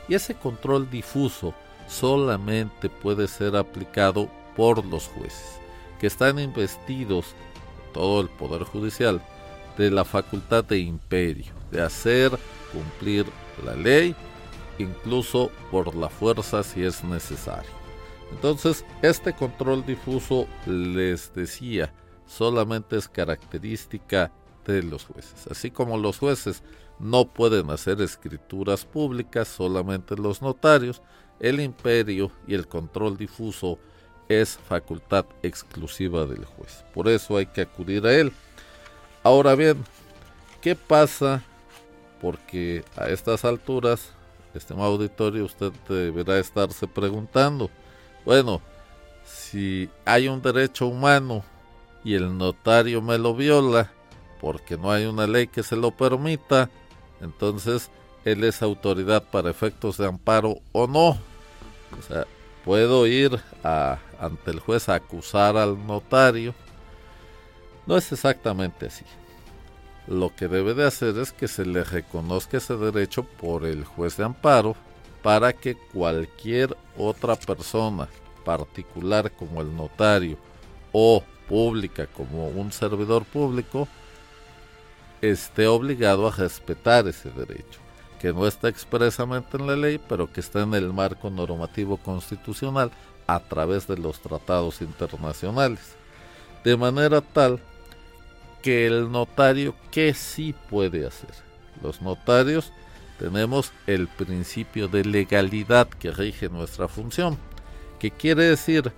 Y 0.08 0.14
ese 0.14 0.34
control 0.34 0.88
difuso 0.90 1.54
solamente 1.88 2.88
puede 2.88 3.26
ser 3.28 3.56
aplicado 3.56 4.28
por 4.56 4.84
los 4.84 5.08
jueces, 5.08 5.58
que 5.98 6.06
están 6.06 6.38
investidos, 6.38 7.34
todo 7.92 8.20
el 8.20 8.28
Poder 8.28 8.64
Judicial, 8.64 9.20
de 9.76 9.90
la 9.90 10.04
facultad 10.04 10.64
de 10.64 10.78
imperio, 10.78 11.52
de 11.70 11.82
hacer 11.82 12.30
cumplir 12.72 13.26
la 13.64 13.74
ley, 13.74 14.14
incluso 14.78 15.50
por 15.70 15.94
la 15.94 16.08
fuerza 16.08 16.62
si 16.62 16.82
es 16.84 17.02
necesario. 17.04 17.70
Entonces, 18.30 18.84
este 19.02 19.34
control 19.34 19.84
difuso, 19.84 20.46
les 20.66 21.32
decía, 21.34 21.92
solamente 22.26 22.96
es 22.96 23.08
característica 23.08 24.32
de 24.64 24.82
los 24.82 25.04
jueces. 25.04 25.46
Así 25.50 25.70
como 25.70 25.98
los 25.98 26.18
jueces 26.18 26.62
no 26.98 27.26
pueden 27.26 27.70
hacer 27.70 28.00
escrituras 28.00 28.84
públicas, 28.84 29.48
solamente 29.48 30.16
los 30.16 30.40
notarios, 30.40 31.02
el 31.40 31.60
imperio 31.60 32.30
y 32.46 32.54
el 32.54 32.68
control 32.68 33.16
difuso 33.16 33.78
es 34.28 34.56
facultad 34.56 35.26
exclusiva 35.42 36.24
del 36.26 36.44
juez. 36.44 36.84
Por 36.94 37.08
eso 37.08 37.36
hay 37.36 37.46
que 37.46 37.62
acudir 37.62 38.06
a 38.06 38.14
él. 38.14 38.32
Ahora 39.22 39.54
bien, 39.54 39.84
¿qué 40.60 40.74
pasa? 40.74 41.42
Porque 42.20 42.84
a 42.96 43.08
estas 43.08 43.44
alturas, 43.44 44.12
estimado 44.58 44.92
auditorio, 44.92 45.44
usted 45.44 45.72
deberá 45.88 46.38
estarse 46.38 46.86
preguntando, 46.86 47.70
bueno, 48.24 48.60
si 49.24 49.88
hay 50.04 50.28
un 50.28 50.42
derecho 50.42 50.86
humano 50.86 51.44
y 52.04 52.14
el 52.14 52.36
notario 52.36 53.00
me 53.00 53.18
lo 53.18 53.34
viola 53.34 53.92
porque 54.40 54.76
no 54.76 54.90
hay 54.90 55.06
una 55.06 55.26
ley 55.26 55.46
que 55.46 55.62
se 55.62 55.76
lo 55.76 55.92
permita, 55.92 56.68
entonces 57.20 57.90
él 58.24 58.44
es 58.44 58.62
autoridad 58.62 59.22
para 59.22 59.50
efectos 59.50 59.96
de 59.98 60.06
amparo 60.06 60.58
o 60.72 60.86
no. 60.86 61.10
O 61.98 62.02
sea, 62.06 62.26
puedo 62.64 63.06
ir 63.06 63.40
ante 63.62 64.50
el 64.50 64.60
juez 64.60 64.88
a 64.88 64.94
acusar 64.94 65.56
al 65.56 65.86
notario 65.86 66.54
no 67.86 67.96
es 67.96 68.12
exactamente 68.12 68.86
así. 68.86 69.04
Lo 70.06 70.34
que 70.34 70.48
debe 70.48 70.74
de 70.74 70.84
hacer 70.84 71.16
es 71.18 71.32
que 71.32 71.46
se 71.48 71.64
le 71.64 71.84
reconozca 71.84 72.56
ese 72.56 72.76
derecho 72.76 73.22
por 73.22 73.64
el 73.64 73.84
juez 73.84 74.16
de 74.16 74.24
amparo 74.24 74.74
para 75.22 75.52
que 75.52 75.76
cualquier 75.76 76.76
otra 76.96 77.36
persona, 77.36 78.08
particular 78.44 79.30
como 79.30 79.60
el 79.60 79.74
notario 79.74 80.36
o 80.90 81.22
pública 81.48 82.06
como 82.06 82.48
un 82.48 82.72
servidor 82.72 83.24
público, 83.24 83.86
esté 85.20 85.68
obligado 85.68 86.26
a 86.26 86.32
respetar 86.32 87.06
ese 87.06 87.30
derecho, 87.30 87.78
que 88.18 88.32
no 88.32 88.46
está 88.48 88.68
expresamente 88.68 89.56
en 89.56 89.68
la 89.68 89.76
ley, 89.76 90.00
pero 90.08 90.32
que 90.32 90.40
está 90.40 90.62
en 90.62 90.74
el 90.74 90.92
marco 90.92 91.30
normativo 91.30 91.96
constitucional 91.96 92.90
a 93.28 93.38
través 93.38 93.86
de 93.86 93.96
los 93.96 94.20
tratados 94.20 94.82
internacionales. 94.82 95.94
De 96.64 96.76
manera 96.76 97.20
tal 97.20 97.60
que 98.62 98.86
el 98.86 99.10
notario, 99.10 99.74
¿qué 99.90 100.14
sí 100.14 100.54
puede 100.70 101.06
hacer? 101.06 101.30
Los 101.82 102.00
notarios 102.00 102.72
tenemos 103.18 103.72
el 103.86 104.08
principio 104.08 104.88
de 104.88 105.04
legalidad 105.04 105.88
que 105.88 106.10
rige 106.10 106.48
nuestra 106.48 106.88
función, 106.88 107.36
que 107.98 108.10
quiere 108.10 108.44
decir 108.44 108.92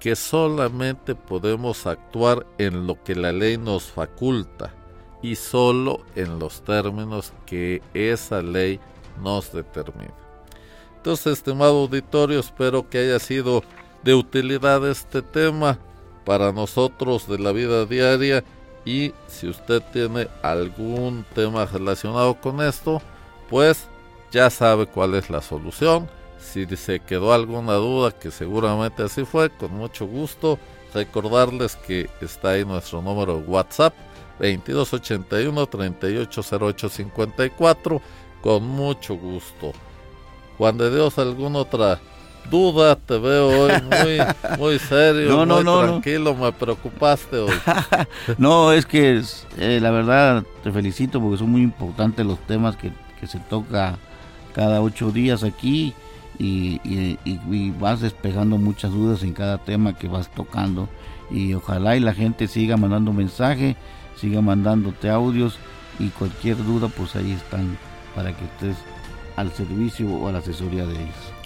que 0.00 0.16
solamente 0.16 1.14
podemos 1.14 1.86
actuar 1.86 2.46
en 2.58 2.86
lo 2.86 3.02
que 3.02 3.14
la 3.14 3.32
ley 3.32 3.58
nos 3.58 3.84
faculta 3.84 4.72
y 5.22 5.34
solo 5.34 6.04
en 6.14 6.38
los 6.38 6.62
términos 6.64 7.32
que 7.46 7.82
esa 7.94 8.40
ley 8.42 8.80
nos 9.22 9.52
determina. 9.52 10.14
Entonces, 10.96 11.38
estimado 11.38 11.82
auditorio, 11.82 12.40
espero 12.40 12.88
que 12.88 12.98
haya 12.98 13.18
sido 13.18 13.62
de 14.04 14.14
utilidad 14.14 14.88
este 14.88 15.22
tema 15.22 15.78
para 16.24 16.52
nosotros 16.52 17.28
de 17.28 17.38
la 17.38 17.52
vida 17.52 17.86
diaria 17.86 18.44
y 18.84 19.14
si 19.26 19.48
usted 19.48 19.82
tiene 19.92 20.28
algún 20.42 21.24
tema 21.34 21.66
relacionado 21.66 22.34
con 22.34 22.60
esto, 22.60 23.02
pues 23.48 23.88
ya 24.30 24.50
sabe 24.50 24.86
cuál 24.86 25.14
es 25.14 25.30
la 25.30 25.40
solución. 25.40 26.10
Si 26.38 26.66
se 26.76 27.00
quedó 27.00 27.32
alguna 27.32 27.72
duda, 27.74 28.12
que 28.12 28.30
seguramente 28.30 29.02
así 29.02 29.24
fue, 29.24 29.50
con 29.50 29.72
mucho 29.72 30.06
gusto 30.06 30.58
recordarles 30.94 31.74
que 31.76 32.08
está 32.20 32.50
ahí 32.50 32.64
nuestro 32.64 33.02
número 33.02 33.36
de 33.36 33.42
WhatsApp 33.42 33.92
2281 34.38 35.66
380854 35.66 38.00
con 38.40 38.62
mucho 38.64 39.16
gusto. 39.16 39.72
Juan 40.56 40.78
de 40.78 40.94
Dios, 40.94 41.18
¿alguna 41.18 41.58
otra 41.60 42.00
duda, 42.50 42.96
te 42.96 43.18
veo 43.18 43.48
hoy 43.48 43.72
muy, 43.82 44.18
muy 44.58 44.78
serio, 44.78 45.44
muy 45.46 45.64
tranquilo, 45.64 46.34
me 46.34 46.52
preocupaste 46.52 47.36
hoy. 47.38 47.52
no, 48.38 48.72
es 48.72 48.86
que 48.86 49.22
eh, 49.58 49.78
la 49.80 49.90
verdad 49.90 50.44
te 50.62 50.72
felicito 50.72 51.20
porque 51.20 51.38
son 51.38 51.50
muy 51.50 51.62
importantes 51.62 52.24
los 52.24 52.38
temas 52.40 52.76
que, 52.76 52.92
se 53.26 53.40
toca 53.40 53.98
cada 54.54 54.80
ocho 54.80 55.10
días 55.10 55.42
aquí 55.42 55.92
y, 56.38 56.80
y, 56.84 57.70
vas 57.80 58.00
despejando 58.00 58.58
muchas 58.58 58.92
dudas 58.92 59.24
en 59.24 59.32
cada 59.32 59.58
tema 59.58 59.96
que 59.96 60.06
vas 60.06 60.30
tocando 60.32 60.88
y 61.28 61.52
ojalá 61.54 61.96
y 61.96 62.00
la 62.00 62.14
gente 62.14 62.46
siga 62.46 62.76
mandando 62.76 63.12
mensaje, 63.12 63.76
siga 64.16 64.40
mandándote 64.40 65.10
audios 65.10 65.58
y 65.98 66.10
cualquier 66.10 66.56
duda 66.58 66.86
pues 66.86 67.16
ahí 67.16 67.32
están 67.32 67.76
para 68.14 68.32
que 68.32 68.44
estés 68.44 68.76
al 69.36 69.52
servicio 69.52 70.08
o 70.08 70.28
a 70.28 70.32
la 70.32 70.38
asesoría 70.38 70.86
de 70.86 70.94
ellos. 70.94 71.37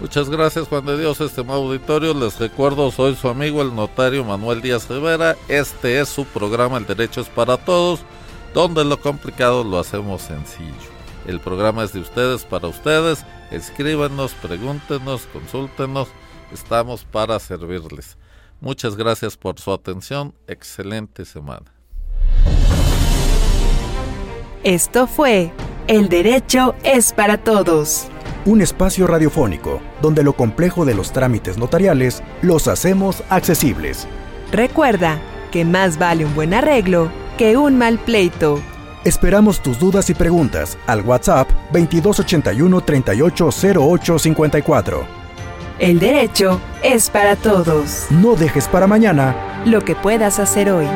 Muchas 0.00 0.28
gracias 0.28 0.68
Juan 0.68 0.84
de 0.84 0.98
Dios, 0.98 1.20
este 1.22 1.40
auditorio. 1.40 2.12
Les 2.12 2.38
recuerdo, 2.38 2.90
soy 2.90 3.16
su 3.16 3.28
amigo 3.28 3.62
el 3.62 3.74
notario 3.74 4.24
Manuel 4.24 4.60
Díaz 4.60 4.88
Rivera. 4.90 5.36
Este 5.48 6.00
es 6.00 6.10
su 6.10 6.26
programa 6.26 6.76
El 6.76 6.86
Derecho 6.86 7.22
es 7.22 7.28
para 7.28 7.56
Todos, 7.56 8.00
donde 8.52 8.84
lo 8.84 9.00
complicado 9.00 9.64
lo 9.64 9.78
hacemos 9.78 10.20
sencillo. 10.20 10.96
El 11.26 11.40
programa 11.40 11.82
es 11.82 11.94
de 11.94 12.00
ustedes 12.00 12.44
para 12.44 12.68
ustedes. 12.68 13.24
Escríbanos, 13.50 14.34
pregúntenos, 14.34 15.22
consúltenos. 15.32 16.08
Estamos 16.52 17.04
para 17.04 17.38
servirles. 17.38 18.18
Muchas 18.60 18.96
gracias 18.96 19.36
por 19.36 19.58
su 19.58 19.72
atención. 19.72 20.34
Excelente 20.46 21.24
semana. 21.24 21.72
Esto 24.62 25.06
fue 25.06 25.52
El 25.88 26.08
Derecho 26.08 26.74
es 26.82 27.12
para 27.12 27.42
Todos. 27.42 28.08
Un 28.46 28.62
espacio 28.62 29.06
radiofónico 29.08 29.82
donde 30.00 30.22
lo 30.22 30.34
complejo 30.34 30.84
de 30.84 30.94
los 30.94 31.10
trámites 31.10 31.58
notariales 31.58 32.22
los 32.42 32.68
hacemos 32.68 33.24
accesibles. 33.28 34.06
Recuerda 34.52 35.18
que 35.50 35.64
más 35.64 35.98
vale 35.98 36.24
un 36.24 36.32
buen 36.36 36.54
arreglo 36.54 37.10
que 37.38 37.56
un 37.56 37.76
mal 37.76 37.98
pleito. 37.98 38.60
Esperamos 39.04 39.60
tus 39.60 39.80
dudas 39.80 40.10
y 40.10 40.14
preguntas 40.14 40.78
al 40.86 41.00
WhatsApp 41.02 41.50
2281 41.72 42.80
380854. 42.82 45.04
El 45.80 45.98
derecho 45.98 46.60
es 46.84 47.10
para 47.10 47.34
todos. 47.34 48.06
No 48.10 48.36
dejes 48.36 48.68
para 48.68 48.86
mañana 48.86 49.34
lo 49.66 49.82
que 49.82 49.96
puedas 49.96 50.38
hacer 50.38 50.70
hoy. 50.70 50.86